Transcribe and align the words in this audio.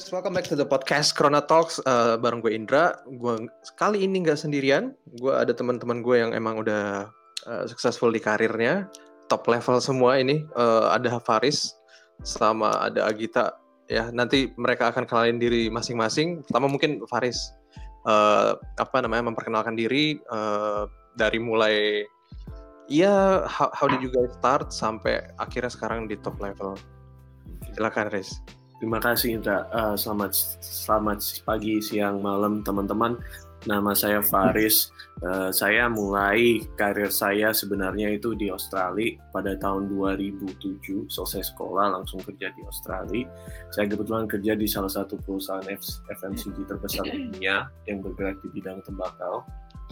guys, 0.00 0.16
welcome 0.16 0.32
back 0.32 0.48
to 0.48 0.56
the 0.56 0.64
podcast 0.64 1.12
Corona 1.12 1.44
Talks 1.44 1.76
uh, 1.84 2.16
bareng 2.16 2.40
gue 2.40 2.56
Indra. 2.56 2.96
Gue 3.04 3.52
kali 3.76 4.00
ini 4.00 4.24
nggak 4.24 4.40
sendirian, 4.40 4.96
gue 5.20 5.28
ada 5.28 5.52
teman-teman 5.52 6.00
gue 6.00 6.16
yang 6.16 6.32
emang 6.32 6.56
udah 6.56 7.12
uh, 7.44 7.64
successful 7.68 8.08
di 8.08 8.16
karirnya, 8.16 8.88
top 9.28 9.44
level 9.44 9.76
semua 9.76 10.16
ini. 10.16 10.40
Uh, 10.56 10.88
ada 10.88 11.20
Faris 11.20 11.76
sama 12.24 12.80
ada 12.80 13.12
Agita. 13.12 13.60
Ya 13.92 14.08
nanti 14.08 14.48
mereka 14.56 14.88
akan 14.88 15.04
kenalin 15.04 15.36
diri 15.36 15.68
masing-masing. 15.68 16.48
Pertama 16.48 16.72
mungkin 16.72 17.04
Faris, 17.04 17.52
uh, 18.08 18.56
apa 18.80 19.04
namanya 19.04 19.28
memperkenalkan 19.28 19.76
diri 19.76 20.16
uh, 20.32 20.88
dari 21.20 21.36
mulai 21.36 22.08
Iya, 22.88 23.44
how, 23.46 23.68
how 23.76 23.84
did 23.84 24.00
you 24.00 24.08
guys 24.08 24.32
start 24.34 24.72
sampai 24.72 25.22
akhirnya 25.36 25.68
sekarang 25.68 26.08
di 26.08 26.16
top 26.16 26.40
level? 26.40 26.74
Silakan, 27.76 28.08
Riz. 28.10 28.40
Terima 28.80 28.96
kasih 28.96 29.36
Indra. 29.36 29.68
Uh, 29.68 29.92
selamat 29.92 30.32
selamat 30.64 31.44
pagi, 31.44 31.84
siang, 31.84 32.24
malam 32.24 32.64
teman-teman. 32.64 33.20
Nama 33.68 33.92
saya 33.92 34.24
Faris. 34.24 34.88
Uh, 35.20 35.52
saya 35.52 35.84
mulai 35.92 36.64
karir 36.80 37.12
saya 37.12 37.52
sebenarnya 37.52 38.16
itu 38.16 38.32
di 38.32 38.48
Australia 38.48 39.20
pada 39.36 39.52
tahun 39.60 39.92
2007. 39.92 41.12
Selesai 41.12 41.52
sekolah 41.52 41.92
langsung 41.92 42.24
kerja 42.24 42.48
di 42.56 42.64
Australia. 42.64 43.28
Saya 43.68 43.84
kebetulan 43.84 44.24
kerja 44.24 44.56
di 44.56 44.64
salah 44.64 44.88
satu 44.88 45.20
perusahaan 45.20 45.68
FMCG 46.16 46.64
terbesar 46.64 47.04
di 47.04 47.28
dunia 47.36 47.68
yang 47.84 48.00
bergerak 48.00 48.40
di 48.40 48.48
bidang 48.56 48.80
tembakau. 48.88 49.44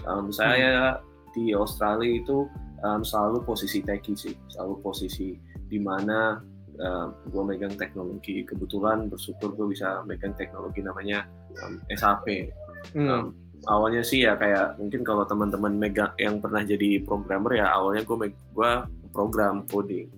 Um, 0.09 0.32
saya 0.32 0.96
di 1.37 1.52
Australia 1.52 2.24
itu 2.24 2.49
um, 2.80 3.05
selalu 3.05 3.45
posisi 3.45 3.84
techie 3.84 4.16
sih, 4.16 4.32
selalu 4.49 4.80
posisi 4.80 5.37
di 5.68 5.77
mana 5.77 6.40
uh, 6.82 7.12
gue 7.29 7.43
megang 7.43 7.74
teknologi. 7.74 8.43
Kebetulan 8.46 9.10
bersyukur 9.10 9.54
gue 9.54 9.74
bisa 9.74 10.02
megang 10.07 10.34
teknologi 10.34 10.80
namanya 10.82 11.26
um, 11.62 11.82
SAP. 11.93 12.51
Hmm. 12.95 13.09
Um, 13.09 13.24
awalnya 13.66 14.07
sih 14.07 14.23
ya 14.23 14.38
kayak 14.38 14.79
mungkin 14.79 15.02
kalau 15.02 15.26
teman-teman 15.26 15.74
megang 15.74 16.15
yang 16.16 16.38
pernah 16.38 16.62
jadi 16.62 17.02
programmer 17.02 17.59
ya 17.59 17.74
awalnya 17.74 18.06
gue 18.06 18.30
gue 18.30 18.73
program 19.10 19.66
coding. 19.66 20.09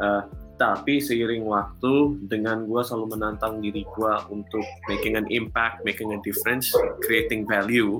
Uh, 0.00 0.24
tapi 0.60 1.02
seiring 1.02 1.42
waktu 1.42 2.22
dengan 2.30 2.70
gue 2.70 2.82
selalu 2.86 3.18
menantang 3.18 3.58
diri 3.58 3.82
gue 3.82 4.14
untuk 4.30 4.62
making 4.86 5.18
an 5.18 5.26
impact, 5.32 5.82
making 5.82 6.14
a 6.14 6.20
difference, 6.22 6.70
creating 7.02 7.42
value, 7.48 7.98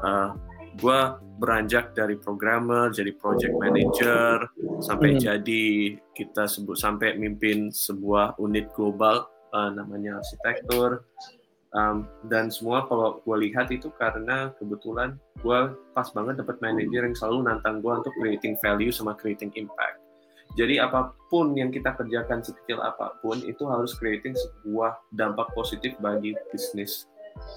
uh, 0.00 0.32
gue 0.78 1.00
beranjak 1.38 1.94
dari 1.94 2.14
programmer 2.18 2.90
jadi 2.94 3.10
project 3.18 3.54
manager 3.58 4.46
sampai 4.82 5.14
hmm. 5.14 5.20
jadi 5.22 5.64
kita 6.14 6.46
sebut 6.46 6.78
sampai 6.78 7.18
mimpin 7.18 7.70
sebuah 7.70 8.38
unit 8.38 8.70
global 8.74 9.26
uh, 9.54 9.70
namanya 9.74 10.22
arsitektur 10.22 11.02
um, 11.74 12.06
dan 12.30 12.50
semua 12.50 12.86
kalau 12.86 13.18
gue 13.22 13.36
lihat 13.50 13.70
itu 13.74 13.90
karena 13.98 14.54
kebetulan 14.58 15.18
gue 15.42 15.58
pas 15.94 16.08
banget 16.14 16.42
dapat 16.42 16.58
manager 16.62 17.02
yang 17.06 17.16
selalu 17.16 17.38
nantang 17.50 17.82
gue 17.82 17.92
untuk 17.92 18.14
creating 18.18 18.54
value 18.62 18.94
sama 18.94 19.14
creating 19.18 19.50
impact 19.58 19.98
jadi 20.56 20.88
apa 20.88 21.12
pun 21.28 21.54
yang 21.54 21.68
kita 21.68 21.94
kerjakan 21.94 22.40
sekecil 22.40 22.80
apa 22.80 23.18
pun 23.20 23.38
itu 23.44 23.62
harus 23.68 23.94
creating 23.94 24.32
sebuah 24.34 24.96
dampak 25.14 25.50
positif 25.52 25.94
bagi 26.00 26.34
bisnis 26.50 27.06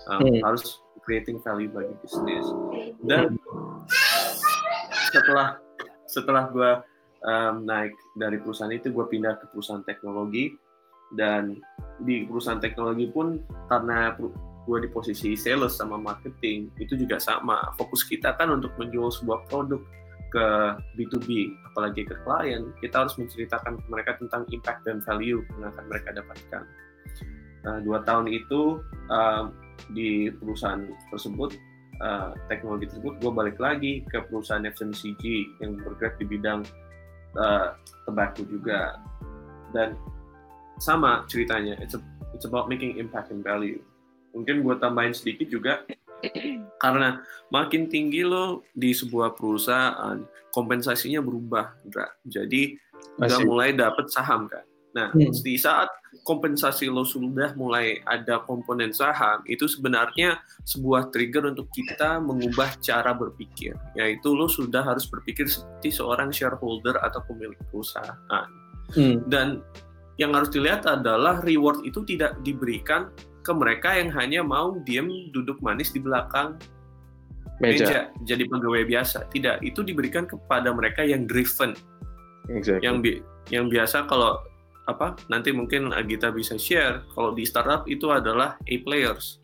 um, 0.09 0.21
hmm. 0.21 0.41
harus 0.43 0.81
creating 1.03 1.41
value 1.41 1.69
bagi 1.69 1.93
bisnis. 2.01 2.45
Dan 3.05 3.37
setelah 5.11 5.57
setelah 6.07 6.43
gue 6.53 6.71
um, 7.25 7.65
naik 7.65 7.95
dari 8.17 8.37
perusahaan 8.39 8.71
itu 8.71 8.93
gue 8.93 9.05
pindah 9.09 9.37
ke 9.41 9.45
perusahaan 9.51 9.83
teknologi. 9.85 10.53
Dan 11.11 11.59
di 12.07 12.23
perusahaan 12.23 12.63
teknologi 12.63 13.11
pun 13.11 13.35
karena 13.67 14.15
gue 14.63 14.77
di 14.79 14.89
posisi 14.93 15.35
sales 15.35 15.75
sama 15.75 15.99
marketing 15.99 16.71
itu 16.79 16.95
juga 16.95 17.19
sama. 17.19 17.75
Fokus 17.75 18.07
kita 18.07 18.39
kan 18.39 18.47
untuk 18.53 18.71
menjual 18.79 19.11
sebuah 19.11 19.43
produk 19.51 19.81
ke 20.31 20.45
B2B 20.95 21.51
apalagi 21.73 22.07
ke 22.07 22.15
klien. 22.23 22.71
Kita 22.79 23.03
harus 23.03 23.19
menceritakan 23.19 23.83
ke 23.83 23.87
mereka 23.91 24.15
tentang 24.23 24.47
impact 24.55 24.87
dan 24.87 25.03
value 25.03 25.43
yang 25.59 25.67
akan 25.75 25.85
mereka 25.91 26.09
dapatkan. 26.15 26.63
Nah, 27.61 27.77
dua 27.85 28.01
tahun 28.07 28.31
itu 28.31 28.81
um, 29.11 29.53
di 29.89 30.29
perusahaan 30.29 30.85
tersebut 31.09 31.57
uh, 32.01 32.37
teknologi 32.47 32.89
tersebut 32.89 33.17
gue 33.17 33.31
balik 33.31 33.57
lagi 33.57 34.05
ke 34.05 34.21
perusahaan 34.29 34.63
FMCG 34.63 35.23
yang 35.63 35.81
bergerak 35.81 36.21
di 36.21 36.25
bidang 36.29 36.61
uh, 37.37 37.73
tembakau 38.05 38.45
juga. 38.45 39.01
Dan 39.71 39.97
sama 40.77 41.25
ceritanya 41.31 41.77
it's, 41.81 41.97
a, 41.97 42.01
it's 42.37 42.45
about 42.45 42.69
making 42.69 43.01
impact 43.01 43.33
and 43.33 43.41
value. 43.41 43.81
Mungkin 44.31 44.63
gue 44.63 44.75
tambahin 44.79 45.11
sedikit 45.11 45.51
juga 45.51 45.83
karena 46.83 47.21
makin 47.49 47.89
tinggi 47.89 48.21
lo 48.21 48.65
di 48.73 48.93
sebuah 48.93 49.33
perusahaan 49.33 50.21
kompensasinya 50.53 51.21
berubah 51.21 51.73
jadi 52.25 52.77
udah 53.17 53.39
mulai 53.45 53.73
dapat 53.73 54.07
saham 54.09 54.45
kan 54.45 54.63
Nah, 54.91 55.07
hmm. 55.15 55.31
di 55.39 55.55
saat 55.55 55.87
kompensasi 56.27 56.91
lo 56.91 57.07
sudah 57.07 57.55
mulai 57.55 58.03
ada 58.03 58.43
komponen 58.43 58.91
saham, 58.91 59.39
itu 59.47 59.65
sebenarnya 59.65 60.43
sebuah 60.67 61.09
trigger 61.15 61.47
untuk 61.55 61.71
kita 61.71 62.19
mengubah 62.19 62.75
cara 62.83 63.15
berpikir, 63.15 63.73
yaitu 63.95 64.35
lo 64.35 64.51
sudah 64.51 64.83
harus 64.83 65.07
berpikir 65.07 65.47
seperti 65.47 65.95
seorang 65.95 66.29
shareholder 66.29 66.99
atau 66.99 67.23
pemilik 67.25 67.57
perusahaan. 67.71 68.47
Hmm. 68.91 69.23
Dan 69.31 69.63
yang 70.19 70.35
harus 70.35 70.51
dilihat 70.51 70.83
adalah 70.83 71.39
reward 71.41 71.87
itu 71.87 72.03
tidak 72.03 72.35
diberikan 72.43 73.07
ke 73.41 73.51
mereka 73.55 73.97
yang 73.97 74.11
hanya 74.13 74.43
mau 74.45 74.77
diem 74.85 75.31
duduk 75.33 75.57
manis 75.65 75.89
di 75.89 76.03
belakang 76.03 76.59
meja, 77.57 77.87
meja 77.87 77.99
jadi 78.27 78.43
pegawai 78.45 78.83
biasa. 78.85 79.31
Tidak, 79.31 79.65
itu 79.65 79.81
diberikan 79.81 80.27
kepada 80.27 80.69
mereka 80.75 81.01
yang 81.01 81.25
driven. 81.25 81.73
Exactly. 82.51 82.83
Yang 82.83 82.95
bi 83.01 83.13
yang 83.49 83.65
biasa 83.73 84.05
kalau 84.05 84.37
apa 84.89 85.13
nanti 85.29 85.53
mungkin 85.53 85.93
kita 85.93 86.33
bisa 86.33 86.57
share 86.57 87.05
kalau 87.13 87.35
di 87.35 87.45
startup 87.45 87.85
itu 87.85 88.09
adalah 88.09 88.57
A 88.65 88.75
players. 88.81 89.37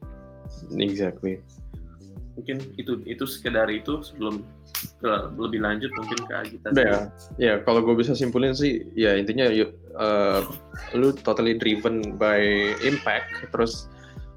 Exactly. 0.73 1.43
Mungkin 2.37 2.61
itu 2.77 3.01
itu 3.09 3.25
sekedar 3.25 3.69
itu 3.69 4.01
sebelum 4.05 4.45
ke 5.01 5.11
lebih 5.37 5.61
lanjut 5.61 5.89
mungkin 5.97 6.19
ke 6.25 6.33
Agita. 6.33 6.67
Ya, 6.77 6.97
ya 7.41 7.53
kalau 7.65 7.81
gue 7.81 7.97
bisa 7.97 8.13
simpulin 8.13 8.53
sih 8.53 8.85
ya 8.93 9.17
intinya 9.17 9.49
uh, 9.97 10.41
lu 10.93 11.13
totally 11.25 11.57
driven 11.57 12.17
by 12.17 12.41
impact 12.85 13.49
terus 13.49 13.89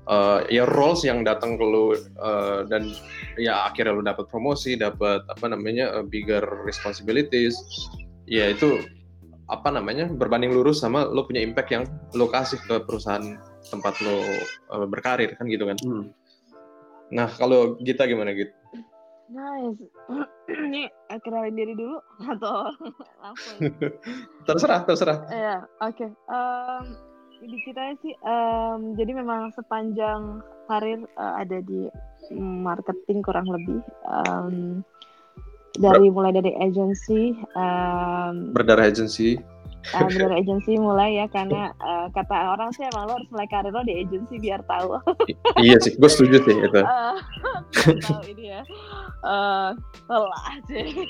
uh, 0.09 0.41
ya 0.49 0.65
roles 0.65 1.05
yang 1.05 1.23
datang 1.23 1.61
ke 1.61 1.65
lu 1.65 1.93
uh, 2.21 2.65
dan 2.69 2.89
ya 3.37 3.69
akhirnya 3.69 3.93
lu 3.93 4.05
dapat 4.05 4.27
promosi, 4.33 4.81
dapat 4.81 5.21
apa 5.29 5.47
namanya 5.49 5.93
uh, 6.01 6.05
bigger 6.05 6.43
responsibilities. 6.65 7.57
Ya 8.31 8.53
itu 8.55 8.81
apa 9.51 9.69
namanya 9.75 10.07
berbanding 10.07 10.55
lurus 10.55 10.81
sama 10.81 11.11
lo 11.11 11.27
punya 11.27 11.43
impact 11.43 11.71
yang 11.75 11.85
lo 12.15 12.31
kasih 12.31 12.63
ke 12.63 12.79
perusahaan 12.87 13.37
tempat 13.67 13.99
lo 14.07 14.23
uh, 14.71 14.87
berkarir 14.87 15.35
kan 15.35 15.51
gitu 15.51 15.67
kan. 15.67 15.77
Hmm. 15.83 16.15
Nah 17.11 17.27
kalau 17.35 17.75
kita 17.83 18.07
gimana 18.07 18.31
gitu? 18.33 18.55
Nice. 19.31 19.83
Ini 20.71 20.91
kenalin 21.23 21.55
diri 21.55 21.75
dulu 21.79 21.99
atau 22.27 22.71
langsung? 23.23 23.59
terserah, 24.47 24.83
terserah. 24.83 25.19
Iya, 25.31 25.57
oke. 25.79 25.95
Okay. 25.95 26.11
Um, 26.27 26.85
di 27.41 27.59
kita 27.65 27.95
sih, 28.03 28.15
um, 28.27 28.99
jadi 28.99 29.17
memang 29.17 29.55
sepanjang 29.55 30.43
karir 30.69 31.01
uh, 31.17 31.41
ada 31.41 31.63
di 31.63 31.89
marketing 32.37 33.23
kurang 33.23 33.47
lebih. 33.49 33.81
Um, 34.05 34.83
dari 35.79 36.09
mulai 36.11 36.35
dari 36.35 36.51
agency 36.59 37.37
um, 37.55 38.51
berdarah 38.57 38.91
agency. 38.91 39.39
uh, 39.95 40.03
berdarah 40.05 40.37
agency 40.43 40.77
mulai 40.77 41.23
ya 41.23 41.27
karena 41.31 41.71
uh, 41.79 42.11
kata 42.11 42.59
orang 42.59 42.75
sih 42.75 42.85
emang 42.91 43.07
lo 43.07 43.17
harus 43.17 43.31
mulai 43.31 43.49
karir 43.49 43.71
lo 43.71 43.81
di 43.87 44.03
agency 44.03 44.37
biar 44.43 44.61
tahu. 44.67 44.99
Iya 45.61 45.77
sih 45.79 45.95
gue 45.95 46.11
setuju 46.11 46.43
sih 46.43 46.57
itu. 46.59 46.81
Uh, 46.81 47.17
tahu 48.03 48.23
ini 48.35 48.59
ya. 48.59 48.63
Uh, 49.21 49.77
lelah 50.09 50.57
sih 50.65 51.05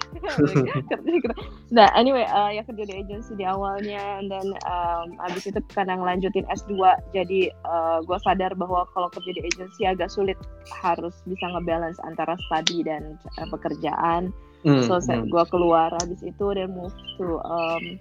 nah 1.70 1.86
anyway 1.94 2.26
uh, 2.26 2.50
ya 2.50 2.66
kerja 2.66 2.82
di 2.90 2.94
agency 3.06 3.38
di 3.38 3.46
awalnya 3.46 4.18
dan 4.26 4.46
um, 4.66 5.14
abis 5.30 5.46
itu 5.46 5.62
karena 5.70 5.94
ngelanjutin 5.94 6.42
S2 6.50 6.74
jadi 7.14 7.54
uh, 7.62 8.02
gue 8.02 8.18
sadar 8.26 8.52
bahwa 8.58 8.82
kalau 8.92 9.06
kerja 9.14 9.30
di 9.30 9.46
agency 9.46 9.86
agak 9.86 10.10
sulit 10.10 10.34
harus 10.82 11.14
bisa 11.22 11.46
ngebalance 11.54 12.02
antara 12.02 12.34
study 12.50 12.82
dan 12.82 13.14
uh, 13.38 13.48
pekerjaan 13.54 14.34
Mm, 14.60 14.84
so 14.84 15.00
mm. 15.00 15.32
gue 15.32 15.44
keluar 15.48 15.88
habis 15.96 16.20
itu 16.20 16.46
dan 16.52 16.76
move 16.76 16.92
to 17.16 17.40
um, 17.48 17.96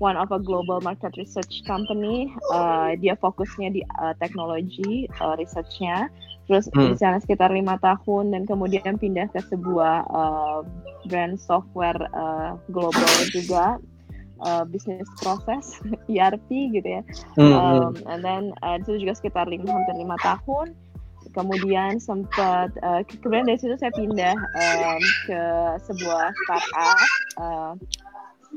one 0.00 0.16
of 0.16 0.32
a 0.32 0.40
global 0.40 0.80
market 0.80 1.12
research 1.20 1.60
company. 1.68 2.32
Uh, 2.48 2.96
dia 2.96 3.16
fokusnya 3.20 3.68
di 3.74 3.82
uh, 4.00 4.16
teknologi 4.16 5.04
uh, 5.20 5.36
researchnya. 5.36 6.08
Terus 6.48 6.72
mm. 6.72 6.94
di 6.94 6.96
sana 6.96 7.20
sekitar 7.20 7.52
lima 7.52 7.76
tahun 7.84 8.32
dan 8.32 8.48
kemudian 8.48 8.96
pindah 8.96 9.28
ke 9.30 9.44
sebuah 9.52 10.08
uh, 10.08 10.60
brand 11.08 11.36
software 11.36 12.00
uh, 12.16 12.56
global 12.72 13.12
juga. 13.28 13.76
uh, 14.40 14.64
business 14.64 15.08
process 15.20 15.78
ERP 16.12 16.48
gitu 16.72 16.88
ya. 17.00 17.02
Hmm, 17.36 17.52
Um, 17.60 17.92
and 18.08 18.20
then 18.24 18.42
uh, 18.64 18.80
itu 18.80 19.00
juga 19.04 19.12
sekitar 19.16 19.46
lima, 19.48 19.68
hampir 19.68 19.96
lima 20.00 20.16
tahun. 20.24 20.72
Kemudian 21.30 22.02
sempat 22.02 22.74
uh, 22.82 23.02
ke- 23.06 23.18
kemudian 23.22 23.46
dari 23.46 23.58
situ 23.58 23.78
saya 23.78 23.94
pindah 23.94 24.34
um, 24.34 25.02
ke 25.30 25.42
sebuah 25.86 26.34
startup 26.34 26.98
uh, 27.38 27.72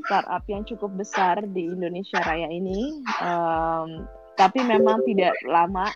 startup 0.06 0.42
yang 0.50 0.66
cukup 0.66 0.90
besar 0.98 1.38
di 1.54 1.70
Indonesia 1.70 2.18
Raya 2.26 2.50
ini. 2.50 2.98
Um, 3.22 4.06
tapi 4.34 4.66
memang 4.66 4.98
tidak 5.06 5.30
lama, 5.46 5.94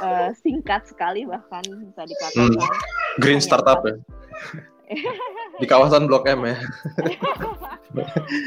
uh, 0.00 0.32
singkat 0.40 0.88
sekali 0.88 1.28
bahkan 1.28 1.60
bisa 1.60 2.08
dikatakan. 2.08 2.56
Green 3.20 3.36
hanya 3.36 3.44
startup 3.44 3.84
ya. 3.84 4.00
Di 5.60 5.66
kawasan 5.68 6.10
Blok 6.10 6.26
M 6.26 6.46
ya. 6.46 6.56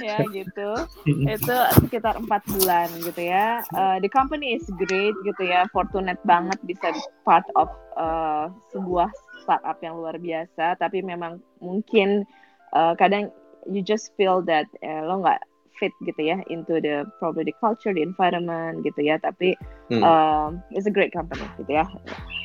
ya 0.08 0.18
gitu. 0.32 0.70
Itu 1.08 1.56
sekitar 1.80 2.20
empat 2.20 2.44
bulan 2.52 2.92
gitu 3.00 3.22
ya. 3.24 3.64
Uh, 3.72 3.98
the 4.04 4.10
company 4.12 4.58
is 4.60 4.66
great 4.88 5.16
gitu 5.24 5.44
ya. 5.48 5.68
Fortunate 5.72 6.20
banget 6.28 6.60
bisa 6.68 6.92
part 7.24 7.48
of 7.56 7.72
uh, 7.96 8.52
sebuah 8.76 9.08
startup 9.44 9.80
yang 9.80 9.96
luar 10.00 10.20
biasa. 10.20 10.76
Tapi 10.80 11.00
memang 11.04 11.40
mungkin 11.64 12.28
uh, 12.76 12.96
kadang 12.98 13.32
you 13.70 13.80
just 13.80 14.12
feel 14.20 14.44
that 14.44 14.68
eh, 14.84 15.00
lo 15.04 15.24
nggak 15.24 15.40
fit 15.78 15.94
gitu 16.06 16.22
ya 16.22 16.40
into 16.50 16.78
the 16.82 17.06
probably 17.18 17.48
the 17.48 17.56
culture 17.62 17.94
the 17.94 18.04
environment 18.04 18.82
gitu 18.86 19.02
ya 19.02 19.18
tapi 19.22 19.58
Hmm. 19.92 20.00
um, 20.00 20.50
it's 20.72 20.88
a 20.88 20.94
great 20.94 21.12
company 21.12 21.44
gitu 21.60 21.76
ya 21.84 21.86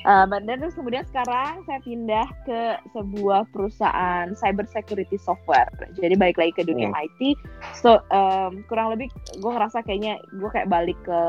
Uh, 0.06 0.24
but 0.24 0.46
then 0.46 0.62
terus 0.62 0.78
kemudian 0.78 1.02
sekarang 1.10 1.60
saya 1.66 1.82
pindah 1.82 2.24
ke 2.46 2.78
sebuah 2.94 3.44
perusahaan 3.50 4.30
cyber 4.38 4.64
security 4.70 5.18
software. 5.18 5.68
Jadi 5.98 6.14
balik 6.14 6.38
lagi 6.38 6.54
ke 6.54 6.62
dunia 6.64 6.88
Hmm. 6.88 7.02
IT. 7.04 7.34
So 7.76 8.00
um, 8.14 8.62
kurang 8.70 8.94
lebih 8.94 9.10
gue 9.42 9.50
ngerasa 9.50 9.82
kayaknya 9.84 10.22
gue 10.38 10.48
kayak 10.54 10.70
balik 10.70 10.96
ke 11.02 11.20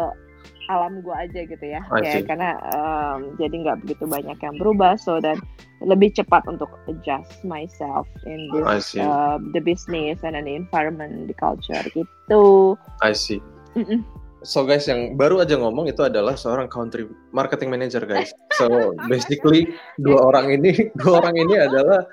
alam 0.70 1.02
gue 1.02 1.16
aja 1.16 1.42
gitu 1.50 1.66
ya. 1.66 1.82
See. 2.06 2.22
karena 2.30 2.54
um, 2.78 3.34
jadi 3.42 3.56
nggak 3.66 3.78
begitu 3.84 4.06
banyak 4.06 4.38
yang 4.38 4.56
berubah. 4.62 4.96
So 5.02 5.18
dan 5.18 5.42
lebih 5.82 6.14
cepat 6.14 6.46
untuk 6.46 6.70
adjust 6.86 7.42
myself 7.42 8.06
in 8.30 8.50
this 8.54 8.94
uh, 9.00 9.42
the 9.58 9.62
business 9.64 10.22
and 10.22 10.38
the 10.38 10.54
environment, 10.54 11.26
the 11.26 11.36
culture 11.36 11.82
gitu. 11.92 12.78
I 13.02 13.18
see. 13.18 13.42
Mm-mm. 13.74 14.06
So 14.46 14.64
guys, 14.64 14.88
yang 14.88 15.20
baru 15.20 15.44
aja 15.44 15.60
ngomong 15.60 15.92
itu 15.92 16.00
adalah 16.08 16.40
seorang 16.40 16.72
country 16.72 17.04
marketing 17.36 17.74
manager 17.74 18.06
guys. 18.08 18.32
So 18.56 18.96
basically 19.12 19.76
dua 20.00 20.32
orang 20.32 20.56
ini 20.56 20.72
dua 21.02 21.26
orang 21.26 21.36
ini 21.36 21.60
adalah 21.60 22.08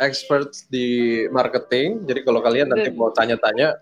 experts 0.00 0.68
di 0.68 1.24
marketing. 1.32 2.04
Jadi 2.04 2.20
kalau 2.24 2.44
kalian 2.44 2.72
nanti 2.72 2.92
mau 2.92 3.12
tanya-tanya, 3.16 3.76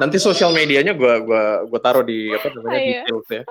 nanti 0.00 0.16
sosial 0.16 0.50
medianya 0.50 0.96
gua 0.96 1.20
gua 1.20 1.42
gua 1.68 1.80
taruh 1.80 2.02
di 2.02 2.32
apa 2.32 2.48
namanya 2.56 2.80
Iya. 2.80 3.02
details 3.04 3.28
ya. 3.30 3.42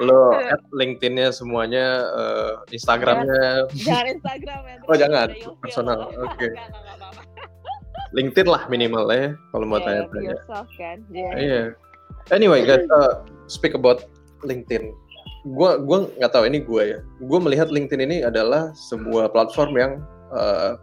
Lo 0.00 0.32
add 0.32 0.62
LinkedIn-nya 0.72 1.34
semuanya, 1.34 1.84
eh, 2.08 2.52
Instagramnya, 2.72 3.68
Jangan 3.76 4.06
Instagram 4.16 4.60
ya. 4.64 4.76
Oh, 4.88 4.96
jangan. 4.96 5.28
Personal. 5.60 5.98
Oke. 6.16 6.48
Enggak, 6.48 6.68
enggak, 6.70 6.94
enggak. 6.96 7.26
LinkedIn 8.12 8.48
lah 8.48 8.62
minimal 8.68 9.04
ya 9.08 9.32
kalau 9.50 9.64
mau 9.64 9.76
Yeah, 9.76 9.86
tanya-tanya. 10.08 10.36
kan. 10.76 10.98
Yeah. 11.10 11.32
Iya. 11.34 11.62
Anyway 12.30 12.62
guys, 12.62 12.84
uh, 12.92 13.24
speak 13.48 13.72
about 13.72 14.04
LinkedIn. 14.44 14.92
Gua 15.52 15.76
gua 15.76 16.06
nggak 16.16 16.32
tahu 16.32 16.44
ini 16.46 16.62
gue 16.62 16.82
ya. 16.86 16.98
Gue 17.18 17.38
melihat 17.42 17.66
LinkedIn 17.68 18.00
ini 18.00 18.16
adalah 18.22 18.70
sebuah 18.78 19.32
platform 19.34 19.72
yang 19.74 19.92
uh, 20.30 20.78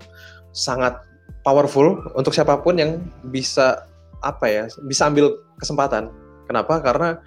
sangat 0.52 1.00
powerful 1.42 1.96
untuk 2.14 2.36
siapa 2.36 2.60
pun 2.60 2.76
yang 2.76 3.00
bisa 3.32 3.88
apa 4.22 4.46
ya, 4.48 4.64
bisa 4.86 5.08
ambil 5.08 5.40
kesempatan. 5.60 6.12
Kenapa? 6.50 6.82
Karena 6.82 7.20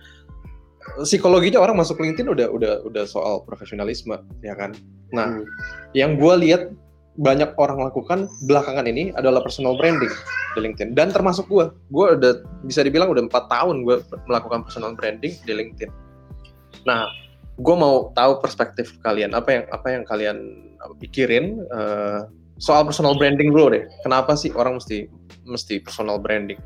psikologinya 1.06 1.62
orang 1.62 1.78
masuk 1.78 2.02
LinkedIn 2.02 2.26
udah 2.26 2.48
udah 2.50 2.74
udah 2.86 3.04
soal 3.06 3.46
profesionalisme, 3.46 4.18
ya 4.42 4.54
kan. 4.58 4.74
Nah, 5.14 5.40
Hmm. 5.40 5.46
yang 5.94 6.16
gue 6.18 6.34
lihat 6.48 6.72
banyak 7.20 7.52
orang 7.60 7.84
lakukan 7.84 8.24
belakangan 8.48 8.88
ini 8.88 9.12
adalah 9.12 9.44
personal 9.44 9.76
branding 9.76 10.08
di 10.56 10.60
LinkedIn 10.64 10.96
dan 10.96 11.12
termasuk 11.12 11.44
gue 11.44 11.68
gue 11.92 12.06
udah 12.16 12.40
bisa 12.64 12.80
dibilang 12.80 13.12
udah 13.12 13.28
empat 13.28 13.52
tahun 13.52 13.84
gue 13.84 14.00
melakukan 14.24 14.64
personal 14.64 14.96
branding 14.96 15.36
di 15.44 15.52
LinkedIn 15.52 15.92
nah 16.88 17.04
gue 17.60 17.76
mau 17.76 18.16
tahu 18.16 18.40
perspektif 18.40 18.96
kalian 19.04 19.36
apa 19.36 19.60
yang 19.60 19.64
apa 19.68 19.86
yang 19.92 20.02
kalian 20.08 20.38
pikirin 21.04 21.60
eh, 21.68 22.20
soal 22.56 22.88
personal 22.88 23.12
branding 23.12 23.52
dulu 23.52 23.76
deh 23.76 23.84
kenapa 24.00 24.32
sih 24.32 24.48
orang 24.56 24.80
mesti 24.80 25.04
mesti 25.44 25.84
personal 25.84 26.16
branding 26.16 26.56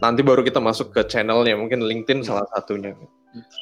nanti 0.00 0.20
baru 0.20 0.44
kita 0.44 0.60
masuk 0.60 0.92
ke 0.92 1.04
channelnya 1.08 1.56
mungkin 1.56 1.84
LinkedIn 1.84 2.24
salah 2.26 2.44
satunya. 2.52 2.92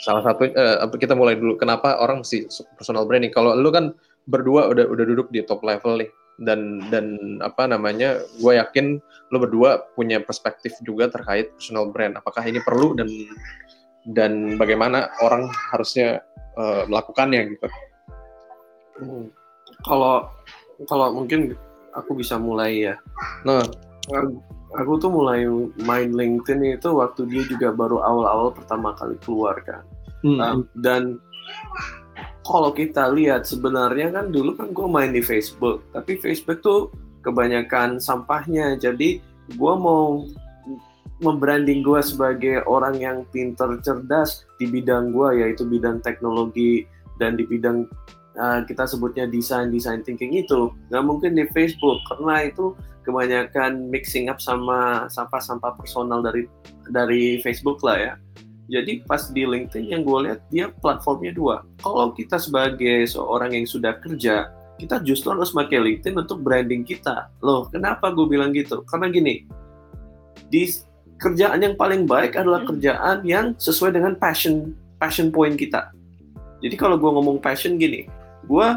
Salah 0.02 0.22
satu 0.22 0.50
apa- 0.54 0.98
kita 0.98 1.14
mulai 1.18 1.34
dulu. 1.38 1.58
Kenapa 1.58 1.98
orang 1.98 2.22
mesti 2.22 2.46
personal 2.78 3.06
branding? 3.06 3.34
Kalau 3.34 3.54
lu 3.54 3.70
kan 3.70 3.94
berdua 4.26 4.70
udah 4.70 4.88
udah 4.88 5.04
duduk 5.04 5.28
di 5.34 5.44
top 5.44 5.60
level 5.66 6.00
nih 6.00 6.10
dan 6.42 6.82
dan 6.90 7.38
apa 7.44 7.70
namanya 7.70 8.18
gue 8.42 8.52
yakin 8.58 8.98
lo 9.30 9.38
berdua 9.38 9.86
punya 9.94 10.18
perspektif 10.18 10.74
juga 10.82 11.10
terkait 11.10 11.54
personal 11.54 11.90
brand. 11.90 12.18
Apakah 12.18 12.42
ini 12.46 12.58
perlu 12.62 12.94
dan 12.98 13.08
dan 14.10 14.58
bagaimana 14.58 15.10
orang 15.22 15.50
harusnya 15.74 16.22
eh, 16.58 16.82
melakukannya 16.86 17.40
gitu? 17.54 17.68
Hmm. 18.98 19.26
Kalau 19.82 20.30
kalau 20.86 21.14
mungkin 21.14 21.54
aku 21.94 22.18
bisa 22.18 22.34
mulai 22.34 22.90
ya. 22.90 22.94
nah 23.46 23.62
Aku, 24.12 24.36
aku 24.76 24.92
tuh 25.00 25.10
mulai 25.12 25.48
main 25.80 26.12
LinkedIn 26.12 26.76
itu 26.76 26.88
waktu 26.92 27.24
dia 27.30 27.42
juga 27.48 27.72
baru 27.72 28.04
awal-awal 28.04 28.52
pertama 28.52 28.92
kali 28.98 29.16
keluar 29.24 29.56
kan. 29.64 29.84
hmm, 30.24 30.38
Um, 30.40 30.58
dan 30.80 31.22
kalau 32.44 32.76
kita 32.76 33.08
lihat 33.12 33.48
sebenarnya 33.48 34.12
kan 34.12 34.28
dulu 34.28 34.52
kan 34.56 34.76
gue 34.76 34.86
main 34.88 35.12
di 35.12 35.24
Facebook, 35.24 35.80
tapi 35.96 36.20
Facebook 36.20 36.60
tuh 36.60 36.92
kebanyakan 37.24 37.96
sampahnya. 37.96 38.76
Jadi 38.76 39.24
gue 39.56 39.74
mau 39.76 40.28
membranding 41.24 41.80
gue 41.80 42.00
sebagai 42.04 42.60
orang 42.68 43.00
yang 43.00 43.18
pinter 43.32 43.80
cerdas 43.80 44.44
di 44.60 44.66
bidang 44.68 45.14
gue 45.14 45.40
yaitu 45.40 45.64
bidang 45.64 46.02
teknologi 46.04 46.84
dan 47.22 47.38
di 47.38 47.46
bidang 47.46 47.86
uh, 48.38 48.60
kita 48.66 48.86
sebutnya 48.86 49.26
desain 49.26 49.70
design 49.70 50.02
thinking 50.02 50.34
itu 50.34 50.70
nggak 50.90 51.04
mungkin 51.04 51.34
di 51.34 51.46
Facebook 51.50 51.98
karena 52.10 52.50
itu 52.50 52.74
kebanyakan 53.04 53.92
mixing 53.92 54.32
up 54.32 54.40
sama 54.40 55.06
sampah-sampah 55.12 55.76
personal 55.76 56.24
dari 56.24 56.48
dari 56.88 57.38
Facebook 57.44 57.84
lah 57.84 57.96
ya. 58.00 58.14
Jadi 58.64 59.04
pas 59.04 59.28
di 59.28 59.44
LinkedIn 59.44 59.92
yang 59.92 60.02
gue 60.08 60.18
lihat 60.24 60.40
dia 60.48 60.72
platformnya 60.72 61.36
dua. 61.36 61.68
Kalau 61.84 62.16
kita 62.16 62.40
sebagai 62.40 63.04
seorang 63.04 63.52
yang 63.52 63.68
sudah 63.68 64.00
kerja, 64.00 64.48
kita 64.80 65.04
justru 65.04 65.36
harus 65.36 65.52
pakai 65.52 65.84
LinkedIn 65.84 66.16
untuk 66.16 66.40
branding 66.40 66.80
kita. 66.80 67.28
Loh, 67.44 67.68
kenapa 67.68 68.08
gue 68.16 68.24
bilang 68.24 68.56
gitu? 68.56 68.80
Karena 68.88 69.12
gini, 69.12 69.44
di 70.48 70.64
kerjaan 71.20 71.60
yang 71.60 71.76
paling 71.76 72.08
baik 72.08 72.40
adalah 72.40 72.64
kerjaan 72.64 73.20
yang 73.28 73.52
sesuai 73.60 74.00
dengan 74.00 74.16
passion 74.16 74.72
passion 74.96 75.28
point 75.28 75.60
kita. 75.60 75.92
Jadi 76.64 76.80
kalau 76.80 76.96
gue 76.96 77.10
ngomong 77.12 77.44
passion 77.44 77.76
gini, 77.76 78.08
gue 78.44 78.68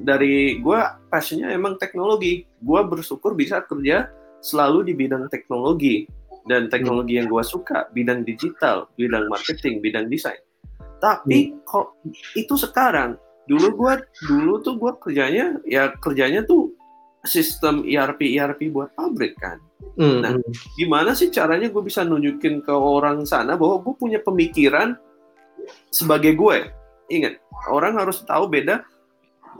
dari 0.00 0.60
gue 0.60 0.80
passionnya 1.08 1.52
emang 1.52 1.80
teknologi. 1.80 2.44
Gue 2.60 2.80
bersyukur 2.84 3.32
bisa 3.32 3.64
kerja 3.64 4.12
selalu 4.44 4.92
di 4.92 4.92
bidang 4.94 5.26
teknologi 5.32 6.04
dan 6.46 6.70
teknologi 6.70 7.18
yang 7.18 7.26
gue 7.26 7.42
suka 7.42 7.90
bidang 7.90 8.22
digital, 8.22 8.86
bidang 8.94 9.26
marketing, 9.26 9.82
bidang 9.82 10.06
desain. 10.06 10.38
Tapi 11.02 11.52
kok 11.66 11.98
itu 12.38 12.54
sekarang 12.56 13.18
dulu 13.46 13.68
gue 13.78 13.94
dulu 14.26 14.58
tuh 14.62 14.74
gue 14.74 14.92
kerjanya 14.98 15.54
ya 15.62 15.94
kerjanya 16.02 16.42
tuh 16.42 16.74
sistem 17.26 17.82
ERP 17.82 18.38
ERP 18.38 18.70
buat 18.70 18.94
pabrik 18.94 19.34
kan. 19.36 19.58
hmm, 19.98 20.18
Nah, 20.22 20.32
hmm. 20.38 20.52
Gimana 20.78 21.12
sih 21.12 21.28
caranya 21.28 21.68
gue 21.68 21.82
bisa 21.82 22.06
nunjukin 22.06 22.62
ke 22.62 22.72
orang 22.72 23.26
sana 23.26 23.58
bahwa 23.58 23.82
gue 23.82 23.94
punya 23.98 24.22
pemikiran 24.22 24.94
sebagai 25.90 26.38
gue. 26.38 26.70
Ingat, 27.10 27.38
orang 27.70 27.98
harus 27.98 28.22
tahu 28.22 28.50
beda 28.50 28.82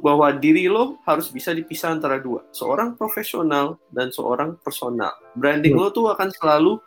bahwa 0.00 0.32
diri 0.34 0.66
lo 0.66 1.00
harus 1.04 1.30
bisa 1.30 1.52
dipisah 1.52 1.94
antara 1.94 2.20
dua. 2.20 2.44
Seorang 2.52 2.96
profesional 2.96 3.80
dan 3.92 4.12
seorang 4.12 4.56
personal. 4.60 5.12
Branding 5.36 5.76
Hmm. 5.76 5.86
lo 5.86 5.94
tuh 5.94 6.06
akan 6.12 6.28
selalu 6.36 6.78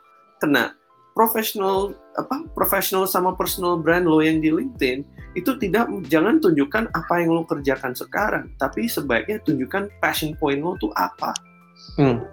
kena. 0.42 0.74
Profesional 1.14 1.92
apa? 2.16 2.48
Profesional 2.56 3.04
sama 3.04 3.36
personal 3.36 3.76
brand 3.76 4.08
lo 4.08 4.24
yang 4.24 4.40
di 4.40 4.54
LinkedIn 4.54 5.04
itu 5.36 5.52
tidak 5.60 5.92
jangan 6.08 6.40
tunjukkan 6.40 6.90
apa 6.96 7.14
yang 7.20 7.36
lo 7.36 7.44
kerjakan 7.44 7.92
sekarang, 7.92 8.50
tapi 8.56 8.88
sebaiknya 8.88 9.44
tunjukkan 9.44 9.92
passion 10.00 10.34
point 10.40 10.64
lo 10.64 10.80
tuh 10.80 10.90
apa. 10.96 11.36
Hmm. 12.00 12.24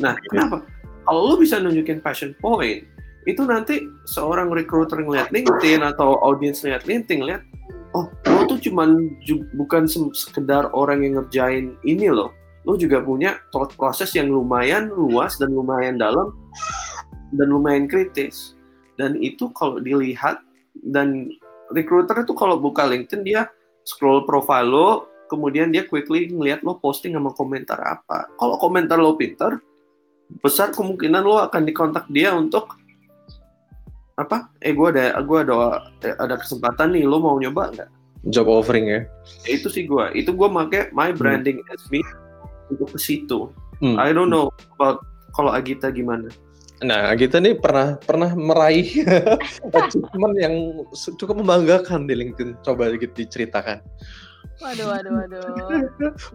Nah, 0.00 0.16
kenapa? 0.32 0.64
Kalau 1.04 1.20
lo 1.28 1.34
bisa 1.36 1.60
nunjukin 1.60 2.00
passion 2.00 2.32
point, 2.40 2.82
itu 3.26 3.42
nanti 3.44 3.84
seorang 4.08 4.48
recruiter 4.54 5.02
ngeliat 5.02 5.30
LinkedIn 5.34 5.82
atau 5.82 6.18
audiens 6.24 6.62
ngeliat 6.62 6.86
LinkedIn 6.86 7.18
ngeliat, 7.20 7.42
oh, 7.92 8.06
tuh 8.46 8.58
cuman 8.70 9.18
bukan 9.54 9.86
sekedar 10.14 10.70
orang 10.72 11.02
yang 11.04 11.20
ngerjain 11.20 11.76
ini 11.86 12.10
loh, 12.10 12.34
lo 12.66 12.74
juga 12.74 13.02
punya 13.02 13.38
thought 13.54 13.74
proses 13.78 14.10
yang 14.14 14.30
lumayan 14.30 14.90
luas 14.90 15.38
dan 15.38 15.54
lumayan 15.54 15.98
dalam 15.98 16.34
dan 17.34 17.46
lumayan 17.50 17.86
kritis. 17.86 18.58
Dan 18.96 19.20
itu 19.20 19.52
kalau 19.52 19.78
dilihat 19.78 20.40
dan 20.90 21.30
recruiter 21.70 22.22
itu 22.22 22.32
kalau 22.32 22.58
buka 22.58 22.86
LinkedIn 22.86 23.22
dia 23.26 23.50
scroll 23.86 24.26
profile 24.26 24.66
lo 24.66 24.88
kemudian 25.26 25.74
dia 25.74 25.86
quickly 25.86 26.30
ngeliat 26.30 26.62
lo 26.62 26.78
posting 26.78 27.14
sama 27.14 27.34
komentar 27.34 27.78
apa. 27.82 28.30
Kalau 28.38 28.56
komentar 28.58 28.98
lo 28.98 29.18
pinter 29.18 29.58
besar 30.42 30.74
kemungkinan 30.74 31.22
lo 31.22 31.38
akan 31.46 31.62
dikontak 31.62 32.06
dia 32.10 32.34
untuk 32.34 32.74
apa? 34.18 34.50
Eh 34.58 34.72
gue 34.72 34.88
ada 34.90 35.18
gue 35.22 35.38
ada 35.44 35.54
ada 36.18 36.34
kesempatan 36.40 36.96
nih 36.96 37.04
lo 37.04 37.20
mau 37.20 37.36
nyoba 37.36 37.70
nggak 37.74 37.90
job 38.30 38.46
offering 38.48 38.86
ya 38.86 39.00
Ya, 39.46 39.58
itu 39.58 39.68
sih 39.70 39.86
gue 39.86 40.04
itu 40.14 40.30
gue 40.30 40.48
make 40.48 40.90
my 40.90 41.10
branding 41.10 41.62
as 41.70 41.82
me 41.90 42.02
untuk 42.70 42.94
ke 42.94 42.98
situ 42.98 43.50
Hmm. 43.76 44.00
I 44.00 44.08
don't 44.08 44.32
know 44.32 44.48
about 44.80 45.04
kalau 45.36 45.52
Agita 45.52 45.92
gimana 45.92 46.32
Nah, 46.80 47.08
kita 47.16 47.40
nih 47.40 47.56
pernah 47.56 47.96
pernah 47.96 48.36
meraih 48.36 48.84
achievement 49.80 50.34
yang 50.36 50.54
cukup 51.16 51.40
membanggakan 51.40 52.04
di 52.04 52.12
LinkedIn. 52.12 52.60
Coba 52.60 52.92
gitu 53.00 53.08
diceritakan. 53.16 53.80
Waduh, 54.60 54.84
waduh, 54.92 55.12
waduh. 55.12 55.44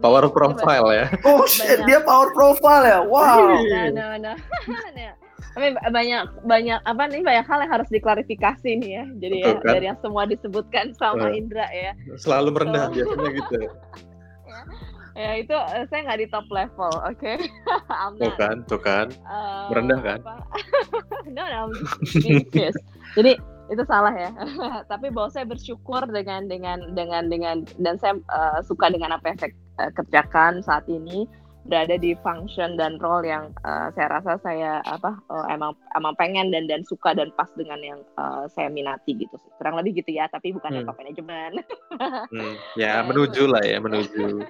Power 0.02 0.26
profile 0.34 0.86
ya. 0.90 1.06
oh 1.22 1.46
shit, 1.46 1.82
dia 1.86 2.02
power 2.02 2.30
profile 2.34 2.82
ya 2.86 2.98
wow 3.02 3.54
Nah, 3.54 3.86
nah, 3.90 4.14
nah. 4.18 4.36
Tapi 5.52 5.66
banyak 5.90 6.22
banyak 6.44 6.80
apa 6.82 7.02
nih 7.10 7.20
banyak 7.20 7.44
hal 7.44 7.58
yang 7.60 7.72
harus 7.72 7.88
diklarifikasi 7.90 8.70
nih 8.78 8.90
ya. 8.96 9.04
Jadi 9.20 9.36
ya, 9.38 9.46
Betul 9.52 9.60
kan? 9.60 9.72
dari 9.74 9.86
yang 9.90 9.98
semua 10.00 10.22
disebutkan 10.24 10.84
sama 10.96 11.28
Eh. 11.28 11.38
Indra 11.38 11.66
ya. 11.68 11.92
Selalu 12.16 12.48
merendah 12.54 12.88
Oh. 12.88 12.92
biasanya 12.92 13.30
gitu. 13.36 13.56
Ya 15.12 15.36
itu 15.36 15.52
eh, 15.52 15.84
saya 15.92 16.08
nggak 16.08 16.20
di 16.24 16.28
top 16.32 16.48
level, 16.48 16.88
oke? 17.04 17.32
I'm 17.92 18.16
Tuh 18.16 18.32
kan, 18.40 18.64
tuh 18.64 18.80
kan. 18.80 19.12
Eh, 19.12 19.64
Merendah 19.68 20.00
kan? 20.00 20.18
no, 21.36 21.42
no. 21.44 21.62
Jadi 23.12 23.32
itu 23.68 23.82
salah 23.84 24.12
ya. 24.16 24.32
Tapi 24.88 25.12
bahwa 25.12 25.28
saya 25.28 25.44
bersyukur 25.44 26.08
dengan 26.08 26.48
dengan 26.48 26.96
dengan 26.96 27.28
dengan 27.28 27.60
dan 27.76 28.00
saya 28.00 28.16
eh, 28.16 28.60
suka 28.64 28.88
dengan 28.88 29.12
apa 29.12 29.32
yang 29.32 29.38
saya 29.38 29.52
kerjakan 29.92 30.64
saat 30.64 30.88
ini 30.88 31.28
berada 31.62 31.94
di 31.94 32.18
function 32.26 32.74
dan 32.74 32.98
role 32.98 33.22
yang 33.22 33.54
eh, 33.62 33.88
saya 33.94 34.18
rasa 34.18 34.34
saya 34.42 34.82
apa 34.82 35.14
eh, 35.30 35.46
emang 35.54 35.72
emang 35.94 36.14
pengen 36.18 36.50
dan 36.50 36.66
dan 36.66 36.82
suka 36.82 37.14
dan 37.14 37.30
pas 37.38 37.46
dengan 37.54 37.78
yang 37.80 38.00
eh, 38.18 38.44
saya 38.50 38.66
minati 38.66 39.14
gitu 39.14 39.34
sih. 39.38 39.50
Kurang 39.58 39.78
lebih 39.78 40.02
gitu 40.02 40.10
ya, 40.18 40.26
tapi 40.26 40.50
bukan 40.50 40.82
Hmm. 40.82 40.86
top 40.88 40.98
manajemen. 40.98 41.52
Hmm, 42.32 42.54
Ya, 42.80 43.04
menuju 43.06 43.46
lah 43.46 43.62
ya, 43.62 43.78
menuju. 43.78 44.42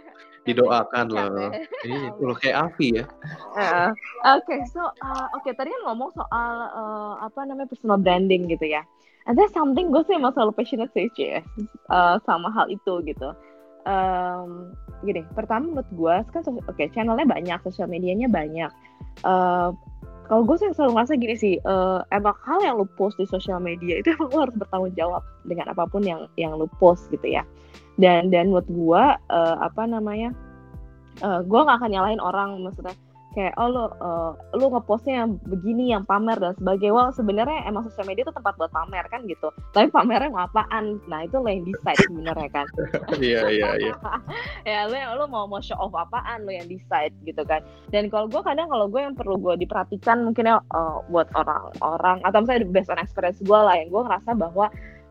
Didoakan 0.42 1.06
loh. 1.14 1.54
Iya, 1.86 2.18
loh 2.18 2.34
kayak 2.34 2.56
Avi 2.66 2.98
ya. 2.98 3.04
Eh, 3.54 3.88
Oke, 4.34 4.66
so 4.66 4.82
uh, 4.82 5.26
oke 5.38 5.50
tadi 5.54 5.70
kan 5.70 5.82
ngomong 5.86 6.10
soal 6.18 6.54
uh, 6.74 7.14
apa 7.22 7.46
namanya 7.46 7.70
personal 7.70 7.98
branding 7.98 8.50
gitu 8.50 8.66
ya. 8.66 8.82
And 9.22 9.38
there's 9.38 9.54
something 9.54 9.94
gue 9.94 10.02
sih 10.02 10.18
emang 10.18 10.34
selalu 10.34 10.50
passionate 10.58 10.90
sih 10.98 11.06
uh, 11.94 12.18
sama 12.26 12.50
hal 12.50 12.66
itu 12.74 13.06
gitu. 13.06 13.30
Um, 13.82 14.72
gini, 15.02 15.26
pertama 15.34 15.74
menurut 15.74 15.90
gue 15.90 16.14
kan 16.30 16.42
oke 16.46 16.84
channelnya 16.94 17.26
banyak, 17.26 17.58
sosial 17.66 17.90
medianya 17.90 18.30
banyak. 18.30 18.70
Uh, 19.26 19.74
kalau 20.30 20.48
gue 20.48 20.56
sih 20.56 20.70
selalu 20.72 20.96
ngerasa 20.96 21.14
gini 21.18 21.36
sih, 21.36 21.54
uh, 21.66 22.00
emang 22.14 22.32
hal 22.46 22.62
yang 22.62 22.78
lu 22.78 22.86
post 22.96 23.18
di 23.18 23.26
sosial 23.26 23.58
media 23.58 24.00
itu 24.00 24.12
emang 24.16 24.30
lu 24.30 24.38
harus 24.48 24.56
bertanggung 24.56 24.94
jawab 24.94 25.22
dengan 25.44 25.68
apa 25.74 25.84
pun 25.90 26.00
yang 26.06 26.30
yang 26.38 26.54
lu 26.56 26.70
post 26.78 27.10
gitu 27.10 27.26
ya. 27.26 27.42
Dan 28.00 28.32
dan 28.32 28.48
menurut 28.48 28.68
gue 28.70 29.02
uh, 29.28 29.56
apa 29.60 29.84
namanya, 29.84 30.32
uh, 31.20 31.42
gue 31.42 31.60
gak 31.60 31.76
akan 31.82 31.90
nyalahin 31.90 32.22
orang 32.22 32.62
maksudnya 32.62 32.94
kayak 33.32 33.56
oh 33.56 33.68
lo 33.68 33.84
uh, 34.00 34.32
lu 34.56 34.68
ngepostnya 34.68 35.24
yang 35.24 35.30
begini 35.48 35.92
yang 35.92 36.04
pamer 36.04 36.36
dan 36.38 36.52
sebagainya. 36.56 36.94
Well 36.94 37.10
sebenarnya 37.12 37.64
emang 37.66 37.88
sosial 37.88 38.08
media 38.08 38.28
itu 38.28 38.34
tempat 38.36 38.54
buat 38.60 38.70
pamer 38.72 39.04
kan 39.08 39.24
gitu. 39.26 39.48
Tapi 39.72 39.88
pamernya 39.88 40.30
mau 40.32 40.44
apaan? 40.44 41.00
Nah 41.08 41.24
itu 41.24 41.40
lo 41.40 41.48
yang 41.48 41.64
decide 41.64 42.00
sebenarnya 42.06 42.48
kan. 42.52 42.66
Iya, 43.22 43.44
iya, 43.54 43.70
iya. 43.78 43.94
ya 44.70 44.78
lu 44.90 44.96
yang 44.96 45.14
lu 45.14 45.24
mau 45.30 45.46
mau 45.46 45.62
show 45.62 45.78
off 45.78 45.94
apaan? 45.94 46.44
Lu 46.44 46.52
yang 46.52 46.66
decide 46.66 47.14
gitu 47.24 47.42
kan. 47.44 47.62
Dan 47.92 48.08
kalau 48.08 48.26
gue 48.26 48.40
kadang 48.40 48.68
kalau 48.68 48.88
gue 48.88 49.00
yang 49.00 49.14
perlu 49.14 49.38
gue 49.38 49.54
diperhatikan 49.62 50.24
mungkin 50.26 50.48
ya 50.48 50.58
uh, 50.74 50.98
buat 51.08 51.28
orang-orang 51.36 52.24
atau 52.24 52.38
misalnya 52.42 52.68
based 52.68 52.90
on 52.90 52.98
experience 52.98 53.40
gue 53.40 53.58
lah 53.58 53.76
yang 53.78 53.88
gue 53.88 54.02
ngerasa 54.02 54.30
bahwa 54.34 54.66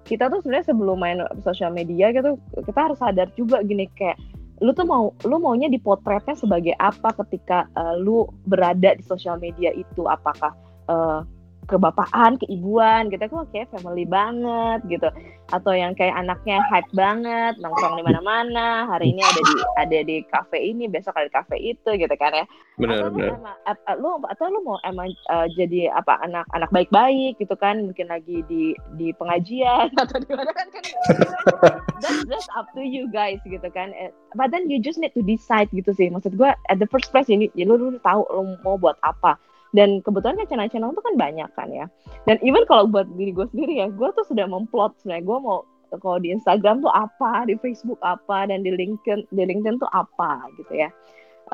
kita 0.05 0.27
tuh 0.33 0.41
sebenarnya 0.41 0.67
sebelum 0.73 0.97
main 0.97 1.19
sosial 1.45 1.69
media 1.69 2.09
gitu 2.09 2.35
kita 2.65 2.79
harus 2.89 2.97
sadar 2.97 3.29
juga 3.37 3.61
gini 3.61 3.85
kayak 3.93 4.17
lu 4.61 4.71
tuh 4.77 4.85
mau 4.85 5.09
lu 5.25 5.41
maunya 5.41 5.65
dipotretnya 5.67 6.37
sebagai 6.37 6.77
apa 6.77 7.17
ketika 7.25 7.65
uh, 7.73 7.97
lu 7.97 8.29
berada 8.45 8.93
di 8.93 9.03
sosial 9.03 9.41
media 9.41 9.73
itu? 9.73 10.05
Apakah 10.05 10.53
uh, 10.85 11.25
kebapaan, 11.69 12.41
keibuan 12.41 13.11
gitu. 13.13 13.21
Kan 13.29 13.45
kayak 13.53 13.69
family 13.73 14.05
banget 14.07 14.79
gitu. 14.89 15.09
Atau 15.51 15.75
yang 15.75 15.91
kayak 15.93 16.15
anaknya 16.15 16.63
hype 16.71 16.87
banget 16.95 17.59
nongkrong 17.59 17.99
di 17.99 18.03
mana-mana 18.07 18.87
hari 18.87 19.11
ini 19.11 19.21
ada 19.21 19.41
di 19.43 19.53
ada 19.77 19.99
di 20.07 20.17
kafe 20.31 20.57
ini 20.57 20.87
besok 20.87 21.19
ada 21.19 21.27
di 21.27 21.35
kafe 21.35 21.55
itu 21.59 21.89
gitu 21.99 22.15
kan 22.15 22.31
ya. 22.31 22.45
Benar, 22.79 22.97
atau 22.97 23.07
lu 23.11 23.17
benar. 23.19 23.35
emang 23.35 23.57
ap- 23.67 23.85
ap- 23.85 23.99
lu 23.99 24.09
atau 24.25 24.45
lu 24.47 24.59
mau 24.63 24.77
emang 24.87 25.11
uh, 25.27 25.45
jadi 25.53 25.91
apa 25.91 26.23
anak 26.23 26.47
anak 26.55 26.71
baik-baik 26.71 27.35
gitu 27.37 27.53
kan 27.59 27.83
mungkin 27.83 28.07
lagi 28.07 28.41
di 28.47 28.73
di 28.95 29.11
pengajian 29.19 29.91
atau 30.01 30.17
di 30.23 30.31
mana 30.31 30.51
kan 30.55 30.67
kan. 30.71 30.83
That's 31.99 32.23
that's 32.25 32.49
up 32.55 32.71
to 32.73 32.81
you 32.81 33.11
guys 33.11 33.43
gitu 33.43 33.67
kan. 33.75 33.91
Eh, 33.93 34.09
but 34.39 34.49
then 34.49 34.71
you 34.71 34.79
just 34.79 34.97
need 34.97 35.13
to 35.13 35.21
decide 35.21 35.67
gitu 35.75 35.91
sih. 35.93 36.07
Maksud 36.09 36.39
gue 36.39 36.49
at 36.49 36.77
the 36.79 36.87
first 36.87 37.11
place 37.11 37.27
ini 37.27 37.51
ya 37.53 37.67
lu 37.67 37.75
lu 37.75 37.99
tahu 38.01 38.23
lu 38.31 38.55
mau 38.63 38.79
buat 38.79 38.95
apa 39.03 39.35
dan 39.71 40.03
kebetulan 40.03 40.35
kan 40.35 40.47
channel-channel 40.51 40.91
itu 40.91 41.03
kan 41.03 41.15
banyak 41.15 41.49
kan 41.55 41.67
ya. 41.71 41.85
Dan 42.27 42.35
even 42.43 42.63
kalau 42.67 42.87
buat 42.87 43.07
diri 43.15 43.31
gue 43.31 43.47
sendiri 43.55 43.73
ya 43.83 43.87
gue 43.87 44.09
tuh 44.15 44.25
sudah 44.27 44.45
memplot 44.47 44.95
sebenarnya. 44.99 45.23
Gue 45.23 45.37
mau 45.39 45.57
kalau 45.99 46.19
di 46.19 46.31
Instagram 46.31 46.83
tuh 46.83 46.91
apa 46.91 47.47
di 47.47 47.55
Facebook 47.59 47.99
apa 48.03 48.47
dan 48.47 48.63
di 48.63 48.71
LinkedIn 48.71 49.27
di 49.31 49.43
LinkedIn 49.43 49.79
tuh 49.79 49.91
apa 49.95 50.43
gitu 50.59 50.75
ya. 50.75 50.89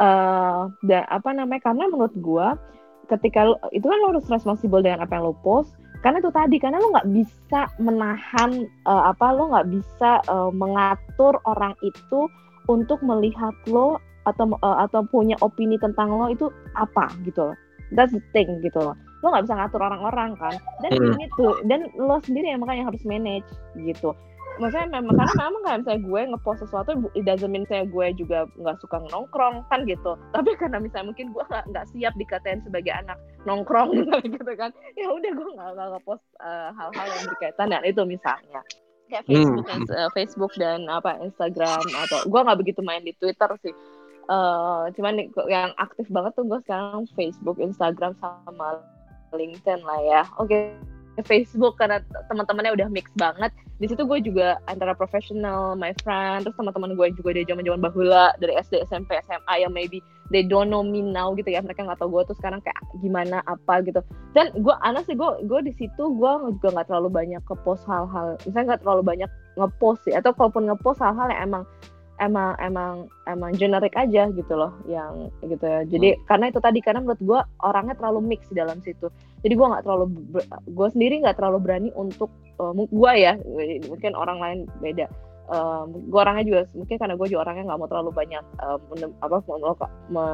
Eh 0.01 0.61
dan 0.89 1.03
apa 1.13 1.29
namanya 1.33 1.61
karena 1.69 1.85
menurut 1.89 2.13
gue 2.17 2.47
ketika 3.07 3.53
lu- 3.53 3.61
itu 3.71 3.85
kan 3.85 3.97
lo 4.01 4.17
harus 4.17 4.27
responsible 4.27 4.81
dengan 4.81 5.05
apa 5.05 5.17
yang 5.17 5.29
lo 5.29 5.37
post. 5.45 5.77
Karena 6.01 6.21
itu 6.21 6.29
tadi 6.29 6.61
karena 6.61 6.77
lo 6.81 6.93
nggak 6.93 7.09
bisa 7.13 7.69
menahan 7.77 8.65
eh, 8.65 9.03
apa 9.13 9.25
lo 9.29 9.53
nggak 9.53 9.69
bisa 9.69 10.25
eh, 10.25 10.51
mengatur 10.57 11.37
orang 11.45 11.77
itu 11.85 12.25
untuk 12.65 12.97
melihat 13.05 13.53
lo 13.69 14.01
atau 14.25 14.57
eh, 14.57 14.77
atau 14.89 15.05
punya 15.05 15.37
opini 15.45 15.77
tentang 15.77 16.17
lo 16.17 16.29
itu 16.33 16.49
apa 16.73 17.13
gitu 17.21 17.53
loh 17.53 17.57
that's 17.93 18.11
the 18.11 18.23
thing 18.31 18.49
gitu 18.59 18.79
loh. 18.79 18.95
Lo 19.23 19.31
nggak 19.31 19.45
bisa 19.49 19.55
ngatur 19.55 19.81
orang-orang 19.81 20.35
kan. 20.37 20.55
Dan 20.81 20.91
Hmm. 20.95 21.13
ini 21.15 21.25
tuh 21.35 21.57
dan 21.65 21.87
lo 21.95 22.19
sendiri 22.21 22.51
yang 22.51 22.61
makanya 22.61 22.89
harus 22.89 23.01
manage 23.03 23.47
gitu. 23.77 24.11
Maksudnya 24.57 24.89
memang 24.89 25.13
karena 25.21 25.33
memang 25.37 25.61
kayak 25.61 25.79
misalnya 25.85 26.01
gue 26.01 26.21
ngepost 26.33 26.59
sesuatu 26.65 26.89
it 27.13 27.23
doesn't 27.23 27.53
mean 27.53 27.61
saya 27.69 27.85
gue 27.85 28.07
juga 28.17 28.49
nggak 28.57 28.81
suka 28.81 28.97
nongkrong 29.13 29.61
kan 29.69 29.85
gitu. 29.85 30.17
Tapi 30.35 30.49
karena 30.57 30.81
misalnya 30.81 31.13
mungkin 31.13 31.29
gue 31.29 31.43
nggak 31.45 31.85
siap 31.93 32.13
dikatain 32.17 32.65
sebagai 32.65 32.89
anak 32.89 33.21
nongkrong 33.45 33.93
gitu 34.33 34.51
kan 34.57 34.73
ya 34.97 35.07
udah 35.13 35.29
gue 35.29 35.49
nggak 35.53 35.69
nggak 35.77 35.87
ngepost 35.93 36.25
eh, 36.41 36.69
hal-hal 36.73 37.07
yang 37.07 37.25
berkaitan 37.29 37.67
dengan 37.69 37.85
itu 37.85 38.01
misalnya. 38.03 38.61
Kayak 39.07 39.23
Hmm. 39.23 39.35
Facebook 39.63 39.65
eh, 39.87 40.09
Facebook 40.11 40.51
dan 40.57 40.79
apa 40.89 41.15
Instagram 41.21 41.79
atau 41.95 42.19
gue 42.25 42.39
nggak 42.41 42.59
begitu 42.59 42.81
main 42.81 43.05
di 43.05 43.13
Twitter 43.15 43.47
sih 43.61 43.71
Eh, 44.27 44.83
cuman 44.99 45.23
yang 45.47 45.71
aktif 45.79 46.03
banget 46.11 46.35
tuh 46.35 46.43
gue 46.43 46.59
sekarang 46.67 47.07
Facebook 47.15 47.63
Instagram 47.63 48.11
sama 48.19 48.83
LinkedIn 49.31 49.79
lah 49.87 49.99
ya. 50.03 50.21
Oke 50.35 50.75
Facebook 51.25 51.79
karena 51.81 52.03
teman-temannya 52.27 52.75
udah 52.75 52.87
mix 52.91 53.07
banget. 53.15 53.49
Di 53.79 53.87
situ 53.87 54.03
gue 54.03 54.19
juga 54.21 54.59
antara 54.67 54.91
professional 54.93 55.79
my 55.79 55.95
friend 56.03 56.43
terus 56.43 56.53
teman-teman 56.59 56.93
gue 56.93 57.07
juga 57.15 57.39
dari 57.39 57.47
zaman-zaman 57.47 57.79
bahula 57.79 58.35
dari 58.37 58.53
SD 58.59 58.83
SMP 58.91 59.15
SMA 59.25 59.63
yang 59.63 59.71
maybe 59.71 60.03
they 60.29 60.43
don't 60.43 60.67
know 60.67 60.83
me 60.83 60.99
now 60.99 61.31
gitu 61.31 61.47
ya. 61.47 61.63
Mereka 61.63 61.87
nggak 61.87 62.03
tahu 62.03 62.19
gue 62.19 62.27
tuh 62.27 62.37
sekarang 62.43 62.59
kayak 62.61 62.77
gimana 62.99 63.39
apa 63.47 63.79
gitu. 63.87 64.03
Dan 64.35 64.51
gue 64.59 64.75
aneh 64.83 65.07
sih 65.07 65.15
gue 65.15 65.31
gue 65.47 65.59
di 65.63 65.73
situ 65.79 66.03
gue 66.03 66.31
juga 66.59 66.69
nggak 66.75 66.91
terlalu 66.91 67.09
banyak 67.15 67.41
ke 67.47 67.55
post 67.63 67.87
hal-hal 67.87 68.35
misalnya 68.43 68.75
nggak 68.75 68.81
terlalu 68.83 69.01
banyak 69.07 69.29
ngepost 69.55 70.03
sih 70.03 70.13
atau 70.13 70.35
kalaupun 70.35 70.67
ngepost 70.67 70.99
hal-hal 70.99 71.31
yang 71.31 71.41
emang 71.49 71.63
emang 72.17 72.57
emang 72.57 73.05
emang 73.29 73.51
generik 73.53 73.93
aja 73.93 74.29
gitu 74.33 74.53
loh 74.53 74.73
yang 74.89 75.29
gitu 75.45 75.63
ya. 75.63 75.81
Jadi 75.85 76.17
karena 76.25 76.49
itu 76.49 76.59
tadi 76.61 76.79
karena 76.81 77.05
menurut 77.05 77.21
gue 77.21 77.39
orangnya 77.61 77.95
terlalu 77.97 78.35
mix 78.35 78.49
di 78.49 78.57
dalam 78.57 78.81
situ. 78.81 79.09
Jadi 79.45 79.53
gue 79.53 79.67
nggak 79.67 79.85
terlalu 79.85 80.05
gue 80.65 80.87
sendiri 80.93 81.21
nggak 81.21 81.37
terlalu 81.37 81.57
berani 81.61 81.89
untuk 81.93 82.33
gue 82.73 83.13
ya 83.13 83.37
mungkin 83.85 84.11
orang 84.17 84.37
lain 84.41 84.59
beda. 84.81 85.05
Um, 85.47 86.11
gue 86.11 86.19
orangnya 86.19 86.43
juga 86.43 86.61
mungkin 86.75 86.95
karena 86.99 87.15
gue 87.15 87.27
juga 87.31 87.41
orangnya 87.47 87.63
nggak 87.71 87.79
mau 87.79 87.87
terlalu 87.87 88.11
banyak 88.11 88.43
um, 88.67 88.79
menem, 88.91 89.11
apa 89.23 89.37
me, 89.47 89.55
me, 90.11 90.25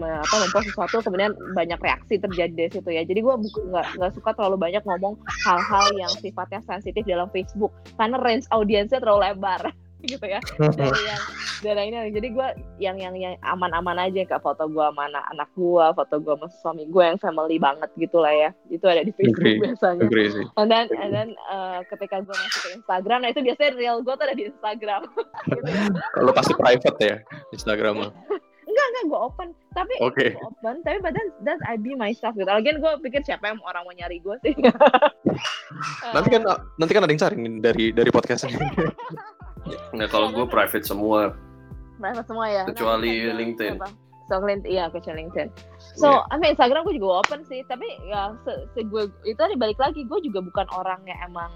me, 0.00 0.08
apa 0.16 0.34
mempost 0.40 0.72
sesuatu 0.72 1.04
kemudian 1.04 1.36
banyak 1.52 1.76
reaksi 1.76 2.16
terjadi 2.16 2.54
dari 2.54 2.70
situ 2.72 2.88
ya. 2.88 3.02
Jadi 3.04 3.20
gue 3.20 3.34
nggak 3.68 3.86
nggak 4.00 4.12
suka 4.16 4.30
terlalu 4.32 4.56
banyak 4.56 4.80
ngomong 4.86 5.20
hal-hal 5.44 5.86
yang 5.98 6.08
sifatnya 6.08 6.64
sensitif 6.64 7.04
dalam 7.04 7.28
Facebook. 7.34 7.74
Karena 8.00 8.16
range 8.16 8.48
audiensnya 8.48 9.02
terlalu 9.02 9.28
lebar 9.28 9.60
gitu 10.10 10.26
ya 10.26 10.38
dari 10.78 11.02
yang 11.10 11.22
dari 11.58 11.82
ini 11.90 11.96
jadi 12.14 12.28
gue 12.30 12.48
yang 12.78 12.96
yang 13.02 13.14
yang 13.18 13.34
aman-aman 13.42 13.98
aja 13.98 14.22
kayak 14.22 14.42
foto 14.42 14.70
gue 14.70 14.78
sama 14.78 15.10
anak 15.10 15.24
anak 15.34 15.48
gue 15.58 15.86
foto 15.98 16.14
gue 16.22 16.34
sama 16.38 16.46
suami 16.62 16.84
gue 16.86 17.02
yang 17.02 17.18
family 17.18 17.58
banget 17.58 17.90
gitu 17.98 18.22
lah 18.22 18.30
ya 18.30 18.50
itu 18.70 18.84
ada 18.86 19.02
di 19.02 19.10
Facebook 19.10 19.42
Agree. 19.42 19.58
biasanya 19.58 20.02
Agree 20.06 20.28
sih. 20.30 20.44
and 20.54 20.68
then 20.70 20.86
and 21.02 21.10
then 21.10 21.28
uh, 21.50 21.82
ketika 21.90 22.22
gue 22.22 22.30
masuk 22.30 22.60
ke 22.62 22.68
Instagram 22.78 23.18
nah 23.26 23.30
itu 23.34 23.40
biasanya 23.42 23.70
real 23.74 23.98
gue 24.06 24.14
tuh 24.14 24.24
ada 24.24 24.36
di 24.38 24.44
Instagram 24.46 25.00
gitu 25.50 25.68
ya. 25.74 25.82
Kalau 26.14 26.30
pasti 26.30 26.52
private 26.54 26.98
ya 27.02 27.16
Instagram 27.50 27.94
enggak 28.68 28.86
enggak 28.94 29.04
gue 29.10 29.18
open 29.18 29.48
tapi 29.74 29.94
Oke. 29.98 30.26
gue 30.38 30.46
open 30.46 30.78
tapi 30.86 31.02
but 31.02 31.10
then 31.10 31.28
that 31.42 31.58
I 31.66 31.74
be 31.74 31.98
myself 31.98 32.38
gitu 32.38 32.46
lagian 32.46 32.78
gue 32.78 32.92
pikir 33.02 33.26
siapa 33.26 33.50
yang 33.50 33.58
orang 33.66 33.82
mau 33.82 33.94
nyari 33.96 34.22
gue 34.22 34.36
sih 34.46 34.54
Nanti 36.14 36.28
kan 36.32 36.42
nanti 36.80 36.92
kan 36.96 37.02
ada 37.04 37.12
yang 37.12 37.20
cari 37.20 37.36
dari 37.60 37.84
dari 37.92 38.10
podcast 38.10 38.48
ini. 38.48 38.56
Nah 39.92 40.06
kalau 40.06 40.30
gue 40.30 40.44
private 40.44 40.82
semua. 40.82 41.34
private 41.96 42.26
semua 42.26 42.46
ya 42.46 42.62
Kecuali 42.64 43.26
Nah, 43.26 43.34
LinkedIn. 43.34 43.74
so 44.24 44.38
LinkedIn 44.38 44.68
iya 44.68 44.86
kecuali 44.86 45.24
LinkedIn 45.24 45.48
so 45.96 46.06
Iya. 46.06 46.20
I 46.28 46.34
mean 46.36 46.50
Instagram 46.52 46.84
gue 46.84 46.94
juga 46.94 47.24
open 47.24 47.42
sih 47.44 47.64
tapi 47.64 47.82
ya 48.04 48.36
se, 48.42 48.52
se 48.70 48.80
gue 48.82 49.08
itu 49.24 49.34
tadi 49.34 49.54
balik 49.54 49.76
lagi 49.76 50.04
gue 50.04 50.18
juga 50.20 50.38
bukan 50.38 50.66
orang 50.70 51.00
yang 51.02 51.18
emang 51.24 51.50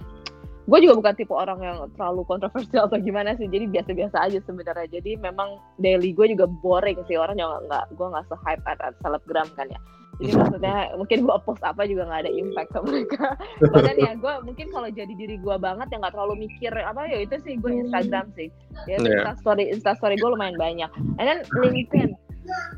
gue 0.62 0.78
juga 0.78 0.94
bukan 0.96 1.14
tipe 1.14 1.30
orang 1.30 1.58
yang 1.58 1.76
terlalu 1.94 2.22
kontroversial 2.24 2.86
atau 2.86 2.96
gimana 2.96 3.34
sih 3.34 3.46
jadi 3.46 3.66
biasa-biasa 3.66 4.16
aja 4.16 4.38
sebenarnya 4.40 4.88
jadi 4.88 5.14
memang 5.16 5.58
daily 5.76 6.10
gue 6.10 6.32
juga 6.32 6.46
boring 6.48 6.96
sih 7.04 7.14
orang 7.14 7.34
juga 7.34 7.60
nggak 7.66 7.84
gue 7.92 8.06
nggak 8.08 8.24
se 8.26 8.36
hype 8.40 8.62
at 8.64 8.78
selebgram 8.98 9.46
kan 9.52 9.66
ya 9.68 9.80
jadi 10.20 10.32
maksudnya 10.40 10.76
mungkin 10.98 11.18
gue 11.24 11.36
post 11.46 11.62
apa 11.64 11.88
juga 11.88 12.04
nggak 12.08 12.22
ada 12.26 12.32
impact 12.32 12.70
ke 12.74 12.80
mereka. 12.84 13.26
Bahkan 13.62 13.96
ya 13.96 14.12
gue 14.18 14.34
mungkin 14.44 14.66
kalau 14.68 14.88
jadi 14.92 15.12
diri 15.16 15.36
gue 15.40 15.56
banget 15.56 15.88
yang 15.88 16.00
nggak 16.04 16.14
terlalu 16.14 16.34
mikir 16.48 16.72
apa 16.74 17.08
ya 17.08 17.18
itu 17.24 17.36
sih 17.40 17.56
gue 17.56 17.70
Instagram 17.72 18.26
sih. 18.36 18.48
Ya 18.84 19.00
Iya. 19.02 19.24
Insta 19.24 19.32
story 19.40 19.64
Insta 19.72 19.92
story 19.96 20.14
gue 20.20 20.30
lumayan 20.30 20.56
banyak. 20.60 20.90
And 21.18 21.26
then 21.26 21.40
LinkedIn. 21.58 22.12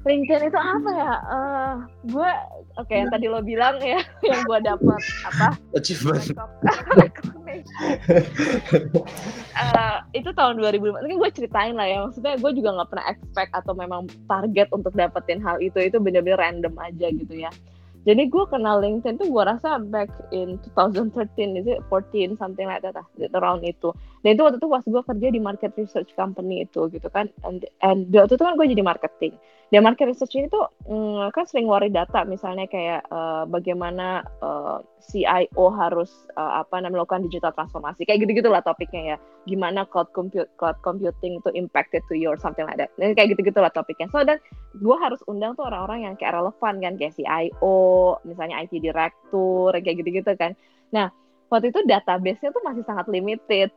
LinkedIn 0.04 0.52
itu 0.52 0.60
apa 0.60 0.90
ya? 0.92 1.12
Eh 1.24 1.74
gue 2.12 2.30
oke 2.78 2.92
yang 2.92 3.10
tadi 3.10 3.26
lo 3.26 3.40
bilang 3.42 3.80
ya 3.82 3.98
yang 4.30 4.40
gue 4.46 4.58
dapat 4.62 5.02
apa? 5.26 5.58
Achievement. 5.74 6.22
Eh, 9.54 9.96
itu 10.18 10.34
tahun 10.34 10.58
2005 10.58 10.98
mungkin 10.98 11.18
gue 11.22 11.30
ceritain 11.30 11.78
lah 11.78 11.86
ya 11.86 12.02
maksudnya 12.02 12.34
gue 12.42 12.52
juga 12.58 12.74
nggak 12.74 12.90
pernah 12.90 13.06
expect 13.06 13.50
atau 13.54 13.70
memang 13.70 14.10
target 14.26 14.66
untuk 14.74 14.90
dapetin 14.98 15.38
hal 15.38 15.62
itu 15.62 15.78
itu 15.78 15.94
bener-bener 16.02 16.42
random 16.42 16.74
aja 16.82 17.06
gitu 17.14 17.34
ya. 17.38 17.54
Jadi 18.02 18.28
gue 18.28 18.44
kenal 18.50 18.82
LinkedIn 18.82 19.14
tuh 19.16 19.30
gue 19.30 19.44
rasa 19.46 19.78
back 19.78 20.10
in 20.34 20.58
2013 20.74 21.54
is 21.54 21.70
it 21.70 21.78
14 21.86 22.34
something 22.34 22.66
like 22.66 22.82
that 22.82 22.98
around 23.38 23.62
itu 23.62 23.94
dan 24.24 24.40
itu 24.40 24.42
waktu 24.42 24.56
itu 24.56 24.68
pas 24.72 24.80
gue 24.88 25.02
kerja 25.04 25.28
di 25.28 25.36
market 25.36 25.76
research 25.76 26.16
company 26.16 26.64
itu 26.64 26.88
gitu 26.88 27.12
kan. 27.12 27.28
And, 27.44 27.60
and 27.84 28.08
waktu 28.08 28.40
itu 28.40 28.44
kan 28.48 28.56
gue 28.56 28.72
jadi 28.72 28.80
marketing. 28.80 29.36
Dan 29.68 29.84
market 29.84 30.08
research 30.08 30.32
ini 30.32 30.48
tuh 30.48 30.64
mm, 30.88 31.28
kan 31.36 31.44
sering 31.44 31.68
ngeluarin 31.68 31.92
data. 31.92 32.24
Misalnya 32.24 32.64
kayak 32.64 33.04
eh, 33.04 33.44
bagaimana 33.52 34.24
eh, 34.24 34.78
CIO 35.12 35.68
harus 35.76 36.08
eh, 36.40 36.52
apa 36.56 36.80
namanya 36.80 37.04
melakukan 37.04 37.28
digital 37.28 37.52
transformasi. 37.52 38.08
Kayak 38.08 38.24
gitu-gitu 38.24 38.48
lah 38.48 38.64
topiknya 38.64 39.02
ya. 39.12 39.16
Gimana 39.44 39.84
cloud 39.84 40.08
compute 40.16 40.48
cloud 40.56 40.80
computing 40.80 41.44
itu 41.44 41.52
impacted 41.52 42.00
to 42.08 42.16
your 42.16 42.40
something 42.40 42.64
like 42.64 42.80
that. 42.80 42.88
Dan 42.96 43.12
kayak 43.12 43.36
gitu-gitu 43.36 43.60
lah 43.60 43.68
topiknya. 43.76 44.08
So 44.08 44.24
dan 44.24 44.40
gue 44.72 44.96
harus 45.04 45.20
undang 45.28 45.52
tuh 45.52 45.68
orang-orang 45.68 46.08
yang 46.08 46.14
kayak 46.16 46.32
relevan 46.32 46.80
kan. 46.80 46.96
Kayak 46.96 47.12
CIO 47.20 48.16
misalnya 48.24 48.64
IT 48.64 48.72
director 48.80 49.68
kayak 49.76 50.00
gitu-gitu 50.00 50.32
kan. 50.32 50.56
Nah 50.96 51.12
waktu 51.52 51.68
itu 51.68 51.84
database-nya 51.84 52.56
tuh 52.56 52.64
masih 52.64 52.88
sangat 52.88 53.04
limited 53.12 53.68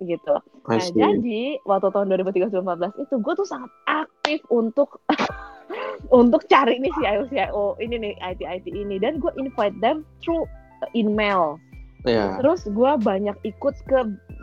gitu 0.00 0.40
Nah, 0.62 0.78
jadi 0.78 1.58
waktu 1.66 1.90
tahun 1.90 2.06
2013-2014 2.22 3.02
itu 3.02 3.14
gue 3.18 3.34
tuh 3.34 3.46
sangat 3.46 3.70
aktif 3.90 4.38
untuk 4.46 5.02
untuk 6.22 6.46
cari 6.46 6.78
nih 6.78 6.92
CIO 6.94 7.22
CIO 7.26 7.66
ini 7.82 7.98
nih 7.98 8.14
IT 8.22 8.46
IT 8.46 8.66
ini 8.70 9.02
dan 9.02 9.18
gue 9.18 9.30
invite 9.42 9.74
them 9.82 10.06
through 10.22 10.46
email. 10.94 11.58
Ya. 12.06 12.38
Terus 12.38 12.66
gue 12.66 12.92
banyak 12.98 13.34
ikut 13.42 13.74
ke 13.90 13.98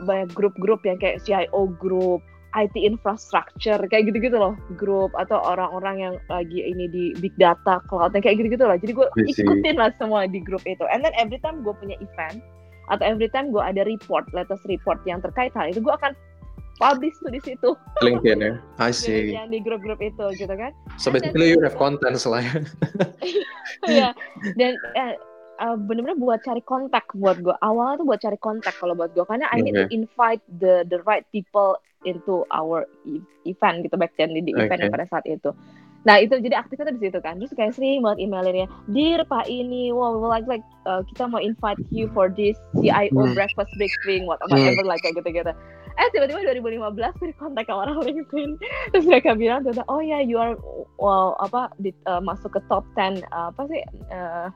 banyak 0.07 0.31
grup-grup 0.35 0.83
yang 0.83 0.99
kayak 0.99 1.23
CIO 1.23 1.71
group, 1.79 2.19
IT 2.55 2.75
infrastructure 2.75 3.79
kayak 3.87 4.11
gitu-gitu 4.11 4.35
loh, 4.35 4.55
grup 4.75 5.11
atau 5.15 5.39
orang-orang 5.43 5.95
yang 5.99 6.15
lagi 6.27 6.63
ini 6.67 6.87
di 6.91 7.15
big 7.19 7.35
data 7.39 7.83
cloud 7.87 8.15
kayak 8.15 8.39
gitu-gitu 8.39 8.63
loh. 8.63 8.75
Jadi 8.75 8.91
gue 8.91 9.07
ikutin 9.23 9.75
lah 9.79 9.91
semua 9.99 10.27
di 10.27 10.43
grup 10.43 10.63
itu. 10.67 10.83
And 10.87 11.03
then 11.03 11.15
every 11.15 11.39
time 11.43 11.63
gue 11.63 11.75
punya 11.75 11.95
event 11.99 12.43
atau 12.89 13.03
every 13.05 13.29
time 13.29 13.53
gue 13.53 13.61
ada 13.61 13.85
report, 13.85 14.25
latest 14.33 14.65
report 14.65 14.99
yang 15.05 15.21
terkait 15.21 15.53
hal 15.53 15.69
itu, 15.69 15.79
gue 15.81 15.93
akan 15.93 16.13
publish 16.79 17.15
tuh 17.19 17.31
di 17.31 17.41
situ, 17.43 17.69
LinkedIn 18.01 18.39
ya. 18.39 18.53
I 18.87 18.91
see. 18.95 19.35
yang 19.35 19.51
di 19.51 19.59
grup-grup 19.59 19.99
itu 19.99 20.25
gitu 20.39 20.53
kan. 20.55 20.71
So 20.95 21.11
basically 21.11 21.51
you 21.51 21.59
have 21.61 21.75
content 21.75 22.17
lah 22.25 22.41
ya. 22.41 22.55
Iya. 23.85 24.09
Dan 24.59 24.75
eh, 24.97 25.13
eh, 25.59 25.75
bener-bener 25.77 26.17
buat 26.17 26.41
cari 26.41 26.63
kontak 26.63 27.05
buat 27.15 27.37
gue. 27.43 27.55
Awalnya 27.63 28.01
tuh 28.01 28.07
buat 28.07 28.21
cari 28.23 28.39
kontak 28.39 28.75
kalau 28.79 28.95
buat 28.95 29.11
gue 29.13 29.23
karena 29.27 29.45
I 29.51 29.61
need 29.61 29.75
to 29.75 29.87
invite 29.91 30.41
the 30.59 30.87
the 30.87 30.99
right 31.05 31.23
people 31.31 31.79
into 32.07 32.47
our 32.55 32.87
e- 33.03 33.23
event 33.43 33.83
gitu 33.83 33.99
back 33.99 34.15
then 34.15 34.31
di 34.31 34.39
di 34.39 34.55
event 34.55 34.87
yang 34.87 34.93
pada 34.95 35.07
saat 35.07 35.27
itu. 35.27 35.51
Nah 36.07 36.15
itu 36.23 36.39
jadi 36.39 36.63
aktifnya 36.63 36.91
tuh 36.91 36.95
di 36.95 37.03
situ 37.07 37.19
kan. 37.19 37.39
Terus 37.39 37.51
kayak 37.55 37.75
sering 37.75 37.99
banget 38.05 38.29
emailinnya, 38.29 38.67
Dear 38.87 39.27
Pak 39.27 39.51
ini, 39.51 39.91
wow, 39.91 40.15
we 40.15 40.23
would 40.23 40.31
like 40.31 40.47
like 40.47 40.65
uh, 40.87 41.03
kita 41.11 41.27
mau 41.27 41.41
invite 41.43 41.79
you 41.91 42.07
for 42.15 42.31
this 42.31 42.55
CIO 42.79 43.11
Hmm. 43.11 43.35
breakfast 43.35 43.71
briefing, 43.75 44.23
what 44.23 44.39
whatever 44.47 44.87
like 44.87 45.03
kayak 45.03 45.19
gitu-gitu. 45.19 45.51
Eh 45.99 46.07
tiba-tiba 46.15 46.39
2015 46.55 47.19
gue 47.19 47.35
kontak 47.35 47.67
sama 47.67 47.91
orang 47.91 47.99
LinkedIn, 48.07 48.55
terus 48.95 49.03
mereka 49.03 49.35
bilang 49.35 49.67
ternyata, 49.67 49.83
oh 49.91 49.99
ya 49.99 50.23
you 50.23 50.39
are 50.39 50.55
wow, 50.95 51.35
apa 51.43 51.67
di, 51.83 51.91
uh, 52.07 52.23
masuk 52.23 52.55
ke 52.55 52.61
top 52.71 52.87
10 52.95 53.19
uh, 53.35 53.51
apa 53.51 53.61
sih 53.67 53.83
uh, 54.15 54.47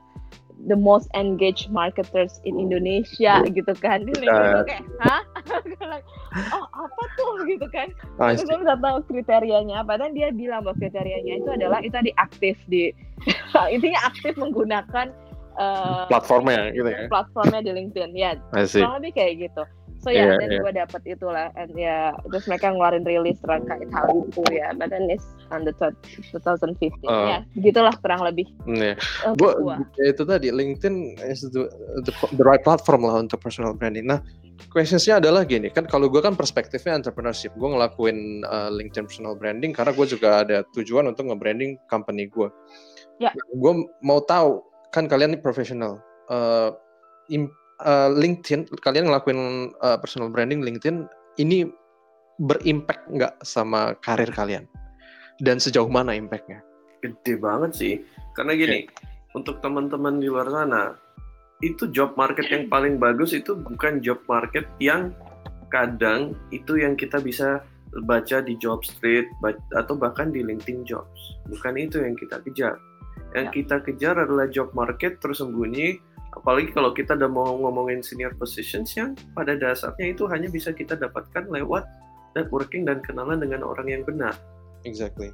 the 0.66 0.76
most 0.78 1.10
engaged 1.12 1.68
marketers 1.68 2.40
in 2.46 2.56
Indonesia 2.56 3.42
gitu 3.50 3.72
kan. 3.78 4.06
Terus 4.06 4.18
mereka 4.22 4.40
bilang 4.40 4.66
kayak, 4.68 4.84
hah? 5.02 5.22
Oh 6.34 6.66
apa 6.74 7.02
tuh 7.14 7.32
gitu 7.50 7.66
kan. 7.70 7.94
I 8.18 8.34
Terus 8.34 8.42
see. 8.42 8.48
gue 8.50 8.58
nggak 8.66 8.80
tahu 8.82 8.98
kriterianya 9.06 9.86
dan 9.86 10.10
dia 10.18 10.34
bilang 10.34 10.66
bahwa 10.66 10.74
kriterianya 10.82 11.38
itu 11.38 11.50
adalah 11.54 11.78
itu 11.78 11.94
tadi 11.94 12.10
aktif 12.18 12.58
di 12.66 12.90
intinya 13.74 14.10
aktif 14.10 14.34
menggunakan 14.34 15.14
eh, 15.54 16.04
Platformnya 16.10 16.74
gitu 16.74 16.90
ya. 16.90 17.06
platformnya 17.06 17.62
di 17.62 17.70
LinkedIn 17.70 18.10
ya 18.18 18.34
kurang 18.50 18.98
lebih 18.98 19.12
kayak 19.14 19.32
gitu 19.46 19.62
so 20.04 20.12
ya 20.12 20.28
Iya, 20.28 20.36
dan 20.36 20.48
iya. 20.52 20.60
gue 20.60 20.72
dapet 20.76 21.02
itulah 21.08 21.48
and 21.56 21.72
ya 21.72 22.12
terus 22.28 22.44
mereka 22.44 22.68
ngeluarin 22.70 23.02
rilis 23.02 23.40
terkait 23.40 23.88
hal 23.88 24.06
itu 24.20 24.42
ya 24.52 24.70
but 24.76 24.92
then 24.92 25.08
it's 25.08 25.24
on 25.48 25.64
the 25.64 25.72
third- 25.80 25.96
2015 26.36 26.92
Oh. 27.08 27.26
ya 27.26 27.40
gitulah 27.56 27.96
kurang 27.98 28.20
lebih 28.20 28.44
Iya. 28.68 28.94
untuk 29.24 29.40
Gua 29.40 29.52
gua 29.56 29.76
ya 29.96 30.12
itu 30.12 30.22
tadi 30.22 30.48
LinkedIn 30.52 30.96
is 31.24 31.40
the, 31.48 31.64
the 32.04 32.12
the 32.30 32.44
right 32.44 32.60
platform 32.60 33.04
lah 33.04 33.16
untuk 33.16 33.40
personal 33.40 33.72
branding. 33.72 34.04
Nah, 34.04 34.20
questionsnya 34.68 35.18
adalah 35.18 35.42
gini 35.42 35.70
kan 35.70 35.84
kalau 35.84 36.06
gue 36.06 36.18
kan 36.18 36.34
perspektifnya 36.34 36.94
entrepreneurship, 36.94 37.54
gue 37.54 37.68
ngelakuin 37.68 38.42
uh, 38.44 38.68
LinkedIn 38.68 39.08
personal 39.08 39.34
branding 39.34 39.72
karena 39.72 39.90
gue 39.90 40.06
juga 40.06 40.42
ada 40.42 40.56
tujuan 40.72 41.06
untuk 41.06 41.30
nge-branding 41.30 41.80
company 41.86 42.28
gue. 42.28 42.48
Ya. 43.16 43.30
Gue 43.52 43.72
mau 44.00 44.20
tahu 44.20 44.60
kan 44.90 45.06
kalian 45.06 45.34
ini 45.34 45.40
profesional. 45.40 46.02
Uh, 46.26 46.74
im- 47.28 47.52
uh, 47.82 48.10
LinkedIn 48.14 48.70
kalian 48.82 49.10
ngelakuin 49.10 49.72
uh, 49.82 49.98
personal 49.98 50.30
branding 50.30 50.62
LinkedIn 50.62 51.08
ini 51.40 51.66
berimpact 52.42 53.06
nggak 53.10 53.34
sama 53.46 53.94
karir 54.02 54.30
kalian 54.34 54.66
dan 55.42 55.58
sejauh 55.58 55.90
mana 55.90 56.14
impactnya? 56.14 56.62
Gede 57.02 57.38
banget 57.38 57.70
sih. 57.74 57.94
Karena 58.34 58.54
gini, 58.54 58.86
untuk 59.34 59.58
teman-teman 59.62 60.18
di 60.22 60.30
luar 60.30 60.50
sana, 60.50 60.94
itu 61.62 61.90
job 61.90 62.14
market 62.18 62.46
yang 62.50 62.66
paling 62.70 62.98
bagus 62.98 63.34
itu 63.34 63.54
bukan 63.54 64.02
job 64.02 64.18
market 64.26 64.66
yang 64.78 65.14
kadang 65.70 66.38
itu 66.54 66.78
yang 66.78 66.94
kita 66.94 67.18
bisa 67.18 67.62
baca 68.06 68.42
di 68.42 68.58
job 68.58 68.82
street 68.82 69.30
atau 69.74 69.94
bahkan 69.94 70.30
di 70.30 70.42
LinkedIn 70.42 70.82
jobs. 70.86 71.38
Bukan 71.46 71.78
itu 71.78 72.02
yang 72.02 72.18
kita 72.18 72.42
kejar. 72.42 72.74
Yang 73.34 73.46
Ya. 73.50 73.54
kita 73.54 73.76
kejar 73.82 74.14
adalah 74.18 74.46
job 74.50 74.70
market 74.74 75.18
tersembunyi 75.18 75.98
apalagi 76.34 76.74
kalau 76.74 76.90
kita 76.90 77.14
udah 77.14 77.30
mau 77.30 77.54
ngomongin 77.58 78.02
senior 78.02 78.34
positions 78.34 78.94
yang 78.98 79.14
pada 79.32 79.54
dasarnya 79.54 80.12
itu 80.14 80.26
hanya 80.28 80.50
bisa 80.50 80.74
kita 80.74 80.98
dapatkan 80.98 81.46
lewat 81.48 81.86
networking 82.34 82.84
dan 82.84 82.98
kenalan 83.00 83.38
dengan 83.38 83.62
orang 83.62 83.86
yang 83.86 84.02
benar. 84.02 84.34
Exactly. 84.84 85.32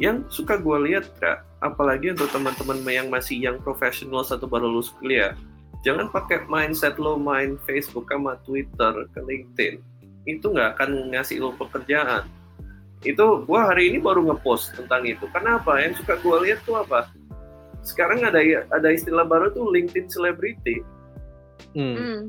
yang 0.00 0.24
suka 0.32 0.56
gue 0.56 0.88
lihat 0.88 1.04
Ra, 1.20 1.44
apalagi 1.60 2.16
untuk 2.16 2.26
teman-teman 2.32 2.80
yang 2.88 3.12
masih 3.12 3.38
yang 3.38 3.60
profesional 3.60 4.24
atau 4.24 4.48
baru 4.48 4.66
lulus 4.66 4.88
kuliah 4.98 5.36
jangan 5.82 6.08
pakai 6.08 6.46
mindset 6.46 6.96
lo 6.96 7.18
main 7.18 7.58
Facebook 7.66 8.08
sama 8.08 8.38
Twitter 8.46 9.06
ke 9.12 9.20
LinkedIn. 9.20 9.74
Itu 10.24 10.54
nggak 10.54 10.78
akan 10.78 11.12
ngasih 11.12 11.42
lo 11.42 11.50
pekerjaan. 11.58 12.30
Itu 13.02 13.42
gue 13.42 13.60
hari 13.60 13.90
ini 13.90 13.98
baru 13.98 14.22
ngepost 14.30 14.78
tentang 14.78 15.02
itu. 15.02 15.26
Kenapa 15.34 15.82
yang 15.82 15.98
suka 15.98 16.14
gue 16.22 16.36
lihat 16.46 16.62
tuh 16.62 16.78
apa 16.78 17.10
sekarang 17.82 18.22
ada 18.22 18.38
ada 18.70 18.88
istilah 18.90 19.26
baru 19.26 19.50
tuh 19.50 19.70
LinkedIn 19.70 20.08
celebrity 20.10 20.82
Hmm. 21.72 21.94
Hmm. 21.94 22.20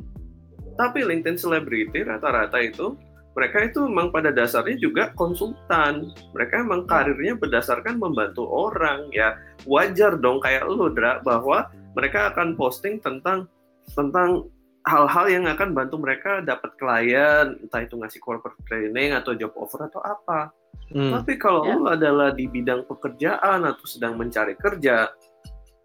tapi 0.78 1.04
LinkedIn 1.04 1.36
celebrity 1.36 2.06
rata-rata 2.06 2.62
itu 2.64 2.96
mereka 3.34 3.66
itu 3.66 3.82
memang 3.90 4.14
pada 4.14 4.30
dasarnya 4.30 4.78
juga 4.78 5.10
konsultan. 5.18 6.14
Mereka 6.38 6.62
memang 6.66 6.86
karirnya 6.86 7.34
berdasarkan 7.34 7.98
membantu 7.98 8.46
orang 8.46 9.10
ya. 9.10 9.38
Wajar 9.66 10.22
dong 10.22 10.38
kayak 10.38 10.70
lu 10.70 10.94
Dra 10.94 11.18
bahwa 11.26 11.74
mereka 11.98 12.30
akan 12.30 12.54
posting 12.54 13.02
tentang 13.02 13.50
tentang 13.98 14.50
hal-hal 14.86 15.26
yang 15.32 15.46
akan 15.48 15.72
bantu 15.72 15.96
mereka 15.98 16.44
dapat 16.44 16.76
klien, 16.76 17.58
entah 17.64 17.82
itu 17.82 17.96
ngasih 17.98 18.20
corporate 18.20 18.60
training 18.68 19.16
atau 19.16 19.34
job 19.34 19.56
offer 19.58 19.88
atau 19.88 20.04
apa. 20.04 20.52
Hmm. 20.92 21.18
Tapi 21.18 21.40
kalau 21.40 21.66
yeah. 21.66 21.76
lu 21.80 21.86
adalah 21.90 22.30
di 22.36 22.46
bidang 22.46 22.86
pekerjaan 22.86 23.66
atau 23.66 23.86
sedang 23.88 24.20
mencari 24.20 24.54
kerja, 24.60 25.10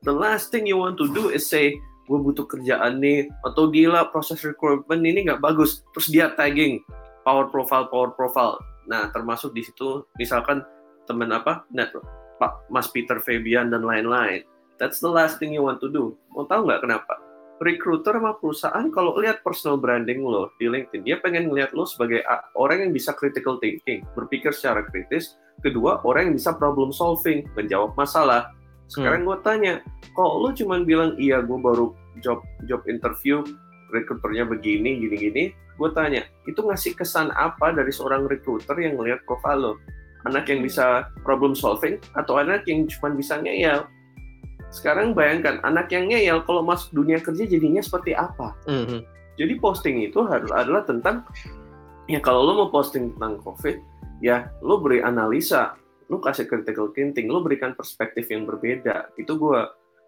the 0.03 0.15
last 0.15 0.51
thing 0.51 0.67
you 0.67 0.79
want 0.79 0.99
to 0.99 1.11
do 1.11 1.31
is 1.31 1.47
say, 1.49 1.75
gue 2.09 2.19
butuh 2.19 2.49
kerjaan 2.49 3.03
nih, 3.03 3.29
atau 3.45 3.69
gila 3.69 4.09
proses 4.09 4.41
recruitment 4.41 5.05
ini 5.05 5.29
nggak 5.29 5.45
bagus, 5.45 5.85
terus 5.93 6.09
dia 6.09 6.33
tagging, 6.33 6.81
power 7.29 7.53
profile 7.53 7.85
power 7.93 8.09
profile. 8.17 8.57
Nah 8.89 9.13
termasuk 9.13 9.53
di 9.53 9.61
situ 9.61 10.09
misalkan 10.17 10.65
teman 11.05 11.29
apa? 11.29 11.69
Net 11.69 11.93
Pak 12.41 12.73
Mas 12.73 12.89
Peter 12.89 13.21
Fabian 13.21 13.69
dan 13.69 13.85
lain-lain. 13.85 14.49
That's 14.81 15.03
the 15.05 15.13
last 15.13 15.37
thing 15.37 15.53
you 15.53 15.61
want 15.61 15.85
to 15.85 15.93
do. 15.93 16.17
Mau 16.33 16.49
tahu 16.49 16.65
nggak 16.65 16.89
kenapa? 16.89 17.21
Recruiter 17.59 18.15
sama 18.15 18.39
perusahaan 18.39 18.87
kalau 18.95 19.19
lihat 19.19 19.43
personal 19.43 19.77
branding 19.77 20.23
lo 20.23 20.55
di 20.63 20.71
LinkedIn 20.71 21.03
dia 21.03 21.19
pengen 21.19 21.51
ngeliat 21.51 21.75
lo 21.75 21.85
sebagai 21.85 22.23
orang 22.55 22.87
yang 22.87 22.93
bisa 22.95 23.11
critical 23.13 23.59
thinking 23.61 24.07
berpikir 24.17 24.55
secara 24.55 24.87
kritis. 24.89 25.37
Kedua 25.61 26.01
orang 26.07 26.33
yang 26.33 26.37
bisa 26.39 26.55
problem 26.55 26.95
solving 26.95 27.45
menjawab 27.59 27.99
masalah 27.99 28.55
sekarang 28.89 29.25
hmm. 29.25 29.29
gue 29.29 29.39
tanya 29.45 29.75
kok 30.17 30.33
lo 30.41 30.49
cuma 30.57 30.81
bilang 30.83 31.15
iya 31.21 31.45
gue 31.45 31.59
baru 31.61 31.93
job 32.25 32.41
job 32.65 32.81
interview 32.89 33.45
recruiternya 33.93 34.49
begini 34.49 35.01
gini 35.01 35.17
gini 35.17 35.45
gue 35.53 35.91
tanya 35.95 36.27
itu 36.49 36.59
ngasih 36.59 36.97
kesan 36.97 37.31
apa 37.37 37.71
dari 37.71 37.93
seorang 37.93 38.27
recruiter 38.27 38.75
yang 38.81 38.99
melihat 38.99 39.23
profil 39.29 39.57
lo 39.57 39.73
anak 40.27 40.51
yang 40.51 40.61
bisa 40.67 41.07
problem 41.23 41.55
solving 41.55 42.03
atau 42.19 42.43
anak 42.43 42.67
yang 42.67 42.91
cuma 42.91 43.15
bisa 43.15 43.39
ngeyel? 43.39 43.87
Sekarang 44.69 45.15
bayangkan 45.17 45.63
anak 45.63 45.89
yang 45.95 46.11
ngeyel 46.11 46.43
kalau 46.45 46.61
masuk 46.61 46.93
dunia 46.93 47.23
kerja 47.23 47.47
jadinya 47.47 47.81
seperti 47.81 48.13
apa? 48.13 48.53
Mm-hmm. 48.67 49.01
jadi 49.39 49.55
posting 49.63 50.03
itu 50.03 50.19
harus 50.27 50.51
adalah 50.51 50.83
tentang 50.83 51.23
ya 52.11 52.19
kalau 52.19 52.43
lo 52.43 52.53
mau 52.67 52.71
posting 52.75 53.15
tentang 53.15 53.39
covid 53.47 53.79
ya 54.19 54.51
lo 54.67 54.83
beri 54.83 54.99
analisa 54.99 55.79
lo 56.09 56.19
kasih 56.25 56.49
critical 56.49 56.89
thinking 56.97 57.29
lo 57.29 57.45
berikan 57.45 57.77
perspektif 57.77 58.33
yang 58.33 58.49
berbeda. 58.49 59.13
Itu 59.21 59.37
gue 59.37 59.61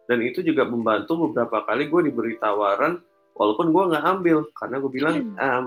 dan 0.08 0.18
itu 0.24 0.42
juga 0.42 0.66
membantu 0.66 1.30
beberapa 1.30 1.62
kali 1.68 1.86
gue 1.86 2.10
diberi 2.10 2.34
tawaran 2.40 2.98
walaupun 3.38 3.70
gue 3.70 3.84
nggak 3.94 4.04
ambil 4.04 4.42
karena 4.58 4.76
gue 4.82 4.90
bilang 4.90 5.16
um, 5.38 5.64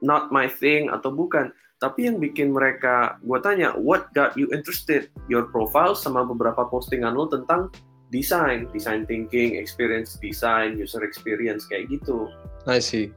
not 0.00 0.30
my 0.32 0.46
thing 0.48 0.88
atau 0.88 1.12
bukan. 1.12 1.50
Tapi 1.80 2.08
yang 2.12 2.20
bikin 2.20 2.52
mereka 2.52 3.18
gue 3.20 3.38
tanya 3.42 3.74
what 3.76 4.08
got 4.14 4.32
you 4.38 4.48
interested? 4.54 5.10
Your 5.26 5.50
profile 5.50 5.98
sama 5.98 6.24
beberapa 6.24 6.64
postingan 6.68 7.18
lo 7.18 7.26
tentang 7.26 7.72
desain 8.10 8.66
design 8.74 9.06
thinking 9.06 9.54
experience 9.58 10.18
design 10.18 10.78
user 10.78 11.02
experience 11.02 11.66
kayak 11.66 11.90
gitu. 11.90 12.30
I 12.70 12.78
see. 12.78 13.10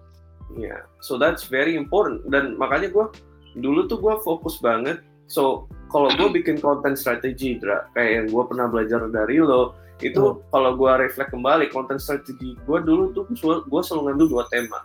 Ya 0.53 0.75
yeah. 0.75 0.81
so 0.99 1.21
that's 1.21 1.45
very 1.45 1.77
important. 1.77 2.25
Dan 2.29 2.57
makanya 2.57 2.89
gue 2.89 3.05
dulu 3.59 3.85
tuh 3.85 4.01
gue 4.01 4.15
fokus 4.25 4.57
banget 4.63 5.01
so 5.27 5.67
kalau 5.93 6.09
gue 6.17 6.41
bikin 6.41 6.57
content 6.57 6.97
strategy 6.97 7.61
kayak 7.93 8.11
yang 8.23 8.25
gue 8.29 8.43
pernah 8.49 8.67
belajar 8.67 9.05
dari 9.09 9.37
lo 9.39 9.77
itu 10.01 10.19
hmm. 10.19 10.49
kalau 10.49 10.75
gue 10.75 10.91
reflect 10.99 11.31
kembali 11.31 11.69
konten 11.69 12.01
strategi 12.01 12.57
gue 12.65 12.79
dulu 12.81 13.13
tuh 13.13 13.23
gue 13.63 13.81
selalu 13.85 14.01
ngambil 14.09 14.27
dua 14.27 14.43
tema 14.51 14.79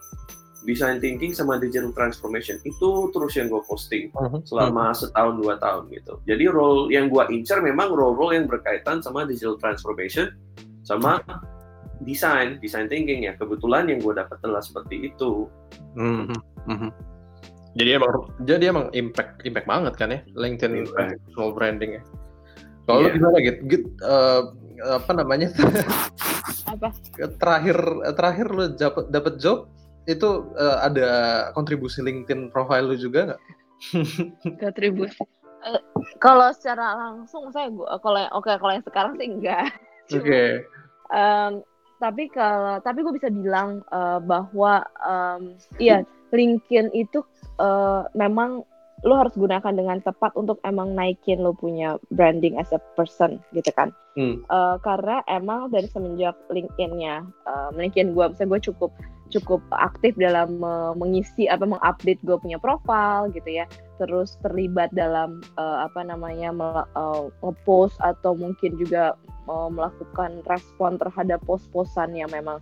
design 0.67 0.99
thinking 0.99 1.33
sama 1.33 1.57
digital 1.57 1.95
transformation 1.95 2.59
itu 2.67 2.89
terus 3.15 3.33
yang 3.39 3.49
gue 3.49 3.63
posting 3.65 4.11
uh-huh. 4.13 4.43
selama 4.45 4.91
uh-huh. 4.91 4.99
setahun 5.07 5.35
dua 5.39 5.55
tahun 5.63 5.89
gitu 5.95 6.21
jadi 6.27 6.45
role 6.51 6.91
yang 6.91 7.09
gue 7.09 7.25
incar 7.31 7.63
memang 7.63 7.95
role-role 7.95 8.35
yang 8.35 8.45
berkaitan 8.45 9.01
sama 9.01 9.25
digital 9.25 9.57
transformation 9.57 10.35
sama 10.83 11.23
design 12.03 12.61
design 12.61 12.91
thinking 12.91 13.27
ya 13.27 13.33
kebetulan 13.39 13.87
yang 13.87 14.03
gue 14.03 14.13
dapat 14.13 14.37
adalah 14.43 14.63
seperti 14.63 15.09
itu 15.09 15.47
uh-huh. 15.97 16.37
Uh-huh. 16.69 16.91
Jadi 17.79 17.91
emang 18.03 18.11
jadi 18.43 18.65
emang 18.75 18.87
impact 18.91 19.47
impact 19.47 19.67
banget 19.71 19.95
kan 19.95 20.11
ya 20.11 20.21
LinkedIn 20.35 20.83
impact. 20.83 21.15
personal 21.31 21.55
branding 21.55 21.91
ya. 21.97 22.03
Kalau 22.89 23.05
yeah. 23.05 23.15
gimana 23.15 23.37
gitu, 23.45 23.61
gitu 23.71 23.87
uh, 24.03 24.43
apa 24.99 25.13
namanya? 25.15 25.49
Apa? 26.73 26.93
Terakhir 27.41 27.77
terakhir 28.17 28.47
lu 28.53 28.65
dapat 28.77 29.05
dapat 29.09 29.35
job 29.41 29.73
itu 30.09 30.53
uh, 30.57 30.85
ada 30.85 31.09
kontribusi 31.53 32.01
LinkedIn 32.01 32.49
profile 32.53 32.89
lu 32.89 32.97
juga 32.97 33.33
nggak? 33.33 33.43
Kontribusi. 34.65 35.21
Uh, 35.65 35.81
kalau 36.23 36.49
secara 36.55 36.97
langsung 36.97 37.51
saya 37.53 37.69
gua 37.69 38.01
kalau 38.01 38.21
oke 38.37 38.49
okay, 38.49 38.57
kalau 38.57 38.73
yang 38.75 38.87
sekarang 38.87 39.13
sih 39.17 39.29
enggak. 39.29 39.69
Oke. 40.09 40.25
okay. 40.25 40.51
um, 41.13 41.61
tapi 42.01 42.33
kalau 42.33 42.81
tapi 42.81 43.05
gue 43.05 43.13
bisa 43.13 43.29
bilang 43.29 43.85
uh, 43.93 44.17
bahwa 44.23 44.81
um, 45.05 45.53
iya 45.77 46.01
LinkedIn 46.33 46.93
itu 46.95 47.25
uh, 47.61 48.07
memang 48.17 48.65
lo 49.07 49.15
harus 49.15 49.31
gunakan 49.39 49.71
dengan 49.71 50.03
tepat 50.03 50.35
untuk 50.35 50.59
emang 50.67 50.99
naikin 50.99 51.39
lo 51.39 51.55
punya 51.55 52.03
branding 52.11 52.59
as 52.59 52.75
a 52.75 52.83
person 52.99 53.39
gitu 53.55 53.71
kan 53.79 53.95
hmm. 54.19 54.43
uh, 54.51 54.75
karena 54.83 55.23
emang 55.31 55.71
dari 55.71 55.87
semenjak 55.87 56.35
LinkedIn-nya 56.51 57.23
uh, 57.47 57.71
LinkedIn 57.79 58.19
gue 58.19 58.25
misalnya 58.27 58.59
gue 58.59 58.63
cukup 58.75 58.91
cukup 59.29 59.61
aktif 59.71 60.17
dalam 60.17 60.59
uh, 60.65 60.97
mengisi 60.97 61.47
apa 61.47 61.69
mengupdate 61.69 62.19
gue 62.25 62.37
punya 62.41 62.59
profile 62.59 63.29
gitu 63.31 63.63
ya 63.63 63.69
terus 64.01 64.41
terlibat 64.43 64.91
dalam 64.97 65.45
uh, 65.61 65.85
apa 65.85 66.03
namanya 66.03 66.51
uh, 66.97 67.29
ngepost 67.45 67.95
atau 68.01 68.35
mungkin 68.35 68.75
juga 68.81 69.15
uh, 69.47 69.69
melakukan 69.69 70.43
respon 70.49 70.97
terhadap 70.97 71.39
post-postan 71.45 72.17
yang 72.17 72.33
memang 72.33 72.59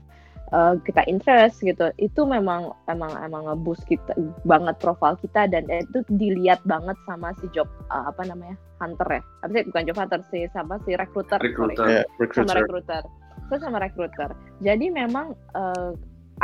uh, 0.55 0.75
kita 0.83 1.03
interest 1.11 1.63
gitu 1.65 1.91
itu 1.99 2.23
memang 2.23 2.71
emang 2.87 3.11
emang 3.23 3.51
ngeboost 3.51 3.87
kita 3.89 4.13
banget 4.47 4.77
profil 4.79 5.19
kita 5.19 5.51
dan 5.51 5.67
itu 5.71 6.05
dilihat 6.15 6.63
banget 6.69 6.95
sama 7.09 7.35
si 7.43 7.51
job 7.51 7.67
uh, 7.91 8.11
apa 8.11 8.27
namanya 8.29 8.55
hunter 8.79 9.09
ya. 9.09 9.23
Apa 9.43 9.51
sih 9.57 9.65
bukan 9.73 9.83
job 9.89 9.99
hunter 9.99 10.21
sih 10.29 10.43
sama 10.53 10.77
si 10.85 10.93
recruiter, 10.95 11.41
recruiter. 11.41 11.87
Yeah, 11.87 12.05
recruiter. 12.21 12.47
sama 12.47 12.61
recruiter. 12.63 13.03
so 13.47 13.55
sama 13.63 13.79
recruiter. 13.79 14.31
Jadi 14.61 14.87
memang 14.91 15.33
uh, 15.55 15.95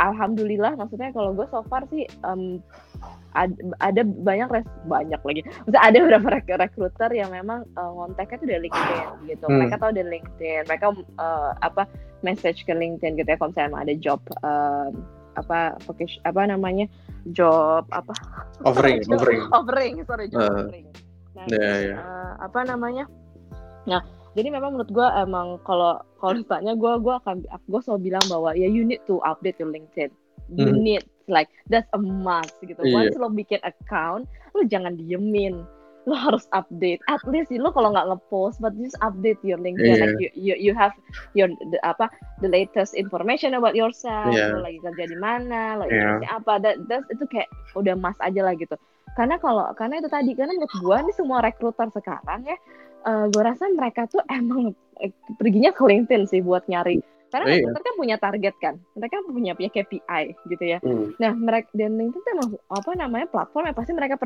alhamdulillah 0.01 0.73
maksudnya 0.73 1.13
kalau 1.13 1.35
gue 1.37 1.45
so 1.53 1.61
far 1.69 1.85
sih 1.93 2.09
um, 2.25 2.57
ada, 3.33 3.53
ada 3.81 4.01
banyak 4.05 4.49
res, 4.49 4.67
banyak 4.85 5.21
lagi. 5.21 5.41
Maksudnya 5.65 5.81
ada 5.83 5.97
beberapa 6.05 6.27
rek 6.37 6.49
recruiter 6.49 7.09
yang 7.13 7.29
memang 7.33 7.65
uh, 7.77 7.91
ngonteknya 7.91 8.37
tuh 8.39 8.47
dari 8.47 8.61
LinkedIn 8.69 9.07
gitu. 9.29 9.45
Hmm. 9.49 9.57
mereka 9.61 9.75
tahu 9.81 9.91
dari 9.93 10.09
LinkedIn. 10.09 10.61
Mereka 10.69 10.85
uh, 11.17 11.51
apa 11.61 11.83
message 12.23 12.63
ke 12.63 12.73
LinkedIn 12.73 13.19
gitu 13.19 13.27
ya 13.27 13.37
kalau 13.37 13.51
misalnya 13.51 13.83
ada 13.83 13.93
job 13.99 14.19
um, 14.41 15.03
apa 15.33 15.77
vocation 15.85 16.21
apa 16.25 16.45
namanya 16.45 16.85
job 17.31 17.85
apa? 17.93 18.13
Offering 18.65 19.03
job, 19.05 19.19
offering. 19.19 19.41
Offering 19.51 19.93
sorry 20.07 20.25
job 20.29 20.41
uh, 20.41 20.67
offering. 20.67 20.87
Nah 21.33 21.45
yeah, 21.49 21.75
yeah. 21.93 21.99
Uh, 21.99 22.33
apa 22.47 22.59
namanya? 22.67 23.05
Nah 23.89 24.01
jadi 24.33 24.49
memang 24.49 24.77
menurut 24.77 24.89
gue 24.89 25.07
emang 25.19 25.61
kalau 25.61 26.01
kalau 26.17 26.33
ditanya 26.33 26.73
gue 26.73 26.93
gue 27.01 27.13
akan 27.21 27.45
gue 27.45 27.81
selalu 27.85 28.01
bilang 28.09 28.25
bahwa 28.25 28.49
ya 28.57 28.65
you 28.65 28.81
need 28.81 29.01
to 29.05 29.21
update 29.25 29.57
your 29.61 29.69
LinkedIn. 29.69 30.09
You 30.53 30.73
hmm. 30.73 30.81
need 30.81 31.03
like 31.29 31.49
that's 31.69 31.87
a 31.95 31.99
must 31.99 32.57
gitu. 32.61 32.79
Yeah. 32.83 33.07
once 33.07 33.15
lo 33.15 33.31
bikin 33.31 33.61
account 33.63 34.27
lo 34.53 34.61
jangan 34.67 34.99
diemin 34.99 35.63
lo 36.03 36.15
harus 36.15 36.43
update 36.51 36.99
at 37.07 37.23
least 37.27 37.47
lo 37.55 37.71
kalau 37.71 37.95
nggak 37.95 38.07
ngepost 38.11 38.59
but 38.59 38.75
just 38.75 38.99
update 38.99 39.39
your 39.41 39.55
LinkedIn 39.59 39.95
yeah. 39.95 40.03
like 40.03 40.19
you, 40.19 40.29
you 40.35 40.53
you 40.59 40.71
have 40.75 40.91
your 41.31 41.47
the, 41.71 41.79
apa 41.87 42.11
the 42.43 42.49
latest 42.51 42.91
information 42.93 43.55
about 43.55 43.73
yourself 43.73 44.31
yeah. 44.35 44.51
lo 44.51 44.63
lagi 44.63 44.83
kerja 44.83 45.07
di 45.07 45.17
mana 45.17 45.79
lo 45.79 45.87
yeah. 45.87 46.19
apa 46.27 46.59
that, 46.59 46.75
that's 46.91 47.07
itu 47.07 47.23
kayak 47.31 47.47
udah 47.79 47.95
mas 47.95 48.17
aja 48.19 48.43
lah 48.43 48.53
gitu 48.59 48.75
karena 49.13 49.37
kalau 49.39 49.69
karena 49.77 50.01
itu 50.01 50.09
tadi 50.09 50.31
karena 50.33 50.57
menurut 50.57 50.73
gue 50.73 50.97
nih 51.07 51.15
semua 51.15 51.39
rekruter 51.45 51.87
sekarang 51.93 52.41
ya 52.43 52.57
uh, 53.07 53.23
eh, 53.23 53.25
gue 53.29 53.43
rasa 53.43 53.69
mereka 53.71 54.09
tuh 54.09 54.19
emang 54.27 54.73
eh, 54.99 55.13
perginya 55.37 55.71
ke 55.71 55.83
LinkedIn 55.85 56.23
sih 56.27 56.41
buat 56.41 56.65
nyari 56.67 56.99
karena 57.33 57.49
iya. 57.49 57.65
mereka 57.65 57.81
kan 57.81 57.95
punya 57.97 58.15
target 58.21 58.55
kan 58.61 58.73
mereka 58.93 59.15
punya 59.25 59.51
punya 59.57 59.71
KPI 59.73 60.23
gitu 60.53 60.63
ya 60.69 60.77
hmm. 60.85 61.17
nah 61.17 61.33
mereka 61.33 61.65
dan 61.73 61.97
LinkedIn 61.97 62.33
emang 62.37 62.49
apa 62.69 62.91
namanya 62.93 63.25
platform 63.33 63.73
yang 63.73 63.77
pasti 63.77 63.91
mereka 63.97 64.21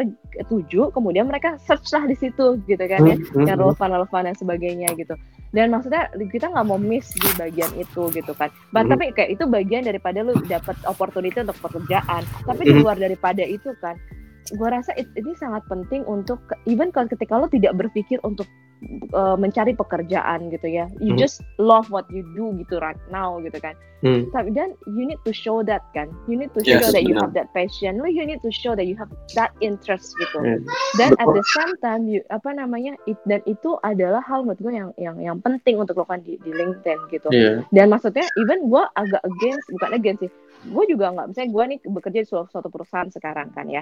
tuju 0.52 0.91
kemudian 0.91 1.24
mereka 1.24 1.56
search 1.63 1.88
lah 1.96 2.04
di 2.04 2.20
situ 2.20 2.60
gitu 2.67 2.84
kan 2.84 3.00
ya 3.08 3.15
hmm. 3.15 3.48
yang 3.48 3.56
hmm. 3.56 3.63
relevan 3.63 3.96
relevan 3.96 4.22
dan 4.28 4.36
sebagainya 4.36 4.91
gitu 5.00 5.15
dan 5.56 5.72
maksudnya 5.72 6.12
kita 6.28 6.52
nggak 6.52 6.67
mau 6.67 6.76
miss 6.76 7.08
di 7.15 7.32
bagian 7.39 7.72
itu 7.80 8.12
gitu 8.12 8.36
kan 8.36 8.52
bah, 8.76 8.84
hmm. 8.84 8.91
tapi 8.91 9.04
kayak 9.15 9.39
itu 9.39 9.43
bagian 9.48 9.88
daripada 9.88 10.20
lu 10.20 10.36
dapat 10.43 10.76
opportunity 10.84 11.39
untuk 11.39 11.56
pekerjaan 11.63 12.28
tapi 12.43 12.62
di 12.67 12.76
hmm. 12.76 12.84
luar 12.84 13.00
daripada 13.00 13.48
itu 13.48 13.72
kan 13.80 13.96
gue 14.49 14.69
rasa 14.69 14.95
it, 14.95 15.07
ini 15.13 15.36
sangat 15.36 15.65
penting 15.67 16.05
untuk 16.05 16.39
even 16.63 16.88
kalau 16.89 17.07
ketika 17.07 17.36
lo 17.36 17.47
tidak 17.47 17.75
berpikir 17.75 18.21
untuk 18.21 18.47
uh, 19.12 19.33
mencari 19.33 19.73
pekerjaan 19.73 20.47
gitu 20.47 20.67
ya 20.69 20.86
you 21.01 21.12
Hmm. 21.12 21.19
just 21.19 21.41
love 21.57 21.89
what 21.89 22.05
you 22.07 22.21
do 22.31 22.53
gitu 22.55 22.77
right 22.77 22.99
now 23.10 23.36
gitu 23.41 23.57
kan 23.57 23.73
Hmm. 24.05 24.29
tapi 24.29 24.53
dan 24.53 24.77
you 24.86 25.10
need 25.10 25.17
to 25.25 25.33
show 25.33 25.65
that 25.65 25.81
kan 25.97 26.05
you 26.29 26.38
need 26.38 26.53
to 26.53 26.62
Yes, 26.62 26.86
show 26.86 26.93
that 26.93 27.01
you 27.01 27.17
benar. 27.17 27.25
have 27.25 27.33
that 27.33 27.49
passion 27.57 27.97
you 28.05 28.21
need 28.23 28.38
to 28.45 28.53
show 28.53 28.77
that 28.77 28.86
you 28.86 28.93
have 28.93 29.10
that 29.33 29.49
interest 29.57 30.13
gitu 30.21 30.38
Hmm. 30.38 30.62
dan 31.01 31.17
at 31.17 31.25
the 31.25 31.41
same 31.57 31.73
time 31.81 32.05
you 32.05 32.21
apa 32.29 32.53
namanya 32.53 32.93
it, 33.10 33.17
dan 33.25 33.41
itu 33.49 33.73
adalah 33.81 34.21
hal 34.21 34.45
menurut 34.45 34.62
gue 34.62 34.69
yang 34.69 34.89
yang 35.01 35.17
yang 35.17 35.38
penting 35.41 35.81
untuk 35.81 35.97
lakukan 35.97 36.21
di, 36.21 36.38
di 36.45 36.53
LinkedIn 36.53 37.10
gitu 37.10 37.33
Iya. 37.33 37.65
dan 37.73 37.89
maksudnya 37.89 38.29
even 38.38 38.69
gue 38.69 38.83
agak 38.93 39.25
against 39.25 39.65
bukan 39.73 39.91
against 39.97 40.21
sih 40.21 40.31
gue 40.69 40.83
juga 40.86 41.17
nggak 41.17 41.33
misalnya 41.33 41.49
gue 41.49 41.63
nih 41.73 41.79
bekerja 41.89 42.19
di 42.21 42.27
suatu, 42.29 42.49
suatu 42.53 42.69
perusahaan 42.69 43.10
sekarang 43.10 43.49
kan 43.49 43.65
ya 43.65 43.81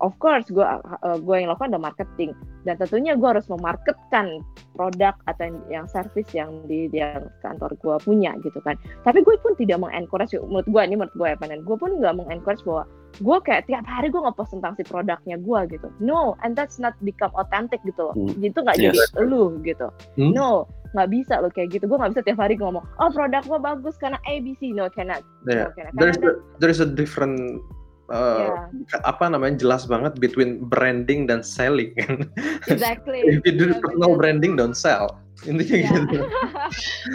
of 0.00 0.12
course 0.20 0.44
gue 0.52 0.64
uh, 0.64 1.18
gue 1.18 1.34
yang 1.36 1.50
lakukan 1.52 1.72
adalah 1.72 1.92
marketing. 1.92 2.32
Dan 2.66 2.82
tentunya 2.82 3.14
gue 3.14 3.28
harus 3.30 3.46
memarketkan 3.46 4.42
produk 4.74 5.14
atau 5.30 5.42
yang, 5.46 5.58
yang 5.70 5.86
service 5.86 6.26
yang 6.34 6.50
di 6.66 6.90
di 6.90 6.98
yang 6.98 7.30
kantor 7.40 7.72
gue 7.78 7.96
punya 8.02 8.34
gitu 8.42 8.58
kan. 8.66 8.74
Tapi 9.06 9.22
gue 9.22 9.34
pun 9.40 9.54
tidak 9.54 9.78
mengencourage 9.80 10.34
menurut 10.36 10.66
gue 10.66 10.80
ini 10.82 10.94
menurut 10.98 11.14
gue 11.14 11.28
ya 11.30 11.36
panen. 11.38 11.62
Gue 11.62 11.76
pun 11.78 11.96
nggak 12.02 12.14
mengencourage 12.18 12.62
bahwa 12.66 12.84
gue 13.16 13.38
kayak 13.48 13.64
tiap 13.70 13.86
hari 13.88 14.12
gue 14.12 14.20
ngepost 14.20 14.52
tentang 14.52 14.74
si 14.76 14.82
produknya 14.84 15.36
gue 15.40 15.60
gitu. 15.72 15.88
No 16.02 16.34
and 16.42 16.58
that's 16.58 16.76
not 16.82 16.92
become 17.06 17.32
authentic 17.38 17.80
gitu 17.86 18.10
loh. 18.12 18.14
Hmm. 18.18 18.34
gitu 18.42 18.60
nggak 18.60 18.76
Yes. 18.82 18.92
jadi 19.14 19.30
lu 19.30 19.56
gitu. 19.62 19.88
Hmm? 20.18 20.34
no 20.34 20.66
nggak 20.92 21.08
bisa 21.12 21.38
lo 21.40 21.48
kayak 21.48 21.70
gitu. 21.76 21.86
Gue 21.86 21.96
nggak 21.96 22.18
bisa 22.18 22.22
tiap 22.26 22.42
hari 22.42 22.58
ngomong 22.58 22.82
oh 22.82 23.10
produk 23.14 23.46
gue 23.46 23.58
bagus 23.62 23.94
karena 23.96 24.18
ABC 24.26 24.74
no 24.74 24.90
cannot. 24.90 25.22
Yeah. 25.46 25.70
no, 25.70 25.72
cannot. 25.78 25.92
There's 25.96 26.18
a, 26.18 26.30
there's 26.58 26.80
a 26.82 26.88
different 26.88 27.62
uh, 28.08 28.68
ya 28.92 28.98
apa 29.02 29.26
namanya 29.26 29.58
jelas 29.58 29.84
banget 29.84 30.14
between 30.16 30.62
branding 30.62 31.26
dan 31.26 31.42
selling 31.42 31.90
kan. 31.96 32.26
exactly 32.70 33.22
If 33.24 33.42
you 33.42 33.54
do 33.54 33.66
Ya, 33.70 33.78
personal 33.78 34.12
branding 34.14 34.54
don't 34.54 34.74
sell. 34.74 35.18
Intinya 35.44 35.76
ya 35.76 35.90
gitu. 35.92 36.16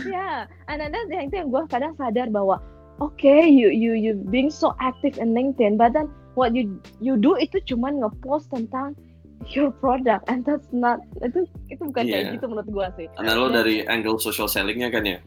ya 0.08 0.30
and 0.70 0.78
then 0.80 1.06
yang 1.10 1.26
itu 1.26 1.42
yang 1.42 1.50
gue 1.50 1.64
kadang 1.68 1.94
sadar 1.98 2.30
bahwa 2.30 2.62
okay 3.00 3.50
you 3.50 3.74
you 3.74 3.98
you 3.98 4.14
being 4.30 4.54
so 4.54 4.78
active 4.78 5.18
in 5.18 5.34
LinkedIn 5.34 5.74
but 5.74 5.90
then 5.92 6.06
what 6.38 6.54
you 6.54 6.78
you 7.00 7.18
do 7.18 7.34
itu 7.36 7.58
cuman 7.66 7.98
ngepost 7.98 8.54
tentang 8.54 8.94
your 9.50 9.74
product 9.74 10.22
and 10.30 10.46
that's 10.46 10.70
not 10.70 11.02
itu 11.26 11.50
itu 11.68 11.82
bukan 11.82 12.06
kayak 12.06 12.30
Iya. 12.30 12.34
gitu 12.38 12.46
menurut 12.46 12.70
gue 12.70 12.88
sih 12.96 13.08
Karena 13.18 13.34
lo 13.34 13.50
dari 13.50 13.82
angle 13.84 14.22
social 14.22 14.46
sellingnya 14.46 14.94
kan 14.94 15.02
ya. 15.02 15.18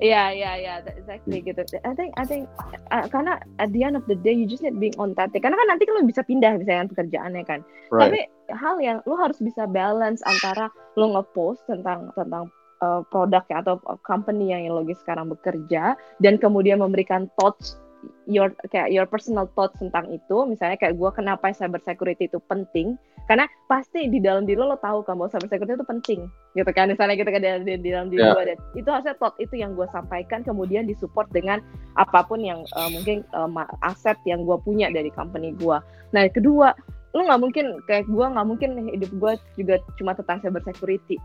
Iya, 0.00 0.32
iya, 0.32 0.50
iya, 0.56 0.74
exactly 0.88 1.44
gitu. 1.44 1.60
I 1.84 1.92
think, 1.92 2.16
I 2.16 2.24
think, 2.24 2.48
uh, 2.88 3.04
karena 3.12 3.36
at 3.60 3.68
the 3.76 3.84
end 3.84 4.00
of 4.00 4.08
the 4.08 4.16
day 4.16 4.32
you 4.32 4.48
just 4.48 4.64
need 4.64 4.80
being 4.80 4.96
authentic. 4.96 5.44
Karena 5.44 5.60
kan 5.60 5.68
nanti 5.76 5.84
kan 5.84 6.00
lo 6.00 6.08
bisa 6.08 6.24
pindah 6.24 6.56
misalnya 6.56 6.88
pekerjaannya 6.88 7.44
kan. 7.44 7.60
Right. 7.92 8.08
Tapi 8.08 8.20
hal 8.56 8.80
yang 8.80 9.04
lo 9.04 9.20
harus 9.20 9.36
bisa 9.44 9.68
balance 9.68 10.24
antara 10.24 10.72
lo 10.96 11.20
ngepost 11.20 11.68
tentang 11.68 12.08
tentang 12.16 12.48
uh, 12.80 13.04
produk 13.12 13.44
ya 13.52 13.60
atau 13.60 13.76
company 14.08 14.56
yang 14.56 14.72
lo 14.72 14.82
sekarang 14.88 15.28
bekerja 15.28 15.94
dan 16.24 16.34
kemudian 16.40 16.80
memberikan 16.80 17.28
thoughts 17.36 17.76
your 18.24 18.52
kayak 18.72 18.88
your 18.90 19.04
personal 19.04 19.48
thoughts 19.52 19.76
tentang 19.76 20.08
itu 20.08 20.36
misalnya 20.48 20.76
kayak 20.80 20.96
gue 20.96 21.10
kenapa 21.12 21.52
cyber 21.52 21.80
security 21.84 22.26
itu 22.28 22.38
penting? 22.48 22.96
Karena 23.28 23.46
pasti 23.70 24.10
di 24.10 24.18
dalam 24.18 24.42
diri 24.42 24.58
lo 24.58 24.74
lo 24.74 24.78
tahu 24.82 25.06
kan 25.06 25.14
bahwa 25.20 25.30
cyber 25.30 25.46
security 25.46 25.78
itu 25.78 25.86
penting 25.86 26.20
gitu 26.58 26.70
kan? 26.74 26.90
Misalnya 26.90 27.14
gitu 27.20 27.30
kan 27.30 27.40
di, 27.42 27.78
di- 27.78 27.92
dalam 27.92 28.08
diri 28.10 28.22
Ya. 28.24 28.32
gue 28.34 28.44
dan 28.54 28.58
itu 28.74 28.88
harusnya 28.90 29.14
thought 29.20 29.36
itu 29.38 29.54
yang 29.54 29.76
gue 29.78 29.86
sampaikan 29.94 30.42
kemudian 30.42 30.88
disupport 30.88 31.28
dengan 31.30 31.58
apa 31.94 32.24
pun 32.26 32.40
yang 32.42 32.64
uh, 32.74 32.88
mungkin 32.90 33.22
uh, 33.36 33.48
aset 33.86 34.16
yang 34.26 34.42
gue 34.48 34.56
punya 34.64 34.90
dari 34.90 35.08
company 35.14 35.54
gue 35.58 35.78
nah 36.10 36.26
kedua 36.26 36.74
lu 37.14 37.26
nggak 37.26 37.42
mungkin 37.42 37.66
kayak 37.90 38.06
gue 38.06 38.22
nggak 38.22 38.46
mungkin 38.46 38.70
hidup 38.94 39.10
gue 39.18 39.32
juga 39.58 39.82
cuma 39.98 40.14
tentang 40.14 40.38
cyber 40.46 40.62
security. 40.62 41.18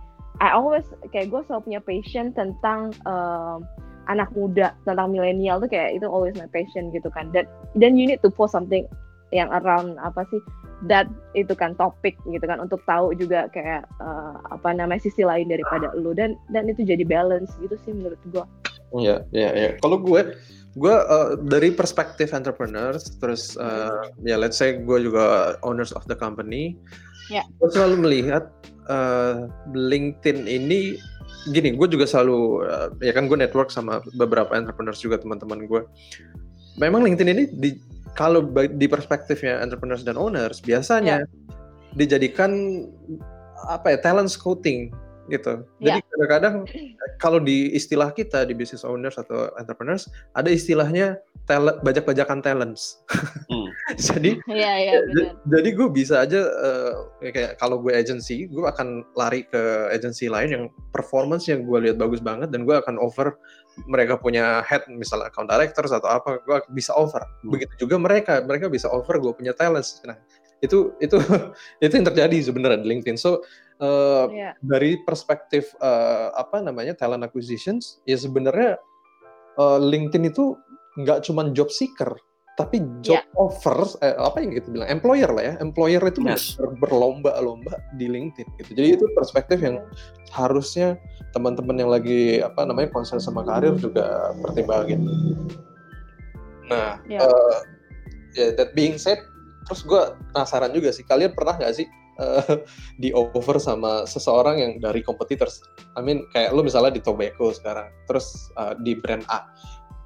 I 0.43 0.51
always 0.51 0.83
kayak 1.15 1.31
gue 1.31 1.41
selalu 1.47 1.63
punya 1.63 1.81
passion 1.85 2.35
tentang 2.35 2.91
um, 3.07 3.63
anak 4.07 4.29
muda 4.33 4.73
tentang 4.83 5.11
milenial 5.11 5.57
tuh 5.59 5.69
kayak 5.69 5.97
itu 5.97 6.05
always 6.07 6.35
my 6.37 6.49
passion 6.51 6.89
gitu 6.93 7.09
kan 7.13 7.29
dan 7.33 7.45
dan 7.77 7.97
you 7.97 8.05
need 8.05 8.21
to 8.21 8.29
post 8.31 8.53
something 8.53 8.85
yang 9.33 9.49
around 9.51 9.97
apa 9.99 10.23
sih 10.29 10.39
that 10.85 11.09
itu 11.33 11.51
kan 11.57 11.73
topik 11.75 12.15
gitu 12.29 12.45
kan 12.45 12.61
untuk 12.61 12.79
tahu 12.85 13.15
juga 13.17 13.49
kayak 13.49 13.87
uh, 13.99 14.37
apa 14.53 14.75
namanya 14.75 15.01
sisi 15.01 15.25
lain 15.25 15.49
daripada 15.49 15.91
lu 15.97 16.13
dan 16.13 16.37
dan 16.53 16.69
itu 16.69 16.85
jadi 16.85 17.01
balance 17.03 17.51
gitu 17.59 17.75
sih 17.83 17.91
menurut 17.91 18.19
gue 18.29 18.45
Iya, 18.95 19.25
iya, 19.35 19.49
iya. 19.57 19.69
Kalau 19.81 19.99
gue, 19.99 20.37
gue 20.77 20.95
uh, 20.95 21.35
dari 21.41 21.73
perspektif 21.73 22.31
entrepreneurs, 22.31 23.17
terus 23.19 23.57
uh, 23.59 24.13
ya 24.23 24.39
let's 24.39 24.55
say 24.55 24.77
gue 24.77 24.97
juga 25.03 25.57
owners 25.65 25.91
of 25.91 26.05
the 26.07 26.15
company, 26.15 26.77
Ya. 27.33 27.41
gue 27.57 27.69
selalu 27.73 28.05
melihat 28.05 28.53
uh, 28.85 29.49
LinkedIn 29.73 30.45
ini, 30.45 31.01
gini, 31.49 31.77
gue 31.77 31.87
juga 31.89 32.05
selalu, 32.09 32.65
uh, 32.65 32.89
ya 33.01 33.13
kan 33.13 33.29
gue 33.29 33.37
network 33.37 33.69
sama 33.69 34.01
beberapa 34.17 34.53
entrepreneurs 34.57 35.01
juga 35.01 35.21
teman-teman 35.21 35.69
gue. 35.69 35.81
Memang 36.81 37.05
LinkedIn 37.05 37.29
ini 37.31 37.43
di 37.49 37.69
kalau 38.15 38.47
di 38.51 38.87
perspektifnya 38.87 39.59
entrepreneurs 39.59 40.07
dan 40.07 40.15
owners 40.15 40.63
biasanya 40.63 41.27
dijadikan 41.99 42.83
apa 43.67 43.95
ya 43.95 43.97
talent 43.99 44.31
scouting 44.31 44.91
gitu. 45.25 45.65
Jadi 45.79 45.99
Ya. 45.99 46.05
kadang-kadang 46.05 46.55
kalau 47.17 47.41
di 47.41 47.73
istilah 47.73 48.09
kita 48.09 48.45
di 48.45 48.53
business 48.53 48.85
owners 48.85 49.17
atau 49.17 49.49
entrepreneurs 49.57 50.05
ada 50.31 50.47
istilahnya 50.47 51.17
talent 51.45 51.81
bajak-bajakan 51.81 52.41
talents. 52.41 53.01
Hmm. 53.49 53.69
jadi 54.07 54.37
Iya 54.45 54.71
iya 54.77 54.93
j- 55.01 55.33
benar. 55.33 55.33
jadi 55.49 55.69
gue 55.73 55.87
bisa 55.89 56.15
aja 56.21 56.41
eh, 56.45 56.91
kayak 57.29 57.57
kalau 57.57 57.81
gue 57.81 57.89
agency, 57.89 58.45
gue 58.45 58.65
akan 58.65 59.01
lari 59.13 59.45
ke 59.45 59.61
agency 59.89 60.29
lain 60.29 60.49
yang 60.49 60.63
performance 60.89 61.45
yang 61.45 61.65
gue 61.65 61.89
lihat 61.89 61.97
bagus 61.97 62.21
banget 62.21 62.53
dan 62.53 62.61
gue 62.65 62.73
akan 62.77 62.97
offer 62.97 63.37
mereka 63.85 64.15
punya 64.15 64.63
head 64.63 64.85
misalnya 64.87 65.27
account 65.27 65.51
directors 65.51 65.91
atau 65.91 66.07
apa, 66.07 66.39
gue 66.39 66.57
bisa 66.71 66.93
offer. 66.93 67.19
Hmm. 67.43 67.49
Begitu 67.51 67.85
juga 67.85 67.97
mereka, 67.97 68.39
mereka 68.41 68.69
bisa 68.69 68.87
offer 68.87 69.17
gue 69.17 69.33
punya 69.33 69.51
talents. 69.51 69.99
Nah 70.05 70.15
itu 70.63 70.95
itu 71.03 71.17
itu 71.83 71.93
yang 71.95 72.07
terjadi 72.07 72.37
sebenarnya 72.43 72.79
di 72.83 72.87
LinkedIn. 72.95 73.17
So 73.17 73.43
eh, 73.81 74.25
Iya. 74.31 74.51
dari 74.63 75.01
perspektif 75.03 75.75
eh, 75.79 76.27
apa 76.31 76.63
namanya 76.63 76.95
talent 76.95 77.27
acquisitions 77.27 77.99
ya 78.07 78.15
sebenarnya 78.15 78.79
eh, 79.59 79.79
LinkedIn 79.83 80.31
itu 80.31 80.55
nggak 80.95 81.27
cuma 81.27 81.51
job 81.51 81.67
seeker 81.67 82.15
tapi 82.55 82.79
job 83.03 83.19
Ya. 83.19 83.27
offers 83.35 83.99
eh, 83.99 84.15
apa 84.15 84.39
yang 84.39 84.55
kita 84.55 84.71
bilang 84.71 84.87
employer 84.87 85.27
lah 85.27 85.43
ya 85.43 85.53
employer 85.59 85.99
itu 86.07 86.23
Yes. 86.23 86.55
ber- 86.55 86.79
berlomba-lomba 86.87 87.75
di 87.99 88.07
LinkedIn 88.07 88.47
gitu 88.63 88.71
jadi 88.79 88.95
itu 88.95 89.05
perspektif 89.11 89.59
yang 89.59 89.83
harusnya 90.31 90.95
teman-teman 91.35 91.83
yang 91.83 91.91
lagi 91.91 92.39
apa 92.39 92.63
namanya 92.63 92.95
concern 92.95 93.19
sama 93.19 93.43
karir 93.43 93.75
juga 93.75 94.31
pertimbangin 94.39 95.03
nah 96.71 96.95
Ya. 97.11 97.27
eh, 97.27 97.57
ya 98.39 98.45
that 98.55 98.71
being 98.71 98.95
said 98.95 99.19
terus 99.65 99.81
gue 99.83 100.01
penasaran 100.31 100.71
juga 100.71 100.93
sih 100.93 101.03
kalian 101.05 101.33
pernah 101.33 101.57
nggak 101.57 101.73
sih 101.73 101.87
eh, 102.21 102.63
di 103.01 103.09
over 103.13 103.57
sama 103.57 104.05
seseorang 104.07 104.61
yang 104.61 104.71
dari 104.79 105.01
competitors. 105.01 105.61
I 105.97 106.01
mean 106.05 106.23
kayak 106.31 106.53
lu 106.53 106.63
misalnya 106.63 106.95
di 106.95 107.01
Tobacco 107.01 107.51
sekarang, 107.51 107.89
terus 108.07 108.49
eh, 108.55 108.73
di 108.85 108.93
brand 108.95 109.25
A, 109.27 109.45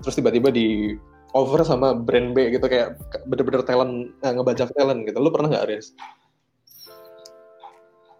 terus 0.01 0.17
tiba-tiba 0.17 0.49
di 0.49 0.95
over 1.37 1.61
sama 1.61 1.93
brand 1.93 2.33
B 2.33 2.49
gitu 2.57 2.65
kayak 2.65 2.97
bener-bener 3.29 3.61
talent 3.61 4.15
eh, 4.25 4.31
ngebajak 4.33 4.73
talent 4.73 5.05
gitu. 5.05 5.17
Lu 5.21 5.29
pernah 5.29 5.51
nggak 5.53 5.67
Riz? 5.69 5.93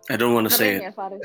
I 0.10 0.18
don't 0.18 0.34
wanna 0.34 0.50
say 0.50 0.82
it. 0.82 0.90
Faris. 0.98 1.22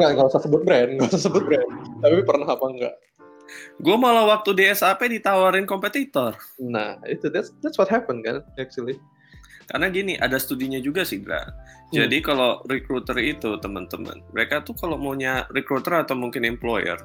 Nggak, 0.00 0.08
nggak 0.16 0.26
usah 0.32 0.40
sebut 0.40 0.64
brand, 0.64 0.96
nggak 0.96 1.12
usah 1.12 1.20
sebut 1.28 1.44
brand. 1.44 1.70
Tapi 2.00 2.24
pernah 2.24 2.48
apa 2.48 2.64
enggak? 2.64 2.94
Gue 3.80 3.96
malah 3.98 4.26
waktu 4.26 4.54
di 4.56 4.64
SAP 4.70 5.06
ditawarin 5.10 5.64
kompetitor. 5.68 6.34
Nah 6.58 6.98
itu 7.06 7.28
that's 7.30 7.52
that's 7.62 7.76
what 7.76 7.90
happened 7.90 8.22
kan 8.26 8.42
actually. 8.58 8.98
Karena 9.66 9.90
gini, 9.90 10.14
ada 10.22 10.38
studinya 10.38 10.78
juga 10.78 11.02
sih, 11.02 11.18
Gra. 11.18 11.42
Jadi 11.90 12.22
kalau 12.22 12.62
recruiter 12.70 13.18
itu, 13.18 13.58
teman-teman, 13.58 14.22
mereka 14.30 14.62
tuh 14.62 14.78
kalau 14.78 14.94
maunya 14.94 15.42
recruiter 15.54 15.90
atau 15.90 16.14
mungkin 16.14 16.46
employer, 16.46 16.98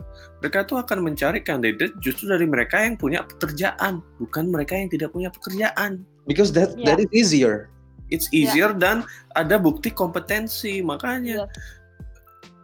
mereka 0.45 0.65
tuh 0.65 0.77
akan 0.77 1.05
mencari 1.05 1.41
kandidat 1.41 1.93
justru 2.01 2.29
dari 2.29 2.45
mereka 2.45 2.81
yang 2.85 2.97
punya 2.97 3.25
pekerjaan, 3.25 4.05
bukan 4.21 4.53
mereka 4.53 4.77
yang 4.77 4.89
tidak 4.93 5.09
punya 5.09 5.33
pekerjaan. 5.33 6.05
Because 6.29 6.53
that 6.53 6.77
Ya. 6.77 6.93
that 6.93 7.01
is 7.01 7.09
easier. 7.13 7.69
It's 8.13 8.29
easier 8.29 8.75
dan 8.75 9.07
ada 9.33 9.55
bukti 9.57 9.89
kompetensi. 9.89 10.83
Makanya 10.85 11.49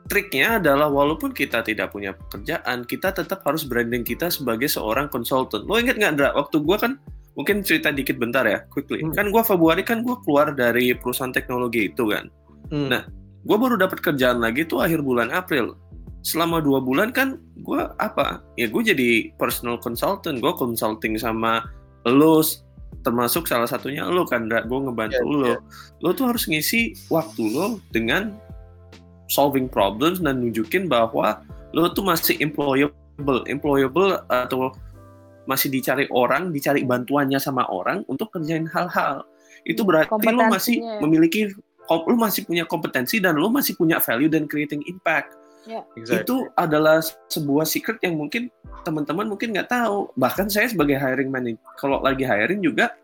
triknya 0.07 0.57
adalah 0.59 0.87
walaupun 0.87 1.31
kita 1.31 1.61
tidak 1.61 1.91
punya 1.91 2.15
pekerjaan, 2.15 2.83
kita 2.87 3.11
tetap 3.13 3.43
harus 3.43 3.67
branding 3.67 4.01
kita 4.07 4.31
sebagai 4.31 4.67
seorang 4.71 5.11
konsultan. 5.11 5.67
Lo 5.67 5.77
inget 5.77 5.99
nggak, 5.99 6.13
Dra? 6.17 6.29
Waktu 6.33 6.63
gua 6.63 6.79
kan 6.79 6.95
mungkin 7.37 7.61
cerita 7.61 7.93
dikit 7.93 8.17
bentar 8.17 8.47
ya, 8.47 8.63
quickly. 8.71 9.03
Hmm. 9.03 9.13
Kan 9.13 9.29
gua 9.29 9.43
Februari 9.45 9.83
kan 9.85 10.01
gua 10.01 10.17
keluar 10.25 10.55
dari 10.55 10.95
perusahaan 10.97 11.31
teknologi 11.31 11.91
itu 11.91 12.09
kan. 12.09 12.27
Hmm. 12.71 12.89
Nah, 12.91 13.03
Gua 13.47 13.55
baru 13.55 13.79
dapat 13.79 14.03
kerjaan 14.03 14.43
lagi 14.43 14.67
tuh 14.67 14.83
akhir 14.83 14.99
bulan 14.99 15.31
April. 15.31 15.79
Selama 16.19 16.59
dua 16.59 16.83
bulan 16.83 17.15
kan 17.15 17.39
gua 17.63 17.95
apa? 17.95 18.43
Ya 18.59 18.67
gue 18.67 18.83
jadi 18.83 19.31
personal 19.39 19.79
consultant. 19.79 20.43
Gue 20.43 20.51
consulting 20.51 21.15
sama 21.15 21.63
lo, 22.03 22.43
termasuk 23.07 23.47
salah 23.47 23.63
satunya 23.69 24.03
lo 24.03 24.27
kan, 24.27 24.51
Dra. 24.51 24.67
Gue 24.67 24.83
ngebantu 24.83 25.23
Iya, 25.23 25.31
lo. 25.31 25.47
iya. 25.47 25.57
Lo 26.03 26.11
tuh 26.11 26.27
harus 26.27 26.43
ngisi 26.51 26.91
waktu 27.07 27.55
lo 27.55 27.79
dengan 27.95 28.35
solving 29.27 29.67
problems 29.67 30.23
dan 30.23 30.39
nunjukin 30.43 30.87
bahwa 30.87 31.43
lo 31.75 31.91
tuh 31.91 32.03
masih 32.03 32.39
employable, 32.39 33.43
employable 33.47 34.19
atau 34.31 34.71
masih 35.47 35.71
dicari 35.71 36.05
orang, 36.11 36.51
dicari 36.51 36.83
bantuannya 36.83 37.39
sama 37.39 37.63
orang 37.71 38.03
untuk 38.11 38.31
kerjain 38.35 38.67
hal-hal. 38.67 39.23
Itu 39.63 39.87
berarti 39.87 40.11
lo 40.27 40.47
masih 40.51 40.79
Kompetensinya. 40.79 40.99
memiliki, 41.03 41.41
lo 41.87 42.15
masih 42.19 42.41
punya 42.43 42.63
kompetensi 42.67 43.19
dan 43.23 43.39
lo 43.39 43.47
masih 43.47 43.75
punya 43.79 43.99
value 44.03 44.31
dan 44.31 44.47
creating 44.47 44.83
impact. 44.87 45.35
Exactly. 45.99 46.23
Itu 46.23 46.47
adalah 46.55 47.03
sebuah 47.27 47.67
secret 47.67 47.99
yang 47.99 48.15
mungkin 48.15 48.47
teman-teman 48.87 49.27
mungkin 49.27 49.51
nggak 49.51 49.67
tahu. 49.67 50.07
Bahkan 50.15 50.47
saya 50.47 50.71
sebagai 50.71 50.95
hiring 50.95 51.27
manager, 51.27 51.59
kalau 51.75 51.99
lagi 51.99 52.23
hiring 52.23 52.63
juga, 52.63 52.95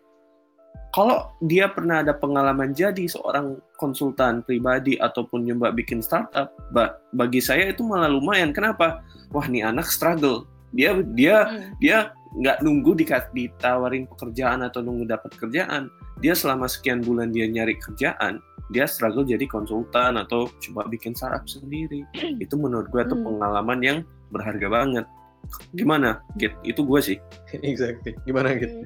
kalau 0.94 1.34
dia 1.42 1.66
pernah 1.68 2.06
ada 2.06 2.14
pengalaman 2.14 2.70
jadi 2.72 3.10
seorang 3.10 3.58
konsultan 3.76 4.46
pribadi 4.46 4.96
ataupun 4.96 5.42
nyoba 5.44 5.74
bikin 5.74 6.00
startup, 6.00 6.54
ba- 6.70 7.02
bagi 7.18 7.42
saya 7.42 7.74
itu 7.74 7.82
malah 7.82 8.08
lumayan. 8.08 8.54
Kenapa? 8.54 9.02
Wah, 9.34 9.50
nih 9.50 9.66
anak 9.66 9.90
struggle. 9.90 10.46
Dia 10.70 11.02
dia 11.18 11.50
Hmm. 11.50 11.74
dia 11.82 11.98
nggak 12.34 12.62
nunggu 12.62 12.98
ditawarin 13.34 14.06
pekerjaan 14.10 14.62
atau 14.62 14.82
nunggu 14.82 15.06
dapat 15.06 15.34
kerjaan. 15.38 15.90
Dia 16.22 16.38
selama 16.38 16.70
sekian 16.70 17.02
bulan 17.02 17.34
dia 17.34 17.50
nyari 17.50 17.78
kerjaan, 17.78 18.38
dia 18.70 18.86
struggle 18.86 19.26
jadi 19.26 19.46
konsultan 19.46 20.18
atau 20.18 20.50
coba 20.62 20.86
bikin 20.90 21.14
startup 21.14 21.46
sendiri. 21.46 22.06
Itu 22.38 22.58
menurut 22.58 22.90
gue 22.90 23.02
tuh 23.06 23.18
Hmm. 23.18 23.38
pengalaman 23.38 23.80
yang 23.82 23.98
berharga 24.30 24.70
banget. 24.70 25.06
Gimana? 25.76 26.22
Git, 26.40 26.54
itu 26.64 26.82
gue 26.82 27.00
sih. 27.02 27.18
exactly. 27.66 28.14
Gimana 28.26 28.54
gitu? 28.58 28.86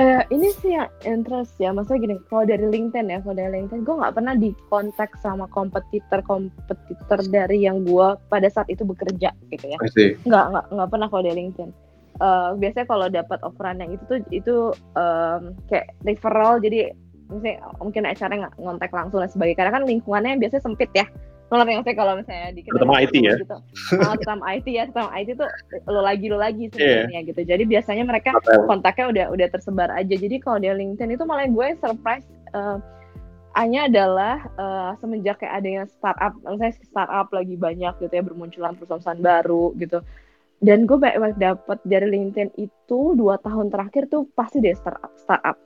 Eh, 0.00 0.22
ini 0.32 0.48
sih 0.64 0.72
yang 0.72 0.88
interest 1.04 1.60
ya, 1.60 1.76
maksudnya 1.76 2.00
gini, 2.08 2.16
kalau 2.32 2.48
dari 2.48 2.64
LinkedIn 2.64 3.12
ya, 3.12 3.20
kalau 3.20 3.36
dari 3.36 3.52
LinkedIn, 3.60 3.84
gue 3.84 4.00
nggak 4.00 4.16
pernah 4.16 4.32
di 4.32 4.56
kontak 4.72 5.12
sama 5.20 5.44
kompetitor-kompetitor 5.52 7.20
dari 7.28 7.68
yang 7.68 7.84
gue 7.84 8.16
pada 8.32 8.48
saat 8.48 8.72
itu 8.72 8.80
bekerja 8.88 9.28
gitu 9.52 9.66
ya. 9.68 9.76
Nggak, 10.24 10.44
nggak, 10.56 10.64
nggak 10.72 10.88
pernah 10.88 11.06
kalau 11.12 11.22
dari 11.28 11.36
LinkedIn. 11.44 11.70
Eh, 12.16 12.50
biasanya 12.56 12.86
kalau 12.88 13.06
dapat 13.12 13.38
offeran 13.44 13.84
yang 13.84 13.92
itu 13.92 14.04
tuh 14.08 14.20
itu 14.32 14.56
em, 14.96 15.52
kayak 15.68 15.92
referral, 16.08 16.64
jadi 16.64 16.96
misalnya 17.28 17.68
mungkin 17.80 18.08
nggak 18.08 18.56
ngontak 18.56 18.92
langsung 18.96 19.20
dan 19.20 19.28
sebagainya. 19.28 19.58
Karena 19.60 19.72
kan 19.76 19.84
lingkungannya 19.84 20.40
biasanya 20.40 20.64
sempit 20.64 20.90
ya. 20.96 21.04
Lo 21.50 21.58
ngerti 21.58 21.72
nggak 21.74 21.86
sih 21.90 21.96
kalau 21.98 22.12
misalnya 22.14 22.48
di 22.54 22.60
Terutama 22.62 23.02
IT 23.02 23.14
ya? 23.18 23.34
Gitu. 23.34 23.58
Ah, 24.06 24.14
terutama 24.14 24.42
IT 24.54 24.66
ya, 24.70 24.82
terutama 24.86 25.10
IT 25.18 25.28
tuh 25.34 25.48
lo 25.90 26.00
lagi 26.00 26.26
lo 26.30 26.38
lagi 26.38 26.70
sebenarnya 26.70 27.20
gitu. 27.26 27.40
Jadi 27.42 27.62
biasanya 27.66 28.04
mereka 28.06 28.30
kontaknya 28.70 29.06
udah 29.10 29.26
udah 29.34 29.46
tersebar 29.50 29.90
aja. 29.90 30.14
Jadi 30.14 30.38
kalau 30.38 30.62
di 30.62 30.70
LinkedIn 30.70 31.18
itu 31.18 31.24
malah 31.26 31.50
gue 31.50 31.68
surprise 31.82 32.22
eh, 32.54 32.78
hanya 33.58 33.90
adalah 33.90 34.46
eh, 34.46 34.90
semenjak 35.02 35.42
kayak 35.42 35.58
adanya 35.58 35.82
startup, 35.90 36.38
misalnya 36.46 36.74
startup 36.86 37.28
lagi 37.34 37.54
banyak 37.58 37.94
gitu 37.98 38.12
ya 38.14 38.22
bermunculan 38.22 38.78
perusahaan 38.78 39.18
baru 39.18 39.74
gitu. 39.74 40.06
Dan 40.62 40.86
gue 40.86 41.02
banyak 41.02 41.34
dapet 41.40 41.82
dari 41.82 42.14
LinkedIn 42.14 42.54
itu 42.62 43.18
dua 43.18 43.42
tahun 43.42 43.74
terakhir 43.74 44.06
tuh 44.06 44.30
pasti 44.38 44.62
deh 44.62 44.76
startup. 44.78 45.10
startup. 45.18 45.58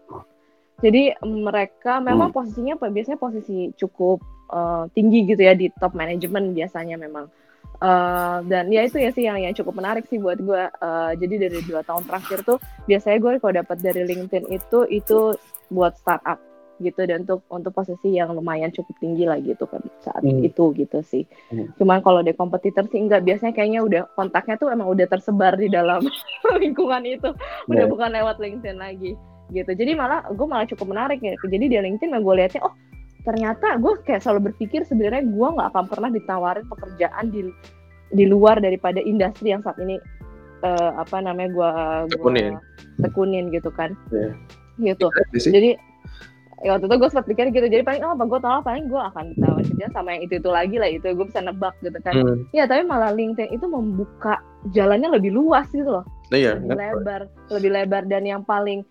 Jadi 0.81 1.12
mereka 1.23 2.01
memang 2.03 2.33
posisinya 2.35 2.81
apa? 2.81 2.90
biasanya 2.90 3.20
posisi 3.20 3.70
cukup 3.79 4.34
eh, 4.46 4.85
tinggi 4.92 5.24
gitu 5.24 5.40
ya 5.40 5.52
di 5.52 5.70
top 5.76 5.92
manajemen 5.92 6.52
biasanya 6.52 6.96
memang. 6.96 7.28
Eh, 7.74 8.38
dan 8.46 8.70
ya 8.70 8.87
itu 8.87 8.96
ya 8.96 9.11
sih 9.11 9.26
yang 9.26 9.38
yang 9.38 9.52
cukup 9.52 9.76
menarik 9.76 10.07
sih 10.07 10.16
buat 10.16 10.38
gue. 10.38 10.62
Eh, 10.62 11.12
jadi 11.18 11.48
dari 11.48 11.59
dua 11.62 11.83
tahun 11.83 12.04
terakhir 12.04 12.42
tuh 12.42 12.59
biasanya 12.85 13.18
gue 13.18 13.30
kalau 13.38 13.54
dapat 13.57 13.76
dari 13.78 14.02
LinkedIn 14.04 14.46
itu 14.48 14.78
itu 14.88 15.35
buat 15.68 15.96
startup 15.96 16.38
gitu 16.83 17.07
dan 17.07 17.22
untuk 17.22 17.46
untuk 17.54 17.70
posisi 17.70 18.18
yang 18.18 18.35
lumayan 18.35 18.66
cukup 18.74 18.98
tinggi 18.98 19.30
lah 19.30 19.38
gitu 19.38 19.62
kan 19.62 19.78
saat 20.02 20.22
Hmm. 20.22 20.42
itu 20.42 20.74
gitu 20.74 20.98
sih. 21.02 21.22
Hmm. 21.50 21.70
Cuman 21.78 22.02
kalau 22.02 22.18
di 22.18 22.35
kompetitor 22.35 22.83
sih 22.90 22.98
enggak 22.98 23.22
biasanya 23.22 23.54
kayaknya 23.54 23.80
udah 23.83 24.02
kontaknya 24.18 24.59
tuh 24.59 24.74
emang 24.74 24.90
udah 24.90 25.07
tersebar 25.07 25.54
di 25.54 25.70
dalam 25.70 26.02
lingkungan 26.62 27.02
itu, 27.07 27.30
udah 27.70 27.85
Ya. 27.87 27.90
bukan 27.90 28.11
lewat 28.11 28.42
LinkedIn 28.42 28.78
lagi 28.78 29.14
gitu. 29.50 29.70
Jadi 29.70 29.94
malah 29.94 30.26
gue 30.26 30.46
malah 30.46 30.66
cukup 30.66 30.90
menarik 30.90 31.22
ya. 31.22 31.38
Jadi 31.46 31.64
di 31.70 31.78
LinkedIn 31.78 32.11
gue 32.11 32.35
lihatnya 32.35 32.62
oh 32.66 32.74
ternyata 33.25 33.81
gue 33.81 33.93
kayak 34.05 34.21
selalu 34.21 34.53
berpikir 34.53 34.85
sebenarnya 34.85 35.25
gue 35.25 35.49
nggak 35.57 35.69
akan 35.73 35.85
pernah 35.89 36.11
ditawarin 36.13 36.67
pekerjaan 36.69 37.33
di 37.33 37.49
di 38.13 38.25
luar 38.29 38.61
daripada 38.61 39.01
industri 39.01 39.51
yang 39.51 39.65
saat 39.65 39.81
ini 39.81 39.97
eh, 40.65 40.91
apa 40.95 41.25
namanya 41.25 41.51
gue 41.51 41.71
Tekunin. 42.15 42.55
tekunin 43.01 43.45
gitu 43.51 43.73
kan. 43.73 43.97
Iya. 44.13 44.33
gitu. 44.95 45.07
Sih. 45.39 45.51
jadi 45.55 45.79
ya 46.63 46.77
waktu 46.77 46.87
itu 46.89 46.97
gue 46.97 47.09
sempat 47.11 47.27
pikir 47.29 47.45
gitu. 47.53 47.67
Jadi 47.67 47.83
paling 47.83 48.03
oh 48.05 48.15
apa 48.15 48.25
gue 48.25 48.41
tahu 48.41 48.59
paling 48.65 48.85
gue 48.89 49.01
akan 49.01 49.25
ditawarin 49.37 49.67
kerja 49.69 49.87
sama 49.93 50.09
yang 50.17 50.23
itu 50.29 50.35
itu 50.39 50.51
lagi 50.51 50.77
lah 50.79 50.91
itu. 50.91 51.07
Gue 51.13 51.27
bisa 51.29 51.41
nebak 51.43 51.75
gitu 51.81 51.99
kan. 52.05 52.15
Hmm. 52.15 52.37
ya 52.53 52.65
tapi 52.65 52.83
malah 52.85 53.11
LinkedIn 53.13 53.51
itu 53.53 53.67
membuka 53.69 54.41
jalannya 54.73 55.09
lebih 55.17 55.35
luas 55.35 55.67
gitu 55.73 56.01
loh. 56.01 56.05
Iya, 56.33 56.61
lebih 56.61 56.77
lebar 56.77 57.23
lebih 57.53 57.71
lebar. 57.73 58.03
Dan 58.09 58.25
yang 58.25 58.43
paling 58.45 58.85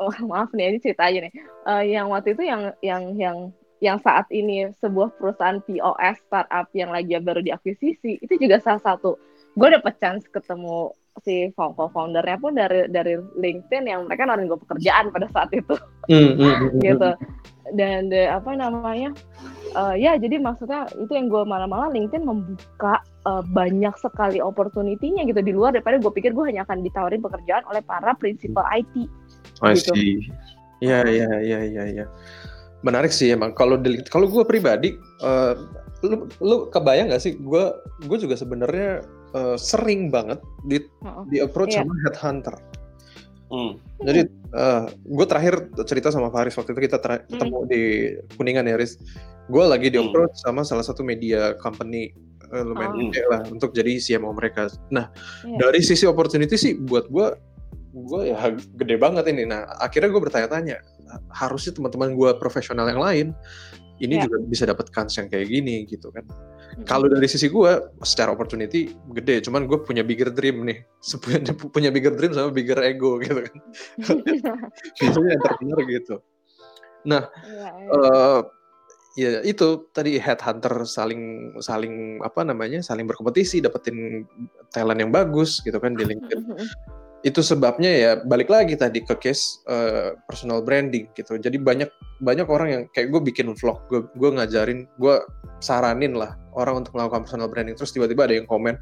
oh, 0.00 0.12
maaf 0.30 0.50
nih 0.56 0.76
ini 0.76 0.78
cerita 0.82 1.08
aja 1.08 1.18
nih. 1.24 1.32
Eh, 1.70 1.82
yang 1.94 2.10
waktu 2.10 2.34
itu 2.34 2.42
yang 2.46 2.74
yang 2.80 3.02
yang 3.16 3.36
yang 3.80 3.98
saat 4.04 4.28
ini 4.28 4.70
sebuah 4.80 5.16
perusahaan 5.16 5.60
POS 5.64 6.16
startup 6.28 6.68
yang 6.76 6.92
lagi 6.92 7.16
baru 7.16 7.40
diakuisisi 7.40 8.20
itu 8.20 8.34
juga 8.36 8.60
salah 8.60 8.80
satu 8.84 9.16
gue 9.56 9.68
dapet 9.72 9.96
chance 9.98 10.28
ketemu 10.28 10.92
si 11.26 11.50
foundernya 11.58 12.38
pun 12.38 12.54
dari 12.54 12.86
dari 12.86 13.18
LinkedIn 13.18 13.90
yang 13.90 14.06
mereka 14.06 14.28
nawarin 14.28 14.46
gue 14.46 14.60
pekerjaan 14.62 15.10
pada 15.10 15.26
saat 15.32 15.50
itu 15.52 15.74
Hmm, 16.08 16.34
hmm, 16.38 16.54
hmm, 16.54 16.80
gitu 16.80 17.10
dan 17.76 18.10
de, 18.10 18.26
apa 18.26 18.50
namanya 18.56 19.14
eh, 19.74 19.94
ya 20.00 20.18
jadi 20.18 20.42
maksudnya 20.42 20.90
itu 20.98 21.12
yang 21.12 21.30
gue 21.30 21.42
malah-malah 21.44 21.92
LinkedIn 21.92 22.24
membuka 22.24 23.00
eh, 23.26 23.42
banyak 23.52 23.94
sekali 24.00 24.38
opportunity-nya 24.42 25.26
gitu 25.28 25.40
di 25.40 25.52
luar 25.54 25.74
daripada 25.76 25.98
gue 25.98 26.12
pikir 26.14 26.34
gue 26.34 26.44
hanya 26.46 26.66
akan 26.66 26.82
ditawarin 26.82 27.22
pekerjaan 27.22 27.64
oleh 27.68 27.82
para 27.84 28.12
principal 28.16 28.64
IT 28.70 29.08
I 29.60 29.76
gitu. 29.76 29.92
see. 29.92 30.12
Iya, 30.80 31.04
iya, 31.04 31.28
iya, 31.44 31.58
iya, 31.68 31.84
iya. 31.92 32.06
Menarik 32.80 33.12
sih 33.12 33.28
emang. 33.28 33.52
Kalau 33.52 33.76
kalau 34.08 34.26
gue 34.26 34.44
pribadi, 34.44 34.96
eh, 35.20 35.52
lu, 36.02 36.24
lu 36.40 36.56
kebayang 36.72 37.12
gak 37.12 37.20
sih? 37.20 37.36
Gue 37.36 37.72
gue 38.08 38.18
juga 38.18 38.34
sebenarnya 38.34 39.04
eh, 39.30 39.56
sering 39.60 40.08
banget 40.10 40.40
di 40.64 40.80
Heeh. 40.80 41.24
di 41.28 41.36
approach 41.38 41.76
Iya. 41.76 41.84
sama 41.84 41.94
headhunter. 42.08 42.56
Hmm. 43.50 43.82
Jadi 44.06 44.30
gue 45.06 45.26
terakhir 45.26 45.54
cerita 45.82 46.14
sama 46.14 46.30
Faris 46.30 46.54
waktu 46.54 46.70
itu 46.70 46.86
kita 46.86 46.98
Hmm. 47.02 47.26
ketemu 47.26 47.58
di 47.66 47.82
Kuningan 48.38 48.66
ya, 48.66 48.78
Riz. 48.78 48.94
Gue 49.50 49.66
lagi 49.66 49.90
di 49.90 49.98
Hmm. 49.98 50.06
approach 50.10 50.38
sama 50.38 50.62
salah 50.62 50.86
satu 50.86 51.02
media 51.02 51.58
company 51.58 52.14
eh, 52.50 52.64
lumayan 52.66 52.94
Oh. 52.94 52.98
gede 53.10 53.22
lah 53.30 53.42
untuk 53.46 53.70
jadi 53.70 54.02
CMO 54.02 54.34
mereka. 54.34 54.66
Nah 54.90 55.10
Iya. 55.46 55.58
dari 55.62 55.78
sisi 55.82 56.02
opportunity 56.02 56.58
sih 56.58 56.74
buat 56.74 57.06
gue 57.06 57.26
gue 57.90 58.20
ya 58.30 58.38
gede 58.74 58.98
banget 58.98 59.30
ini. 59.30 59.46
Nah 59.46 59.66
akhirnya 59.78 60.10
gue 60.10 60.22
bertanya-tanya 60.22 60.78
harusnya 61.30 61.72
teman-teman 61.74 62.14
gue 62.14 62.30
profesional 62.38 62.86
yang 62.88 63.00
lain 63.02 63.26
ini 64.00 64.16
Ya. 64.16 64.24
juga 64.24 64.40
bisa 64.48 64.64
dapat 64.64 64.88
kans 64.88 65.12
yang 65.20 65.28
kayak 65.28 65.44
gini 65.52 65.84
gitu 65.84 66.08
kan. 66.08 66.24
Mm-mm. 66.24 66.88
Kalau 66.88 67.04
dari 67.04 67.28
sisi 67.28 67.52
gue 67.52 67.72
secara 68.00 68.32
opportunity 68.32 68.96
gede, 69.12 69.44
cuman 69.44 69.68
gue 69.68 69.76
punya 69.84 70.00
bigger 70.00 70.32
dream 70.32 70.64
nih, 70.64 70.80
Sebenarnya 71.04 71.52
punya 71.52 71.92
bigger 71.92 72.16
dream 72.16 72.32
sama 72.32 72.48
bigger 72.48 72.80
ego 72.80 73.20
gitu 73.20 73.44
kan. 73.44 73.56
Biasanya 75.04 75.30
entrepreneur 75.36 75.80
gitu. 75.84 76.14
Nah, 77.04 77.28
Iya, 77.44 77.68
iya. 77.76 77.90
eh 77.92 78.40
ya 79.18 79.30
itu 79.42 79.90
tadi 79.90 80.16
headhunter 80.22 80.86
saling 80.86 81.52
saling 81.58 82.22
apa 82.22 82.46
namanya 82.46 82.78
saling 82.80 83.04
berkompetisi 83.10 83.58
dapetin 83.58 84.22
talent 84.70 85.02
yang 85.02 85.10
bagus 85.10 85.58
gitu 85.66 85.76
kan 85.82 85.98
di 85.98 86.06
LinkedIn 86.06 86.46
itu 87.20 87.40
sebabnya 87.40 87.90
ya 87.90 88.10
balik 88.24 88.48
lagi 88.48 88.74
tadi 88.74 89.04
ke 89.04 89.12
case 89.18 89.60
eh, 89.68 90.16
personal 90.24 90.64
branding 90.64 91.04
gitu 91.12 91.36
jadi 91.36 91.52
banyak 91.56 91.92
banyak 92.18 92.48
orang 92.48 92.68
yang 92.68 92.82
kayak 92.90 93.12
gue 93.12 93.20
bikin 93.20 93.52
vlog 93.52 93.76
gue 93.88 94.08
gue 94.16 94.30
ngajarin 94.32 94.88
gue 94.96 95.14
saranin 95.60 96.16
lah 96.16 96.32
orang 96.56 96.80
untuk 96.80 96.96
melakukan 96.96 97.28
personal 97.28 97.48
branding 97.48 97.76
terus 97.76 97.92
tiba-tiba 97.92 98.24
ada 98.24 98.40
yang 98.40 98.48
komen 98.48 98.80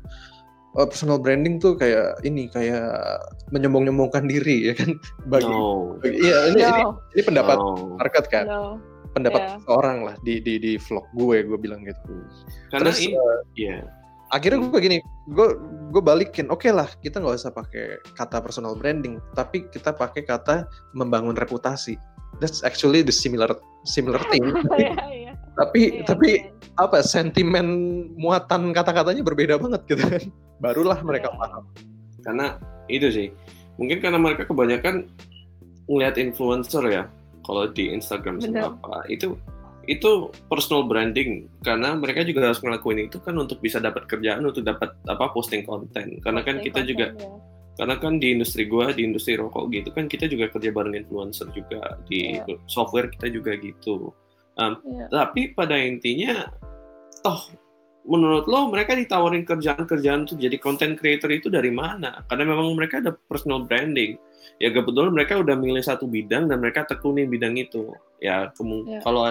"Eh, 0.75 0.87
personal 0.87 1.19
branding 1.19 1.59
tuh 1.59 1.75
kayak 1.75 2.23
ini 2.23 2.47
kayak 2.47 2.87
menyombong-nyombongkan 3.51 4.31
diri 4.31 4.71
ya 4.71 4.75
kan 4.79 4.95
bagi 5.33 5.51
No. 5.51 5.99
bagi- 5.99 6.23
iya 6.23 6.39
ini, 6.55 6.61
ini 6.63 6.83
no, 6.85 6.91
ini 7.15 7.23
pendapat 7.27 7.57
No. 7.59 7.99
market 7.99 8.25
kan 8.31 8.45
no. 8.47 8.63
pendapat 9.09 9.41
Iya. 9.43 9.55
seorang 9.67 9.99
lah 10.07 10.15
di 10.23 10.39
di 10.39 10.63
di 10.63 10.73
vlog 10.79 11.07
gue 11.11 11.43
gue 11.43 11.59
bilang 11.59 11.83
gitu 11.83 12.23
Karena 12.71 12.93
terus 12.93 13.03
ini, 13.03 13.17
eh, 13.17 13.39
ya. 13.57 13.79
Akhirnya 14.33 14.61
gue 14.61 14.81
gini 14.81 14.99
gue 15.33 15.49
gue 15.89 16.03
balikin 16.05 16.53
oke 16.53 16.69
lah 16.69 16.89
kita 17.01 17.21
nggak 17.21 17.37
usah 17.41 17.53
pakai 17.53 17.97
kata 18.13 18.45
personal 18.45 18.77
branding 18.77 19.17
tapi 19.33 19.65
kita 19.73 19.93
pakai 19.97 20.25
kata 20.25 20.69
membangun 20.93 21.33
reputasi 21.37 21.97
that's 22.43 22.61
actually 22.61 23.01
the 23.01 23.15
similar 23.15 23.49
similar 23.89 24.21
thing 24.29 24.45
Iya, 24.79 24.93
iya. 25.09 25.33
tapi 25.57 25.81
Iya, 26.01 26.05
tapi 26.05 26.29
iya. 26.45 26.53
apa 26.77 27.01
sentimen 27.01 27.67
muatan 28.21 28.71
kata-katanya 28.77 29.25
berbeda 29.25 29.57
banget 29.57 29.81
gitu 29.89 30.05
kan 30.05 30.23
barulah 30.65 31.01
mereka 31.01 31.33
Iya. 31.33 31.39
paham 31.41 31.65
karena 32.23 32.47
itu 32.93 33.09
sih 33.09 33.29
mungkin 33.81 33.99
karena 34.05 34.19
mereka 34.21 34.45
kebanyakan 34.45 35.09
ngelihat 35.89 36.21
influencer 36.21 36.85
ya 36.85 37.05
kalau 37.49 37.65
di 37.73 37.89
Instagram 37.97 38.45
Bener. 38.45 38.69
sama 38.69 38.77
apa 38.77 38.97
itu 39.09 39.33
itu 39.89 40.29
personal 40.53 40.85
branding 40.85 41.49
karena 41.65 41.97
mereka 41.97 42.21
juga 42.21 42.53
harus 42.53 42.61
ngelakuin 42.61 43.09
itu 43.09 43.17
kan 43.25 43.33
untuk 43.41 43.57
bisa 43.65 43.81
dapat 43.81 44.05
kerjaan 44.05 44.45
untuk 44.45 44.61
dapat 44.61 44.93
apa 45.09 45.33
posting 45.33 45.65
konten 45.65 46.21
karena 46.21 46.45
kan 46.45 46.61
kita 46.61 46.85
juga 46.85 47.17
ya. 47.17 47.25
karena 47.81 47.97
kan 47.97 48.21
di 48.21 48.37
industri 48.37 48.69
gua 48.69 48.93
di 48.93 49.09
industri 49.09 49.41
rokok 49.41 49.73
gitu 49.73 49.89
kan 49.97 50.05
kita 50.05 50.29
juga 50.29 50.53
kerja 50.53 50.77
bareng 50.77 50.93
influencer 50.93 51.49
juga 51.57 51.97
di 52.05 52.37
Iya. 52.37 52.61
software 52.69 53.09
kita 53.09 53.33
juga 53.33 53.57
gitu 53.57 54.13
Um, 54.59 54.75
Iya. 54.83 55.07
tapi 55.09 55.55
pada 55.55 55.79
intinya 55.79 56.51
toh 57.23 57.39
menurut 58.03 58.51
lo 58.51 58.67
mereka 58.67 58.99
ditawarin 58.99 59.47
kerjaan-kerjaan 59.47 60.27
tuh 60.27 60.35
jadi 60.35 60.59
content 60.59 60.99
creator 60.99 61.31
itu 61.31 61.47
dari 61.47 61.71
mana 61.71 62.27
karena 62.27 62.45
memang 62.45 62.75
mereka 62.75 62.99
ada 62.99 63.15
personal 63.31 63.63
branding 63.65 64.19
ya 64.59 64.75
kebetulan 64.75 65.15
mereka 65.15 65.39
udah 65.39 65.55
milih 65.55 65.79
satu 65.81 66.11
bidang 66.11 66.51
dan 66.51 66.59
mereka 66.59 66.83
tekuni 66.91 67.25
bidang 67.31 67.55
itu 67.55 67.95
ya 68.19 68.51
Iya. 68.51 68.99
kalau 69.07 69.31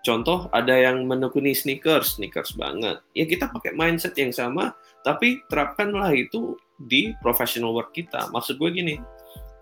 contoh 0.00 0.48
ada 0.56 0.72
yang 0.72 1.04
menekuni 1.04 1.52
sneakers 1.52 2.16
sneakers 2.16 2.56
banget 2.56 3.00
ya 3.12 3.24
kita 3.28 3.52
pakai 3.52 3.76
mindset 3.76 4.16
yang 4.16 4.32
sama 4.32 4.72
tapi 5.04 5.44
terapkanlah 5.52 6.12
itu 6.16 6.56
di 6.88 7.12
professional 7.20 7.76
work 7.76 7.92
kita 7.92 8.28
maksud 8.32 8.56
gue 8.56 8.70
gini 8.72 8.96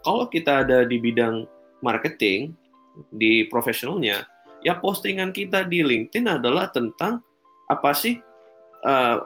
kalau 0.07 0.31
kita 0.31 0.63
ada 0.63 0.87
di 0.87 1.03
bidang 1.03 1.47
marketing 1.83 2.55
di 3.15 3.47
profesionalnya 3.51 4.27
ya 4.63 4.79
postingan 4.79 5.31
kita 5.31 5.67
di 5.67 5.83
LinkedIn 5.83 6.27
adalah 6.27 6.71
tentang 6.71 7.23
apa 7.69 7.91
sih 7.95 8.19
uh, 8.87 9.19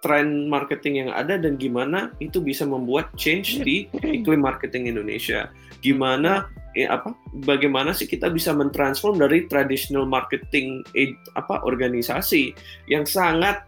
tren 0.00 0.48
marketing 0.48 1.06
yang 1.06 1.10
ada 1.12 1.36
dan 1.36 1.60
gimana 1.60 2.12
itu 2.18 2.40
bisa 2.40 2.64
membuat 2.64 3.12
change 3.20 3.60
di 3.60 3.86
iklim 4.00 4.40
marketing 4.40 4.88
Indonesia. 4.88 5.52
Gimana 5.84 6.48
ya 6.78 6.94
apa 6.94 7.14
bagaimana 7.42 7.90
sih 7.90 8.06
kita 8.06 8.30
bisa 8.30 8.54
mentransform 8.54 9.18
dari 9.18 9.50
traditional 9.50 10.06
marketing 10.06 10.86
eh, 10.94 11.14
apa 11.34 11.66
organisasi 11.66 12.54
yang 12.86 13.02
sangat 13.02 13.66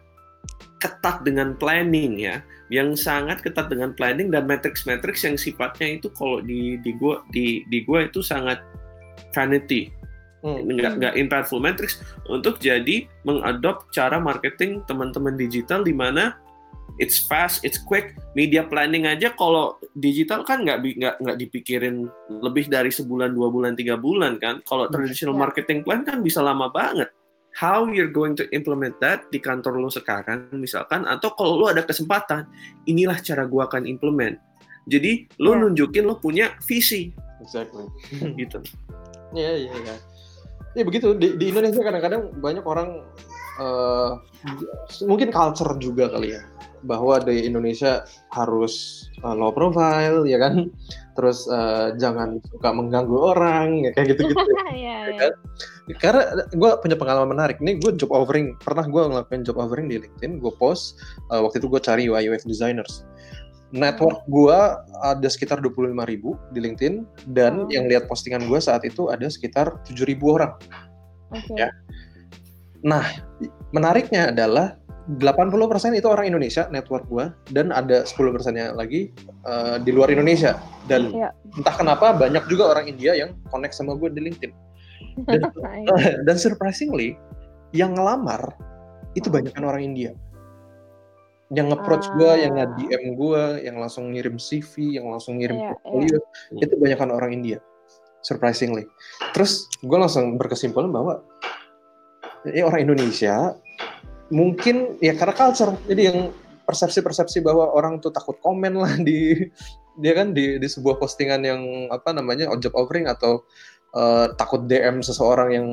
ketat 0.83 1.23
dengan 1.23 1.55
planning 1.55 2.19
ya, 2.19 2.43
yang 2.67 2.99
sangat 2.99 3.39
ketat 3.39 3.71
dengan 3.71 3.95
planning 3.95 4.35
dan 4.35 4.51
matrix-matrix 4.51 5.23
yang 5.23 5.39
sifatnya 5.39 6.03
itu 6.03 6.11
kalau 6.11 6.43
di 6.43 6.75
di 6.83 6.91
gua 6.99 7.23
di 7.31 7.63
di 7.71 7.87
gua 7.87 8.11
itu 8.11 8.19
sangat 8.19 8.59
vanity. 9.31 9.95
Hmm. 10.43 10.67
nggak 10.67 10.99
nggak 10.99 11.15
impactful 11.23 11.63
matrix 11.63 12.03
untuk 12.27 12.59
jadi 12.59 13.07
mengadop 13.23 13.87
cara 13.95 14.19
marketing 14.19 14.83
teman-teman 14.91 15.39
digital 15.39 15.87
di 15.87 15.95
mana 15.95 16.35
it's 17.01 17.25
fast, 17.25 17.65
it's 17.65 17.81
quick, 17.81 18.13
media 18.35 18.65
planning 18.65 19.09
aja 19.09 19.33
kalau 19.33 19.77
digital 19.95 20.45
kan 20.45 20.65
nggak 20.65 20.81
nggak 20.83 21.15
nggak 21.21 21.37
dipikirin 21.39 22.09
lebih 22.29 22.69
dari 22.69 22.93
sebulan 22.93 23.33
dua 23.33 23.49
bulan 23.49 23.73
tiga 23.73 23.97
bulan 23.97 24.37
kan 24.37 24.61
kalau 24.65 24.89
traditional 24.89 25.33
Ya. 25.37 25.41
marketing 25.49 25.81
plan 25.85 26.05
kan 26.05 26.21
bisa 26.21 26.41
lama 26.41 26.69
banget 26.69 27.09
how 27.53 27.85
you're 27.85 28.09
going 28.09 28.33
to 28.33 28.49
implement 28.57 28.97
that 29.01 29.25
di 29.29 29.37
kantor 29.37 29.77
lo 29.77 29.93
sekarang 29.93 30.49
misalkan 30.57 31.05
atau 31.05 31.33
kalau 31.37 31.61
lo 31.61 31.67
ada 31.69 31.85
kesempatan 31.85 32.49
inilah 32.85 33.21
cara 33.21 33.45
gua 33.45 33.69
akan 33.69 33.85
implement 33.85 34.41
jadi 34.89 35.29
lo 35.37 35.53
Ya. 35.53 35.61
nunjukin 35.69 36.05
lo 36.09 36.17
punya 36.17 36.57
visi 36.65 37.13
Exactly. 37.45 37.85
gitu 38.41 38.61
Iya 39.33 39.69
iya 39.69 39.73
iya. 39.77 39.97
Ya 40.73 40.83
begitu 40.85 41.13
di, 41.17 41.37
di 41.37 41.53
Indonesia 41.53 41.81
kadang-kadang 41.81 42.33
banyak 42.41 42.65
orang 42.65 43.01
eh, 43.61 44.11
mungkin 45.05 45.29
culture 45.29 45.77
juga 45.77 46.09
kali 46.09 46.37
ya 46.37 46.43
bahwa 46.83 47.23
di 47.23 47.47
Indonesia 47.47 48.07
harus 48.35 49.07
eh, 49.23 49.35
low 49.35 49.55
profile 49.55 50.27
ya 50.27 50.39
kan, 50.43 50.69
terus 51.15 51.47
eh, 51.47 51.95
jangan 51.99 52.43
suka 52.51 52.71
mengganggu 52.75 53.17
orang 53.17 53.87
ya 53.87 53.91
kayak 53.95 54.17
gitu-gitu. 54.17 54.43
Iya, 54.73 54.99
iya. 55.13 55.19
kan? 55.21 55.33
Karena 56.01 56.23
gue 56.55 56.71
punya 56.81 56.97
pengalaman 56.97 57.37
menarik. 57.37 57.61
Ini 57.61 57.79
gue 57.83 57.93
job 57.99 58.11
offering 58.15 58.57
pernah 58.63 58.87
gue 58.89 59.03
ngelakuin 59.03 59.43
job 59.45 59.61
offering 59.61 59.87
di 59.91 60.01
LinkedIn. 60.01 60.41
Gue 60.41 60.53
post 60.57 60.99
eh, 61.31 61.41
waktu 61.41 61.61
itu 61.63 61.69
gue 61.69 61.81
cari 61.83 62.03
UI 62.09 62.31
UX 62.31 62.47
designers. 62.49 63.05
Network 63.73 64.29
gue 64.29 64.59
ada 65.01 65.29
sekitar 65.33 65.65
25.000 65.65 65.97
ribu 66.05 66.37
di 66.53 66.61
LinkedIn 66.61 67.09
dan 67.33 67.65
Oh. 67.65 67.73
yang 67.73 67.89
lihat 67.89 68.05
postingan 68.05 68.45
gue 68.45 68.61
saat 68.61 68.85
itu 68.85 69.09
ada 69.09 69.25
sekitar 69.33 69.81
7.000 69.89 70.21
orang. 70.29 70.53
Oke. 71.33 71.57
Ya. 71.57 71.73
Nah, 72.85 73.07
menariknya 73.71 74.35
adalah 74.35 74.77
80% 75.19 75.99
itu 75.99 76.07
orang 76.09 76.31
Indonesia 76.31 76.71
network 76.71 77.05
gua 77.11 77.35
dan 77.51 77.75
ada 77.75 78.07
10%-nya 78.07 78.73
lagi 78.73 79.11
eh, 79.45 79.77
di 79.83 79.91
luar 79.91 80.09
Indonesia 80.15 80.57
dan 80.87 81.11
Iya. 81.13 81.29
entah 81.59 81.75
kenapa 81.77 82.15
banyak 82.17 82.45
juga 82.49 82.73
orang 82.73 82.89
India 82.89 83.13
yang 83.13 83.35
connect 83.51 83.75
sama 83.77 83.99
gue 83.99 84.09
di 84.15 84.21
LinkedIn. 84.25 84.53
Dan, 85.29 85.41
dan 86.27 86.37
surprisingly 86.39 87.19
yang 87.75 87.93
ngelamar 87.97 88.57
itu 89.13 89.29
banyak 89.29 89.53
orang 89.61 89.85
India. 89.85 90.17
Yang 91.53 91.67
nge-approach 91.69 92.07
gua, 92.17 92.33
yang 92.41 92.57
Ah. 92.57 92.65
nge-DM 92.65 93.05
gua, 93.13 93.61
yang 93.61 93.77
langsung 93.77 94.09
ngirim 94.09 94.41
CV, 94.41 94.97
yang 94.97 95.13
langsung 95.13 95.37
ngirim 95.37 95.61
Iya, 95.61 95.77
portfolio, 95.77 96.19
itu 96.57 96.75
banyak 96.81 96.99
orang 97.05 97.33
India. 97.37 97.61
Surprisingly. 98.25 98.89
Terus 99.37 99.69
gue 99.83 99.99
langsung 99.99 100.39
berkesimpulan 100.41 100.89
bahwa 100.95 101.21
ya 102.49 102.65
orang 102.65 102.89
Indonesia 102.89 103.53
mungkin 104.33 104.97
ya 105.05 105.13
karena 105.13 105.37
culture 105.37 105.77
jadi 105.85 106.03
yang 106.09 106.19
persepsi-persepsi 106.65 107.45
bahwa 107.45 107.69
orang 107.69 108.01
tuh 108.01 108.09
takut 108.09 108.41
komen 108.41 108.81
lah 108.81 108.97
di 108.97 109.45
dia 110.01 110.13
kan 110.17 110.33
di 110.33 110.57
di 110.57 110.65
sebuah 110.65 110.97
postingan 110.97 111.45
yang 111.45 111.61
apa 111.93 112.17
namanya 112.17 112.49
job 112.57 112.73
offering 112.73 113.05
atau 113.05 113.45
eh, 113.93 114.33
takut 114.41 114.65
DM 114.65 115.05
seseorang 115.05 115.53
yang 115.53 115.69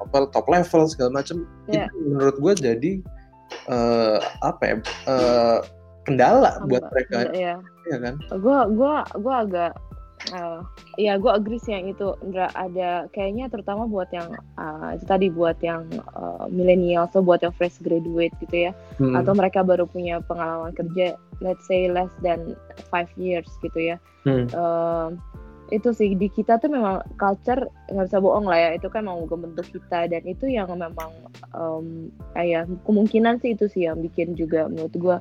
apa 0.00 0.24
top 0.32 0.48
level 0.48 0.88
segala 0.88 1.20
macam 1.20 1.44
Iya. 1.68 1.84
itu 1.92 1.96
menurut 2.08 2.36
gue 2.40 2.52
jadi 2.64 2.92
eh, 3.68 4.18
apa 4.40 4.62
ya 4.64 4.76
eh, 5.12 5.58
kendala 6.08 6.64
buat 6.64 6.82
mereka 6.90 7.28
Iya. 7.36 7.54
ya 7.92 7.96
kan 8.00 8.14
Gua 8.40 8.64
gua 8.72 9.04
gua 9.20 9.34
agak 9.44 9.72
eh, 10.32 10.60
ya 10.96 11.20
gue 11.20 11.30
agree 11.30 11.60
sih 11.60 11.76
yang 11.76 11.92
itu 11.92 12.16
Indra. 12.24 12.48
Ada 12.56 13.12
kayaknya 13.12 13.52
terutama 13.52 13.84
buat 13.84 14.08
yang 14.10 14.32
itu 14.96 15.04
tadi 15.04 15.28
buat 15.28 15.60
yang 15.60 15.86
eh, 15.92 16.44
millennial 16.48 17.06
atau 17.06 17.20
buat 17.20 17.44
yang 17.44 17.54
fresh 17.54 17.78
graduate 17.84 18.34
gitu 18.40 18.68
ya. 18.68 18.72
Hmm. 19.00 19.18
atau 19.18 19.32
mereka 19.34 19.64
baru 19.64 19.88
punya 19.88 20.20
pengalaman 20.24 20.70
kerja 20.76 21.16
let's 21.42 21.64
say 21.66 21.90
less 21.90 22.12
than 22.22 22.54
five 22.88 23.10
years 23.20 23.48
gitu 23.60 23.94
ya. 23.94 23.96
Hmm. 24.24 24.46
Eh, 24.48 25.08
itu 25.72 25.88
sih 25.96 26.12
di 26.12 26.28
kita 26.28 26.60
tuh 26.60 26.68
memang 26.68 27.00
culture 27.16 27.64
nggak 27.88 28.06
bisa 28.12 28.20
bohong 28.20 28.44
lah 28.44 28.60
ya. 28.60 28.70
Itu 28.76 28.92
kan 28.92 29.08
mau 29.08 29.24
membentuk 29.24 29.64
kita. 29.72 30.04
Dan 30.04 30.22
itu 30.28 30.44
yang 30.44 30.68
memang 30.68 31.10
em, 31.56 32.12
kayak 32.36 32.68
kemungkinan 32.84 33.40
sih 33.40 33.56
itu 33.56 33.66
sih 33.72 33.88
yang 33.88 34.04
bikin 34.04 34.36
juga 34.36 34.68
menurut 34.68 34.94
gua 35.00 35.16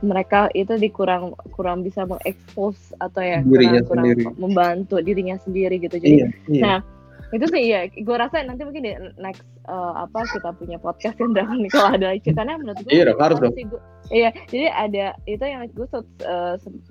mereka 0.00 0.48
itu 0.50 0.74
dikurang 0.74 1.32
kurang 1.50 1.80
bisa 1.80 2.04
mengekspos 2.04 2.76
atau 2.96 3.20
ya 3.20 3.40
Dirinya 3.40 3.80
kurang, 3.80 3.84
kurang 3.84 4.04
sendiri. 4.06 4.22
membantu 4.36 4.96
dirinya 4.98 5.36
sendiri 5.36 5.76
gitu 5.78 5.96
jadi 5.96 6.14
iya 6.14 6.26
iya 6.46 6.62
Nah, 6.62 6.78
itu 7.30 7.46
sih 7.46 7.62
ya 7.64 7.86
gue 7.86 8.16
rasa 8.16 8.42
nanti 8.42 8.66
mungkin 8.66 8.82
di 8.82 8.90
next 9.16 9.46
eh, 9.62 9.92
apa 9.96 10.26
kita 10.26 10.50
punya 10.50 10.76
podcast 10.76 11.14
yang 11.14 11.30
nih 11.30 11.70
kalau 11.70 11.94
ada 11.94 12.10
karena 12.16 12.58
menurut 12.58 12.80
gue 12.80 12.90
Iya 12.90 13.04
dong, 13.06 13.18
harus 13.18 13.38
dong. 13.38 13.54
gua- 13.70 13.84
iya 14.10 14.30
jadi 14.46 14.66
ada 14.68 15.06
itu 15.24 15.44
yang 15.44 15.62
gue 15.68 15.86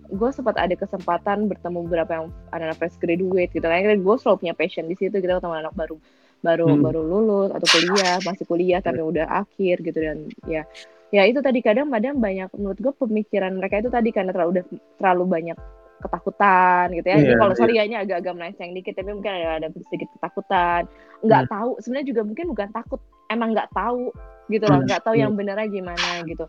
gue 0.08 0.30
sempat 0.32 0.56
ada 0.56 0.72
kesempatan 0.72 1.52
bertemu 1.52 1.78
beberapa 1.84 2.12
yang 2.14 2.26
anak-anak 2.50 2.78
fresh 2.78 2.96
graduate 2.98 3.52
gitu 3.52 3.66
kan 3.66 3.84
gue 4.00 4.16
selalu 4.16 4.38
punya 4.40 4.56
passion 4.56 4.86
di 4.86 4.96
situ 4.96 5.12
gitu 5.14 5.28
teman 5.34 5.60
anak 5.60 5.76
baru 5.76 6.00
baru 6.40 6.72
Hmm. 6.72 6.80
baru 6.80 7.02
lulus 7.04 7.52
atau 7.52 7.68
kuliah 7.68 8.16
masih 8.24 8.46
kuliah 8.48 8.80
tapi 8.80 9.04
udah 9.04 9.28
akhir 9.44 9.84
gitu 9.84 10.00
dan 10.00 10.18
ya 10.48 10.64
ya 11.10 11.26
itu 11.26 11.42
tadi 11.42 11.60
kadang-kadang 11.66 12.22
banyak 12.22 12.50
menurut 12.54 12.78
gue 12.78 12.94
pemikiran 12.94 13.58
mereka 13.58 13.82
itu 13.82 13.90
tadi 13.90 14.10
karena 14.14 14.30
terlalu 14.30 14.62
udah 14.62 14.66
terlalu 15.02 15.24
banyak 15.26 15.58
ketakutan 16.00 16.86
gitu 16.96 17.08
ya. 17.12 17.18
Jadi 17.20 17.34
Iya, 17.36 17.40
kalau 17.44 17.54
iya. 17.54 17.60
sorry 17.60 17.74
ya 17.76 17.84
ini 17.84 17.96
agak-agak 18.00 18.34
melenceng 18.36 18.72
dikit 18.72 18.94
tapi 18.96 19.12
mungkin 19.12 19.32
ada, 19.36 19.48
ada 19.60 19.68
sedikit 19.92 20.10
ketakutan. 20.16 20.82
Nggak 21.26 21.42
Hmm. 21.46 21.52
tahu 21.52 21.70
sebenarnya 21.84 22.08
juga 22.08 22.22
mungkin 22.24 22.46
bukan 22.56 22.70
takut, 22.72 23.02
emang 23.28 23.52
nggak 23.52 23.70
tahu 23.76 24.16
gitu 24.48 24.66
loh, 24.66 24.80
Hmm, 24.80 24.88
nggak 24.88 25.02
tahu 25.04 25.16
hmm. 25.20 25.24
yang 25.28 25.32
benernya 25.36 25.68
gimana 25.68 26.10
gitu. 26.24 26.46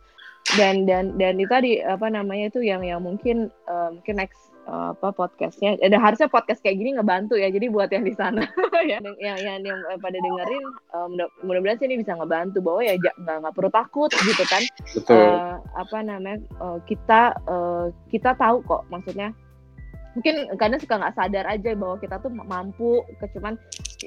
Dan 0.56 0.86
dan 0.88 1.18
dan 1.18 1.34
itu 1.36 1.50
tadi 1.50 1.82
apa 1.82 2.06
namanya 2.08 2.48
itu 2.48 2.62
yang 2.62 2.80
yang 2.86 3.02
mungkin 3.02 3.50
eh, 3.50 3.88
mungkin 3.90 4.14
next 4.16 4.49
eh, 4.66 4.88
apa 4.96 5.08
podcastnya. 5.12 5.78
Ada 5.80 5.96
harusnya 5.96 6.28
podcast 6.28 6.60
kayak 6.60 6.76
gini 6.80 6.96
ngebantu 6.96 7.36
ya 7.36 7.48
jadi 7.48 7.66
buat 7.70 7.88
yang 7.92 8.04
di 8.04 8.14
sana. 8.16 8.44
Ya 8.80 8.96
yang 8.96 9.12
yang, 9.20 9.38
yang, 9.44 9.58
yang, 9.60 9.80
eh, 9.92 9.98
pada 10.00 10.16
dengerin 10.16 10.64
eh, 10.96 11.06
mudah- 11.12 11.32
mudah-mudahan 11.44 11.78
sih 11.78 11.86
ini 11.86 12.00
bisa 12.00 12.16
ngebantu 12.16 12.64
bahwa 12.64 12.80
ya 12.80 12.96
nggak 12.96 13.14
nggak 13.20 13.54
perlu 13.54 13.70
takut 13.70 14.10
gitu 14.24 14.44
kan. 14.48 14.62
Betul. 14.96 15.20
Eh, 15.20 15.54
apa 15.76 15.98
namanya 16.00 16.38
eh, 16.40 16.78
kita 16.88 17.36
eh, 17.44 17.84
kita 18.08 18.32
tahu 18.40 18.64
kok 18.64 18.88
maksudnya 18.88 19.36
mungkin 20.18 20.50
kadang 20.58 20.80
suka 20.82 20.98
nggak 20.98 21.14
sadar 21.14 21.44
aja 21.46 21.70
bahwa 21.78 21.96
kita 22.02 22.18
tuh 22.18 22.30
mampu 22.34 23.06
ke 23.22 23.30
cuman 23.30 23.54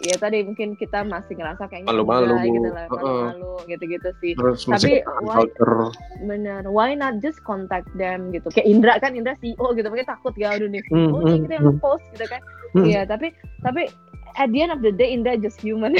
ya 0.04 0.20
tadi 0.20 0.44
mungkin 0.44 0.76
kita 0.76 1.08
masih 1.08 1.40
ngerasa 1.40 1.64
kayaknya 1.72 1.96
Malu-malu, 1.96 2.36
gitu 2.44 2.70
lah 2.76 2.86
malu-malu 2.92 3.54
gitu-gitu 3.72 4.10
sih. 4.20 4.36
Terus 4.36 4.68
tapi 4.68 5.00
why- 5.24 5.48
culture 5.48 5.96
bener 6.28 6.68
why 6.68 6.92
not 6.92 7.24
just 7.24 7.40
contact 7.48 7.88
them 7.96 8.36
gitu. 8.36 8.52
Kayak 8.52 8.68
Indra 8.68 8.94
kan 9.00 9.16
Indra 9.16 9.40
CEO 9.40 9.72
gitu 9.76 9.88
mungkin 9.88 10.08
takut 10.08 10.36
ya 10.36 10.60
udah 10.60 10.68
nih 10.68 10.84
Hmm, 10.92 11.10
oh 11.16 11.20
ini 11.24 11.40
hmm, 11.40 11.44
kita 11.48 11.54
yang 11.56 11.66
hmm. 11.72 11.76
nge-post 11.80 12.06
gitu 12.20 12.26
kan. 12.28 12.42
Hmm. 12.76 12.86
iya 12.86 13.02
tapi 13.08 13.32
tapi 13.64 13.88
at 14.36 14.50
the 14.52 14.60
end 14.60 14.74
of 14.76 14.84
the 14.84 14.92
day 14.92 15.16
Indra 15.16 15.40
just 15.40 15.62
human. 15.64 15.96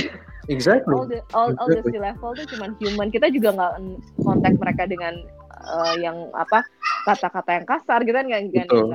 Exactly. 0.52 0.92
All 0.92 1.08
the 1.08 1.24
all, 1.32 1.56
all 1.56 1.72
the 1.72 1.80
C 1.88 1.96
level 1.96 2.36
tuh 2.36 2.44
cuman 2.52 2.76
human. 2.76 3.08
Kita 3.08 3.32
juga 3.32 3.56
nggak 3.56 3.74
kontak 4.28 4.60
mereka 4.60 4.84
dengan 4.92 5.24
uh, 5.62 5.96
yang 6.02 6.30
apa 6.34 6.66
kata-kata 7.04 7.52
yang 7.60 7.66
kasar 7.68 8.00
gitu 8.08 8.16
kan 8.16 8.26
nggak 8.32 8.42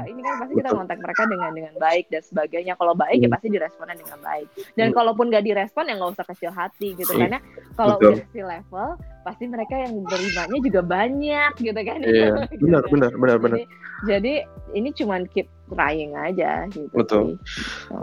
ini 0.09 0.21
kan 0.25 0.35
pasti 0.41 0.55
kita 0.57 0.71
kontak 0.73 0.99
mereka 0.99 1.23
dengan 1.29 1.51
dengan 1.53 1.75
baik 1.77 2.09
dan 2.09 2.23
sebagainya 2.25 2.73
kalau 2.81 2.97
baik 2.97 3.21
ya 3.21 3.29
hmm. 3.29 3.37
pasti 3.37 3.49
diresponnya 3.53 3.97
dengan 4.01 4.19
baik 4.25 4.49
dan 4.81 4.87
hmm. 4.91 4.97
kalaupun 4.97 5.25
nggak 5.29 5.45
direspon 5.45 5.93
ya 5.93 5.95
nggak 6.01 6.13
usah 6.17 6.27
kecil 6.33 6.51
hati 6.57 6.97
gitu 6.97 7.13
hmm. 7.13 7.21
karena 7.21 7.39
kalau 7.77 8.01
udah 8.01 8.25
si 8.33 8.41
level 8.41 8.89
pasti 9.29 9.45
mereka 9.45 9.75
yang 9.77 9.93
berimanya 10.09 10.59
juga 10.65 10.81
banyak 10.81 11.53
gitu 11.61 11.81
kan 11.85 11.99
iya 12.01 12.29
gitu 12.57 12.65
benar 12.65 12.83
kan. 12.83 12.91
benar 12.97 13.13
benar 13.13 13.37
benar 13.37 13.59
jadi, 13.61 13.67
jadi 14.09 14.35
ini 14.73 14.89
cuman 14.97 15.21
keep 15.29 15.49
trying 15.69 16.17
aja 16.17 16.65
gitu 16.73 16.89
betul 16.97 17.37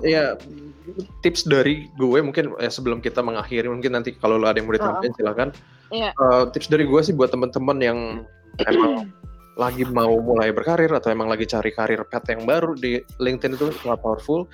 iya 0.05 0.37
so. 0.37 1.01
tips 1.25 1.49
dari 1.49 1.89
gue 1.97 2.19
mungkin 2.21 2.53
ya 2.61 2.69
sebelum 2.69 3.01
kita 3.01 3.25
mengakhiri 3.25 3.65
mungkin 3.73 3.97
nanti 3.97 4.13
kalau 4.13 4.37
lo 4.37 4.45
ada 4.45 4.61
yang 4.61 4.69
mau 4.69 4.77
ditambahin 4.77 5.13
oh. 5.13 5.17
silakan 5.17 5.49
yeah. 5.89 6.13
uh, 6.21 6.45
tips 6.53 6.69
dari 6.69 6.85
gue 6.85 7.01
sih 7.01 7.13
buat 7.17 7.33
teman-teman 7.33 7.77
yang 7.81 7.99
emang 8.63 9.11
lagi 9.55 9.87
mau 9.87 10.19
mulai 10.19 10.51
berkarir 10.51 10.91
atau 10.91 11.11
emang 11.11 11.31
lagi 11.31 11.47
cari 11.47 11.71
karir 11.71 12.03
path 12.07 12.27
yang 12.27 12.43
baru 12.43 12.75
di 12.75 12.99
LinkedIn 13.19 13.55
itu 13.55 13.71
sangat 13.83 13.99
powerful. 14.03 14.47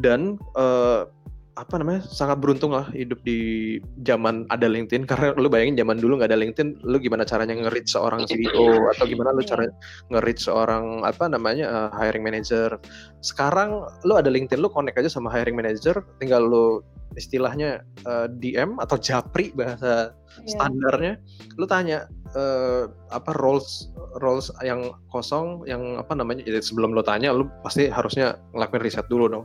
Dan 0.00 0.40
uh, 0.56 1.08
apa 1.56 1.80
namanya 1.80 2.04
sangat 2.04 2.36
beruntung 2.36 2.76
lah 2.76 2.84
hidup 2.92 3.16
di 3.24 3.80
zaman 4.04 4.44
ada 4.52 4.68
LinkedIn. 4.68 5.08
Karena 5.08 5.32
lu 5.40 5.48
bayangin 5.48 5.80
zaman 5.80 5.96
dulu 5.96 6.20
nggak 6.20 6.28
ada 6.28 6.40
LinkedIn 6.40 6.84
lu 6.84 7.00
gimana 7.00 7.24
caranya 7.24 7.56
ngerit 7.56 7.88
seorang 7.88 8.28
CEO 8.28 8.92
atau 8.92 9.04
gimana 9.08 9.32
lu 9.32 9.40
cara 9.40 9.64
ngerit 10.12 10.38
seorang 10.38 11.02
apa 11.08 11.32
namanya 11.32 11.66
uh, 11.66 11.90
hiring 11.96 12.22
manager. 12.22 12.76
Sekarang 13.24 13.88
lu 14.04 14.14
ada 14.20 14.28
LinkedIn 14.28 14.60
lu 14.60 14.68
connect 14.68 15.00
aja 15.00 15.08
sama 15.08 15.32
hiring 15.32 15.56
manager 15.56 16.04
tinggal 16.20 16.44
lu 16.44 16.84
istilahnya 17.16 17.80
uh, 18.04 18.28
eh, 18.28 18.36
DM 18.36 18.76
atau 18.76 19.00
japri 19.00 19.48
bahasa 19.56 20.12
yeah. 20.12 20.52
standarnya. 20.52 21.16
Lu 21.56 21.64
tanya 21.64 22.04
uh, 22.36 22.92
apa 23.08 23.32
roles 23.40 23.88
roles 24.20 24.52
yang 24.60 24.92
kosong 25.08 25.64
yang 25.64 25.96
apa 25.96 26.12
namanya 26.12 26.44
jadi 26.44 26.60
sebelum 26.60 26.92
lo 26.92 27.00
tanya 27.00 27.32
lu 27.32 27.48
pasti 27.64 27.88
harusnya 27.88 28.36
ngelakuin 28.52 28.84
riset 28.84 29.08
dulu 29.08 29.28
dong 29.28 29.44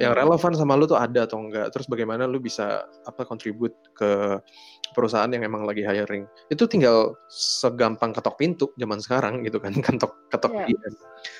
yang 0.00 0.12
hmm. 0.14 0.20
relevan 0.26 0.52
sama 0.58 0.74
lu 0.74 0.90
tuh 0.90 0.98
ada 0.98 1.26
atau 1.26 1.38
enggak 1.38 1.70
terus 1.70 1.86
bagaimana 1.86 2.26
lu 2.26 2.42
bisa 2.42 2.82
apa 3.06 3.22
kontribut 3.22 3.74
ke 3.94 4.38
perusahaan 4.94 5.30
yang 5.30 5.46
emang 5.46 5.66
lagi 5.66 5.82
hiring 5.86 6.26
itu 6.50 6.66
tinggal 6.66 7.14
segampang 7.30 8.14
ketok 8.14 8.38
pintu 8.38 8.66
zaman 8.78 8.98
sekarang 8.98 9.42
gitu 9.46 9.58
kan 9.62 9.74
ketok 9.86 10.14
ketok 10.30 10.52
yeah. 10.66 10.94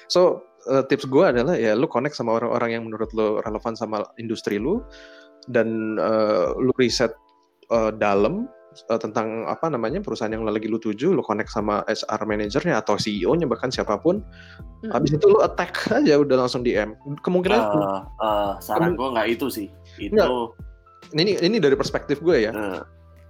so 0.06 0.42
uh, 0.70 0.82
tips 0.86 1.06
gue 1.06 1.24
adalah 1.24 1.54
ya 1.58 1.74
lu 1.74 1.90
connect 1.90 2.14
sama 2.14 2.38
orang-orang 2.38 2.78
yang 2.78 2.82
menurut 2.86 3.10
lu 3.14 3.42
relevan 3.42 3.74
sama 3.74 4.06
industri 4.18 4.58
lu 4.58 4.82
dan 5.50 5.98
uh, 6.00 6.54
lu 6.56 6.72
riset 6.78 7.12
uh, 7.74 7.90
dalam 7.90 8.46
uh, 8.90 8.98
tentang 8.98 9.46
apa 9.46 9.70
namanya 9.70 10.02
perusahaan 10.02 10.32
yang 10.32 10.42
lagi 10.42 10.66
lu 10.66 10.80
tuju, 10.80 11.14
lu 11.14 11.22
connect 11.22 11.50
sama 11.52 11.86
HR 11.86 12.22
manajernya 12.26 12.80
atau 12.80 12.98
CEO-nya 12.98 13.46
bahkan 13.46 13.70
siapa 13.70 13.98
pun. 14.00 14.20
Hmm. 14.84 14.90
Habis 14.90 15.16
itu 15.16 15.26
lu 15.30 15.38
attack 15.40 15.74
aja 15.98 16.18
udah 16.18 16.36
langsung 16.46 16.66
DM. 16.66 16.98
Kemungkinan 17.22 17.60
uh, 17.60 18.02
uh, 18.20 18.52
saran 18.58 18.98
gue 18.98 19.08
nggak 19.08 19.28
itu 19.30 19.46
sih. 19.50 19.68
Itu 19.98 20.18
enggak. 20.18 20.30
ini 21.14 21.38
ini 21.40 21.56
dari 21.62 21.76
perspektif 21.78 22.18
gue 22.24 22.50
ya. 22.50 22.52
Uh. 22.52 22.82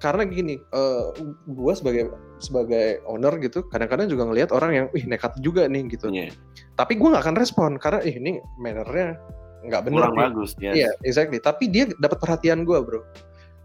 Karena 0.03 0.29
gini, 0.29 0.61
uh, 0.77 1.17
gue 1.49 1.73
sebagai 1.73 2.13
sebagai 2.37 3.01
owner 3.09 3.41
gitu, 3.41 3.65
kadang-kadang 3.73 4.05
juga 4.05 4.29
ngelihat 4.29 4.53
orang 4.53 4.71
yang, 4.77 4.87
wih 4.93 5.09
nekat 5.09 5.33
juga 5.41 5.65
nih 5.65 5.97
gitu. 5.97 6.13
Yeah. 6.13 6.29
Tapi 6.77 7.01
gue 7.01 7.09
nggak 7.09 7.25
akan 7.25 7.37
respon 7.41 7.71
karena, 7.81 8.05
ih 8.05 8.21
ini 8.21 8.37
mannernya 8.61 9.17
nggak 9.65 9.83
benar. 9.89 10.13
Kurang 10.13 10.21
bagus, 10.21 10.53
yes. 10.61 10.77
Iya, 10.77 10.91
exactly. 11.09 11.41
Tapi 11.41 11.73
dia 11.73 11.89
dapat 11.97 12.21
perhatian 12.21 12.69
gue, 12.69 12.77
bro 12.85 13.01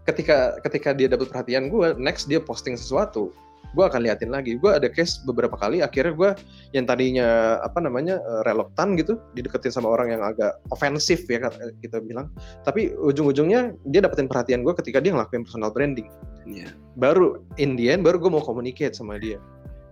ketika 0.08 0.56
ketika 0.64 0.96
dia 0.96 1.08
dapat 1.10 1.28
perhatian 1.28 1.68
gue 1.68 1.96
next 2.00 2.28
dia 2.30 2.40
posting 2.40 2.76
sesuatu 2.76 3.32
gue 3.70 3.84
akan 3.86 4.02
liatin 4.02 4.30
lagi 4.34 4.58
gue 4.58 4.70
ada 4.70 4.90
case 4.90 5.22
beberapa 5.22 5.54
kali 5.54 5.78
akhirnya 5.78 6.14
gue 6.14 6.30
yang 6.74 6.86
tadinya 6.90 7.58
apa 7.62 7.78
namanya 7.78 8.18
eh, 8.18 8.42
reluctant 8.46 8.98
gitu 8.98 9.14
dideketin 9.38 9.70
sama 9.70 9.90
orang 9.94 10.18
yang 10.18 10.22
agak 10.26 10.58
ofensif 10.74 11.22
ya 11.30 11.38
kita 11.78 12.02
bilang 12.02 12.30
tapi 12.66 12.90
ujung-ujungnya 12.98 13.74
dia 13.86 14.00
dapetin 14.02 14.26
perhatian 14.26 14.66
gue 14.66 14.74
ketika 14.74 14.98
dia 14.98 15.14
ngelakuin 15.14 15.46
personal 15.46 15.70
branding 15.70 16.10
yeah. 16.46 16.70
baru 16.98 17.38
Indian 17.62 18.02
baru 18.02 18.18
gue 18.18 18.30
mau 18.32 18.42
communicate 18.42 18.98
sama 18.98 19.22
dia 19.22 19.38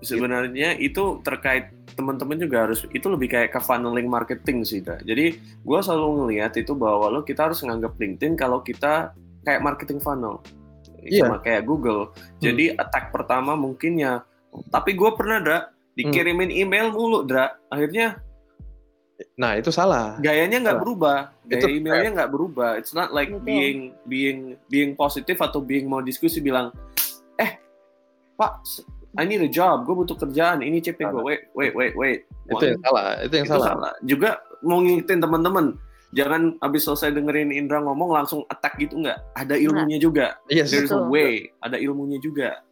sebenarnya 0.02 0.78
gitu. 0.78 1.18
itu 1.18 1.26
terkait 1.26 1.74
teman-teman 1.98 2.38
juga 2.38 2.66
harus 2.66 2.86
itu 2.94 3.06
lebih 3.10 3.34
kayak 3.34 3.50
ke 3.50 3.60
funneling 3.62 4.06
marketing 4.06 4.62
sih 4.62 4.78
dah. 4.78 4.98
jadi 5.02 5.34
gue 5.38 5.78
selalu 5.82 6.26
ngelihat 6.26 6.54
itu 6.54 6.74
bahwa 6.74 7.10
lo 7.10 7.20
kita 7.26 7.50
harus 7.50 7.62
nganggap 7.66 7.98
LinkedIn 7.98 8.38
kalau 8.38 8.62
kita 8.62 9.14
kayak 9.48 9.64
marketing 9.64 9.96
funnel 9.96 10.44
yeah. 11.00 11.24
sama 11.24 11.40
kayak 11.40 11.64
Google. 11.64 12.12
Hmm. 12.12 12.40
Jadi 12.44 12.76
attack 12.76 13.08
pertama 13.08 13.56
mungkin 13.56 13.96
ya, 13.96 14.20
tapi 14.68 14.92
gue 14.92 15.10
pernah 15.16 15.40
Dra 15.40 15.58
dikirimin 15.96 16.52
hmm. 16.52 16.60
email 16.68 16.86
mulu 16.92 17.24
Dra, 17.24 17.56
akhirnya 17.72 18.20
Nah 19.34 19.58
itu 19.58 19.74
salah. 19.74 20.14
Gayanya 20.22 20.62
nggak 20.62 20.78
berubah, 20.78 21.34
gaya 21.42 21.58
itu 21.58 21.66
emailnya 21.82 22.10
nggak 22.22 22.30
berubah. 22.30 22.78
It's 22.78 22.94
not 22.94 23.10
like 23.10 23.34
Betul. 23.34 23.50
being 23.50 23.80
being 24.06 24.38
being 24.70 24.94
positif 24.94 25.42
atau 25.42 25.58
being 25.58 25.90
mau 25.90 25.98
diskusi 25.98 26.38
bilang, 26.38 26.70
eh 27.34 27.58
Pak, 28.38 28.62
I 29.18 29.26
need 29.26 29.42
a 29.42 29.50
job, 29.50 29.82
gue 29.90 29.94
butuh 29.98 30.14
kerjaan, 30.14 30.62
ini 30.62 30.78
CP 30.78 31.02
gue, 31.02 31.22
wait, 31.26 31.50
wait, 31.58 31.74
wait, 31.74 31.94
wait. 31.98 32.20
Itu 32.46 32.62
yang 32.62 32.82
salah, 32.86 33.18
itu 33.26 33.34
yang 33.34 33.48
itu 33.50 33.54
salah. 33.58 33.68
salah. 33.74 33.92
Juga 34.06 34.30
mau 34.62 34.78
ngingetin 34.78 35.18
teman-teman, 35.18 35.74
jangan 36.16 36.56
habis 36.64 36.88
selesai 36.88 37.12
dengerin 37.12 37.52
Indra 37.52 37.84
ngomong 37.84 38.10
langsung 38.12 38.44
attack 38.48 38.80
gitu 38.80 39.00
nggak 39.04 39.18
ada 39.36 39.54
nah. 39.54 39.60
ilmunya 39.60 39.98
nah. 40.00 40.02
juga 40.02 40.26
yes. 40.48 40.72
there's 40.72 40.92
a 40.94 41.02
way 41.08 41.52
ada 41.60 41.76
ilmunya 41.76 42.18
juga 42.22 42.64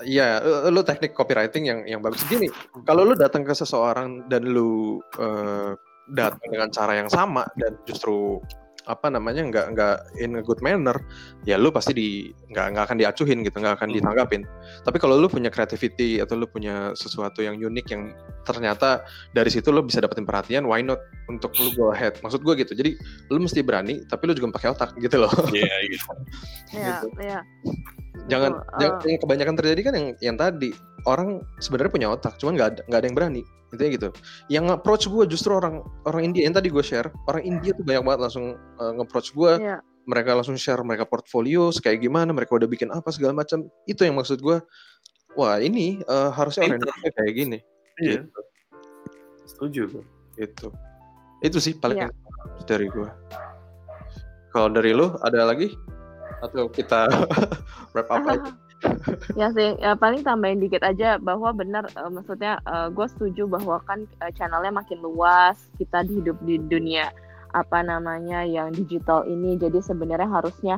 Iya, 0.00 0.40
lu 0.70 0.80
teknik 0.86 1.12
copywriting 1.12 1.68
yang 1.68 1.80
yang 1.84 2.00
bagus 2.00 2.22
gini. 2.30 2.48
Kalau 2.86 3.02
lu 3.02 3.12
datang 3.18 3.42
ke 3.44 3.52
seseorang 3.52 4.24
dan 4.30 4.46
lu 4.46 5.02
uh, 5.20 5.74
datang 6.14 6.48
dengan 6.48 6.70
cara 6.70 7.02
yang 7.02 7.10
sama 7.10 7.44
dan 7.58 7.76
justru 7.84 8.40
apa 8.86 9.06
namanya 9.10 9.46
nggak 9.46 9.66
nggak 9.78 9.96
in 10.18 10.38
a 10.38 10.42
good 10.42 10.58
manner 10.58 10.98
ya 11.46 11.54
lu 11.54 11.70
pasti 11.70 11.94
di 11.94 12.08
nggak 12.50 12.66
nggak 12.74 12.84
akan 12.90 12.98
diacuhin 12.98 13.46
gitu 13.46 13.62
nggak 13.62 13.78
akan 13.78 13.88
hmm. 13.90 13.96
ditanggapin. 14.02 14.42
Tapi 14.82 14.96
kalau 14.98 15.18
lu 15.18 15.30
punya 15.30 15.48
creativity 15.48 16.18
atau 16.18 16.34
lu 16.34 16.50
punya 16.50 16.90
sesuatu 16.98 17.40
yang 17.42 17.58
unik 17.58 17.86
yang 17.94 18.10
ternyata 18.42 19.06
dari 19.30 19.50
situ 19.52 19.70
lu 19.70 19.86
bisa 19.86 20.02
dapetin 20.02 20.26
perhatian 20.26 20.66
why 20.66 20.82
not 20.82 20.98
untuk 21.30 21.54
lu 21.62 21.70
go 21.78 21.94
ahead? 21.94 22.18
Maksud 22.20 22.42
gue 22.42 22.54
gitu 22.58 22.72
jadi 22.74 22.98
lu 23.30 23.38
mesti 23.38 23.62
berani 23.62 24.02
tapi 24.10 24.26
lu 24.26 24.34
juga 24.34 24.50
pakai 24.54 24.68
otak 24.74 24.90
gitu 24.98 25.16
loh. 25.22 25.30
Iya 25.54 25.62
yeah, 25.62 25.78
gitu. 25.92 26.06
iya 26.74 26.96
iya 27.22 27.40
jangan 28.28 28.60
uh, 28.60 28.80
yang, 28.80 28.92
yang 29.04 29.20
kebanyakan 29.20 29.54
terjadi 29.58 29.80
kan 29.84 29.94
yang 29.96 30.06
yang 30.20 30.36
tadi. 30.36 30.70
Orang 31.02 31.42
sebenarnya 31.58 31.90
punya 31.90 32.08
otak 32.14 32.38
cuman 32.38 32.54
nggak 32.54 32.68
ada 32.70 32.80
nggak 32.86 33.00
ada 33.02 33.06
yang 33.06 33.16
berani. 33.16 33.42
Intinya 33.72 33.90
gitu. 33.90 34.08
Yang 34.52 34.64
approach 34.76 35.04
gue 35.10 35.24
justru 35.26 35.50
orang 35.56 35.82
orang 36.06 36.22
India 36.30 36.46
yang 36.46 36.54
tadi 36.54 36.68
gue 36.70 36.84
share 36.84 37.10
orang 37.26 37.42
India 37.42 37.74
tuh 37.74 37.82
banyak 37.82 38.02
banget 38.06 38.20
langsung 38.28 38.46
uh, 38.78 38.92
nge-approach 38.94 39.32
gue 39.34 39.52
yeah. 39.58 39.80
mereka 40.06 40.36
langsung 40.36 40.54
share 40.60 40.84
mereka 40.84 41.08
portfolio 41.08 41.72
kayak 41.72 42.04
gimana 42.04 42.30
mereka 42.30 42.54
udah 42.54 42.68
bikin 42.70 42.92
apa 42.94 43.10
segala 43.10 43.34
macam. 43.34 43.66
Itu 43.88 44.06
yang 44.06 44.14
maksud 44.14 44.38
gue 44.38 44.62
wah 45.34 45.56
ini 45.58 46.04
uh, 46.06 46.30
harusnya 46.30 46.68
orang 46.68 46.78
Indonesia 46.78 47.10
kayak 47.16 47.34
gini. 47.34 47.58
Iya. 48.00 48.24
gitu. 48.24 48.40
setuju 49.44 49.82
gue 49.92 50.04
itu 50.40 50.68
itu 51.44 51.58
sih 51.60 51.74
paling 51.76 52.08
yeah. 52.08 52.12
dari 52.64 52.88
gue 52.88 53.08
kalau 54.54 54.68
dari 54.72 54.96
lo 54.96 55.20
ada 55.20 55.44
lagi 55.44 55.74
atau 56.42 56.66
kita 56.68 57.06
wrap 57.94 58.10
up 58.10 58.26
aja 58.26 58.50
ya 59.38 59.46
sih 59.54 59.78
ya 59.78 59.94
paling 59.94 60.26
tambahin 60.26 60.58
dikit 60.58 60.82
aja 60.82 61.14
bahwa 61.22 61.54
benar 61.54 61.86
uh, 61.94 62.10
maksudnya 62.10 62.58
uh, 62.66 62.90
gue 62.90 63.06
setuju 63.06 63.46
bahwa 63.46 63.78
kan 63.86 64.10
uh, 64.18 64.32
channelnya 64.34 64.74
makin 64.74 64.98
luas 64.98 65.70
kita 65.78 66.02
hidup 66.02 66.34
di 66.42 66.58
dunia 66.58 67.14
apa 67.52 67.84
namanya 67.84 68.42
yang 68.42 68.72
digital 68.72 69.24
ini. 69.28 69.56
Jadi 69.60 69.78
sebenarnya 69.84 70.28
harusnya 70.28 70.76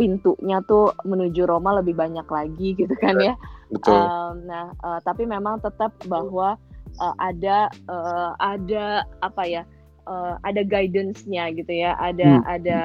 pintunya 0.00 0.64
tuh 0.64 0.94
menuju 1.04 1.44
Roma 1.44 1.76
lebih 1.82 1.98
banyak 1.98 2.24
lagi 2.24 2.74
gitu 2.78 2.94
kan 2.96 3.18
ya. 3.20 3.34
Betul. 3.68 3.98
Um, 3.98 4.34
nah 4.48 4.72
uh, 4.80 4.98
tapi 5.04 5.28
memang 5.28 5.60
tetap 5.60 5.92
bahwa 6.08 6.56
uh, 7.02 7.14
ada 7.20 7.68
uh, 7.90 8.32
ada 8.40 9.04
apa 9.20 9.42
ya 9.44 9.62
uh, 10.08 10.40
ada 10.46 10.62
guidance-nya 10.64 11.52
gitu 11.52 11.72
ya. 11.74 11.98
Ada 11.98 12.30
hmm. 12.40 12.44
ada 12.48 12.78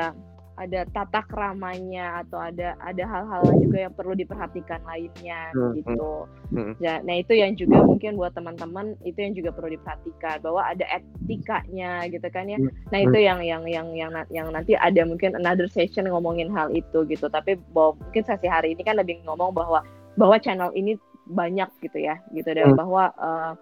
ada 0.58 0.89
tata 0.89 1.22
keramanya 1.30 2.26
atau 2.26 2.41
ada 2.41 2.74
ada 2.82 3.03
hal-hal 3.05 3.45
juga 3.62 3.78
yang 3.86 3.93
perlu 3.93 4.18
diperhatikan 4.18 4.82
lainnya 4.89 5.53
hmm, 5.53 5.72
gitu. 5.78 6.26
Hmm. 6.49 6.74
Ya, 6.82 6.97
nah 7.05 7.22
itu 7.22 7.38
yang 7.38 7.53
juga 7.53 7.86
mungkin 7.86 8.18
buat 8.18 8.34
teman-teman 8.34 8.97
itu 9.05 9.22
yang 9.22 9.38
juga 9.38 9.53
perlu 9.53 9.78
diperhatikan 9.78 10.41
bahwa 10.41 10.66
ada 10.66 10.84
etikanya 10.89 12.10
gitu 12.10 12.26
kan 12.34 12.49
ya. 12.49 12.58
Hmm, 12.58 12.74
nah 12.89 12.99
itu 13.05 13.18
yang 13.22 13.39
yang 13.45 13.64
yang 13.70 13.88
yang 13.93 14.12
yang 14.34 14.47
nanti 14.49 14.74
ada 14.74 15.05
mungkin 15.05 15.38
another 15.38 15.70
session 15.70 16.10
ngomongin 16.10 16.49
hal 16.49 16.74
itu 16.74 17.05
gitu. 17.05 17.30
Tapi 17.30 17.62
bahwa 17.72 17.93
mungkin 18.01 18.26
sesi 18.26 18.49
hari 18.49 18.74
ini 18.74 18.82
kan 18.82 18.97
lebih 18.97 19.22
ngomong 19.30 19.53
bahwa 19.53 19.86
bahwa 20.18 20.41
channel 20.41 20.74
ini 20.74 20.97
banyak 21.28 21.70
gitu 21.84 21.99
ya 22.01 22.18
gitu 22.32 22.47
dan 22.55 22.74
bahwa 22.74 23.12
uh, 23.20 23.53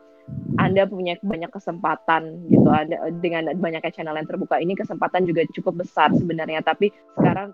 anda 0.57 0.89
punya 0.89 1.17
banyak 1.21 1.51
kesempatan 1.53 2.49
gitu 2.49 2.69
ada 2.69 3.09
dengan 3.21 3.53
banyaknya 3.57 3.93
channel 3.93 4.17
yang 4.17 4.25
terbuka 4.25 4.57
ini 4.57 4.73
kesempatan 4.73 5.29
juga 5.29 5.45
cukup 5.53 5.85
besar 5.85 6.09
sebenarnya 6.17 6.65
tapi 6.65 6.89
sekarang 7.17 7.53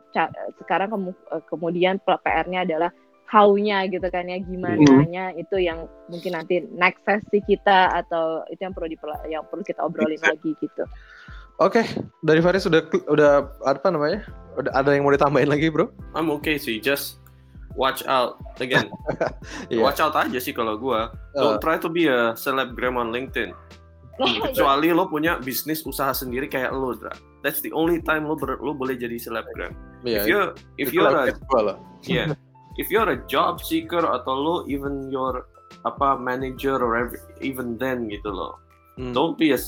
sekarang 0.64 0.90
kemudian 1.52 2.00
PR-nya 2.04 2.64
adalah 2.64 2.92
how-nya 3.32 3.88
gitu 3.88 4.04
kan 4.12 4.28
ya 4.28 4.44
gimana 4.44 5.08
nya 5.08 5.32
itu 5.40 5.56
yang 5.56 5.88
mungkin 6.12 6.36
nanti 6.36 6.68
next 6.76 7.00
sesi 7.08 7.40
kita 7.48 7.88
atau 8.04 8.44
itu 8.52 8.60
yang 8.60 8.76
perlu 8.76 8.92
dipel 8.92 9.16
yang 9.32 9.48
perlu 9.48 9.64
kita 9.64 9.80
obrolin 9.88 10.20
lagi 10.20 10.52
gitu. 10.60 10.84
Oke, 11.62 11.86
okay. 11.86 11.86
dari 12.26 12.42
Faris 12.42 12.66
sudah 12.66 12.82
udah 13.06 13.46
apa 13.70 13.88
namanya? 13.94 14.26
Udah 14.58 14.74
ada 14.74 14.98
yang 14.98 15.06
mau 15.06 15.14
ditambahin 15.14 15.46
lagi, 15.46 15.70
Bro? 15.70 15.94
I'm 16.18 16.34
okay 16.34 16.58
sih, 16.58 16.82
just 16.82 17.22
watch 17.76 18.06
out 18.08 18.42
again. 18.60 18.92
yeah. 19.70 19.82
Watch 19.82 20.00
out 20.00 20.16
aja 20.16 20.40
sih 20.40 20.54
kalau 20.56 20.78
gua. 20.78 21.12
Uh. 21.36 21.40
Don't 21.40 21.60
try 21.62 21.78
to 21.80 21.90
be 21.90 22.08
a 22.08 22.36
celebgram 22.36 22.98
on 22.98 23.12
LinkedIn. 23.14 23.52
Kecuali 24.22 24.94
lo 24.94 25.10
punya 25.10 25.42
bisnis 25.42 25.82
usaha 25.82 26.14
sendiri 26.14 26.46
kayak 26.46 26.76
lo, 26.78 26.94
Dra. 26.94 27.10
That's 27.42 27.64
the 27.66 27.74
only 27.74 28.06
time 28.06 28.30
lo 28.30 28.38
ber, 28.38 28.62
lo 28.62 28.78
boleh 28.78 28.94
jadi 28.94 29.18
selebgram. 29.18 29.74
Yeah, 30.06 30.22
if 30.22 30.30
you 30.30 30.38
if 30.78 30.88
you're 30.94 31.10
a 31.10 31.34
yeah, 32.06 32.38
if 32.78 32.94
you're 32.94 33.10
a 33.10 33.20
job 33.26 33.64
seeker 33.66 34.06
atau 34.06 34.34
lo 34.38 34.56
even 34.70 35.10
your 35.10 35.50
apa 35.88 36.20
manager 36.20 36.78
or 36.78 36.98
every, 36.98 37.20
even 37.42 37.80
then 37.80 38.06
gitu 38.12 38.30
loh 38.30 38.60
hmm. 39.00 39.14
don't 39.16 39.40
be 39.40 39.56
a 39.56 39.60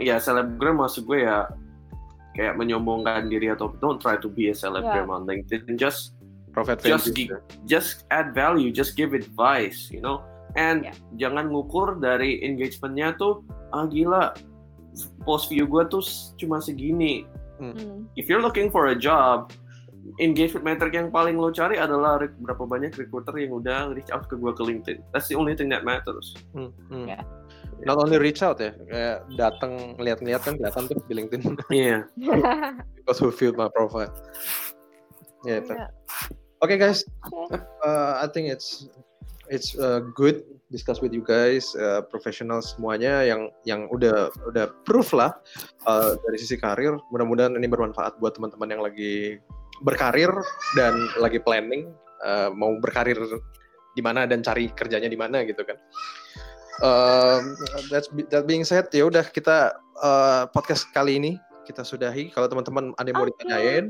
ya 0.00 0.16
selebgram 0.16 0.80
maksud 0.80 1.04
gue 1.04 1.26
ya 1.26 1.50
kayak 2.38 2.56
menyombongkan 2.56 3.26
diri 3.28 3.50
atau 3.50 3.74
don't 3.82 3.98
try 3.98 4.16
to 4.16 4.30
be 4.30 4.48
a 4.48 4.54
selebgram 4.54 5.10
yeah. 5.10 5.16
on 5.16 5.26
LinkedIn 5.26 5.76
just 5.76 6.16
Profit 6.50 6.82
just 6.82 7.14
give, 7.14 7.30
just 7.66 8.04
add 8.10 8.34
value 8.34 8.74
just 8.74 8.98
give 8.98 9.14
advice 9.14 9.86
you 9.90 10.02
know 10.02 10.22
and 10.58 10.82
yeah. 10.82 10.94
jangan 11.14 11.50
ngukur 11.54 11.98
dari 12.02 12.42
engagementnya 12.42 13.14
tuh 13.14 13.46
ah 13.70 13.86
gila 13.86 14.34
post 15.22 15.46
view 15.46 15.70
gue 15.70 15.86
tuh 15.86 16.02
cuma 16.42 16.58
segini 16.58 17.22
hmm. 17.62 18.10
if 18.18 18.26
you're 18.26 18.42
looking 18.42 18.66
for 18.66 18.90
a 18.90 18.96
job 18.98 19.54
engagement 20.18 20.64
metric 20.64 20.96
yang 20.96 21.08
paling 21.12 21.38
lo 21.38 21.52
cari 21.52 21.78
adalah 21.78 22.18
berapa 22.18 22.64
banyak 22.66 22.96
recruiter 22.96 23.36
yang 23.38 23.60
udah 23.60 23.92
reach 23.94 24.10
out 24.10 24.26
ke 24.26 24.34
gue 24.34 24.52
ke 24.52 24.62
LinkedIn. 24.64 24.98
That's 25.12 25.28
the 25.28 25.36
only 25.36 25.54
thing 25.54 25.68
that 25.70 25.84
matters. 25.84 26.34
Hmm, 26.56 26.72
hmm. 26.88 27.06
Yeah. 27.06 27.22
Not 27.84 27.96
only 27.96 28.20
reach 28.20 28.44
out 28.44 28.60
ya, 28.60 28.76
kayak 28.88 29.24
datang 29.40 29.96
lihat-lihat 29.96 30.40
kan 30.44 30.54
kelihatan 30.60 30.84
tuh 30.88 31.00
di 31.08 31.14
LinkedIn. 31.16 31.42
Iya. 31.72 32.04
Yeah. 32.16 32.76
Because 32.96 33.20
who 33.20 33.32
filled 33.32 33.56
my 33.56 33.72
profile. 33.72 34.12
Yeah, 35.44 35.64
yeah. 35.64 35.88
Oke 36.60 36.76
okay, 36.76 36.92
guys, 36.92 37.08
uh, 37.80 38.20
I 38.20 38.28
think 38.28 38.52
it's 38.52 38.84
it's 39.48 39.72
uh, 39.80 40.04
good 40.12 40.44
discuss 40.68 41.00
with 41.00 41.08
you 41.16 41.24
guys, 41.24 41.72
uh, 41.72 42.04
profesional 42.04 42.60
semuanya 42.60 43.24
yang 43.24 43.48
yang 43.64 43.88
udah 43.88 44.28
udah 44.44 44.68
proof 44.84 45.16
lah 45.16 45.40
uh, 45.88 46.20
dari 46.20 46.36
sisi 46.36 46.60
karir. 46.60 47.00
Mudah-mudahan 47.08 47.56
ini 47.56 47.64
bermanfaat 47.64 48.20
buat 48.20 48.36
teman-teman 48.36 48.76
yang 48.76 48.84
lagi 48.84 49.40
berkarir 49.88 50.28
dan 50.76 51.08
lagi 51.16 51.40
planning 51.40 51.88
uh, 52.28 52.52
mau 52.52 52.76
berkarir 52.76 53.16
di 53.96 54.04
mana 54.04 54.28
dan 54.28 54.44
cari 54.44 54.68
kerjanya 54.68 55.08
di 55.08 55.16
mana 55.16 55.40
gitu 55.48 55.64
kan. 55.64 55.80
Uh, 56.84 57.40
that's 57.88 58.12
that 58.28 58.44
being 58.44 58.68
said 58.68 58.84
ya 58.92 59.08
udah 59.08 59.24
kita 59.32 59.80
uh, 60.04 60.44
podcast 60.52 60.84
kali 60.92 61.16
ini 61.16 61.40
kita 61.64 61.88
sudahi. 61.88 62.28
Kalau 62.36 62.52
teman-teman 62.52 62.92
ada 63.00 63.08
yang 63.08 63.16
mau 63.16 63.24
okay. 63.24 63.32
ditanyain, 63.32 63.84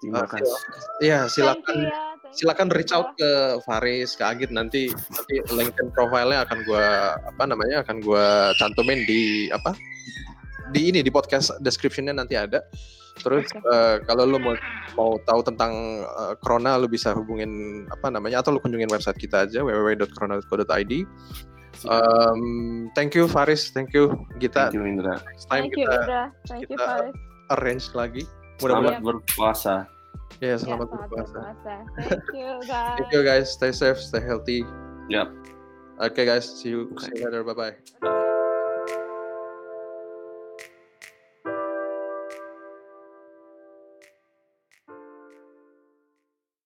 terima 0.00 0.24
uh, 0.24 0.28
kasih. 0.28 0.58
Ya 1.02 1.26
silakan 1.26 1.76
you, 1.84 1.90
ya. 1.90 2.32
silakan 2.34 2.68
reach 2.74 2.92
out 2.94 3.14
ke 3.18 3.60
Faris, 3.66 4.14
ke 4.14 4.24
Agit 4.24 4.50
nanti 4.50 4.90
nanti 4.90 5.34
LinkedIn 5.50 5.90
profile-nya 5.94 6.46
akan 6.46 6.58
gua 6.66 7.16
apa 7.18 7.44
namanya 7.46 7.82
akan 7.86 8.02
gua 8.02 8.54
cantumin 8.58 9.02
di 9.06 9.48
apa 9.50 9.74
di 10.72 10.92
ini 10.92 11.00
di 11.00 11.10
podcast 11.10 11.56
description-nya 11.64 12.14
nanti 12.16 12.36
ada. 12.36 12.62
Terus 13.18 13.50
okay. 13.50 13.66
uh, 13.66 13.96
kalau 14.06 14.30
lo 14.30 14.38
mau 14.38 14.54
mau 14.94 15.10
tahu 15.26 15.42
tentang 15.42 16.06
uh, 16.06 16.38
Corona, 16.38 16.78
lo 16.78 16.86
bisa 16.86 17.10
hubungin 17.10 17.82
apa 17.90 18.14
namanya 18.14 18.42
atau 18.42 18.54
lo 18.54 18.62
kunjungin 18.62 18.90
website 18.90 19.18
kita 19.18 19.46
aja 19.46 19.66
www.corona.co.id. 19.66 20.92
Um, 21.86 22.90
thank 22.98 23.14
you 23.14 23.30
Faris, 23.30 23.70
thank 23.70 23.94
you 23.94 24.10
Gita. 24.42 24.70
Thank 24.70 24.78
you 24.78 24.86
Indra. 24.86 25.22
Next 25.22 25.46
time 25.46 25.66
thank 25.66 25.74
kita, 25.78 25.82
you 25.82 25.94
Indra. 25.94 26.22
Thank 26.46 26.62
kita 26.66 26.74
you 26.74 26.78
Faris. 26.78 27.14
Arrange 27.54 27.86
lagi. 27.94 28.22
Mudah-mudahan 28.58 29.02
berpuasa. 29.02 29.86
Ya, 30.38 30.54
yeah, 30.54 30.56
selamat, 30.60 30.86
ya, 30.86 30.94
berpuasa. 30.94 31.40
Thank 31.98 32.26
you 32.36 32.52
guys. 32.70 32.96
thank 32.98 33.10
you 33.10 33.22
guys. 33.24 33.46
Stay 33.50 33.72
safe, 33.72 33.98
stay 33.98 34.22
healthy. 34.22 34.62
Yep. 35.08 35.28
Okay 35.98 36.24
guys, 36.30 36.46
see 36.46 36.70
you 36.70 36.94
see 37.02 37.10
you 37.18 37.26
later. 37.26 37.42
Bye 37.42 37.74
bye. 37.98 38.14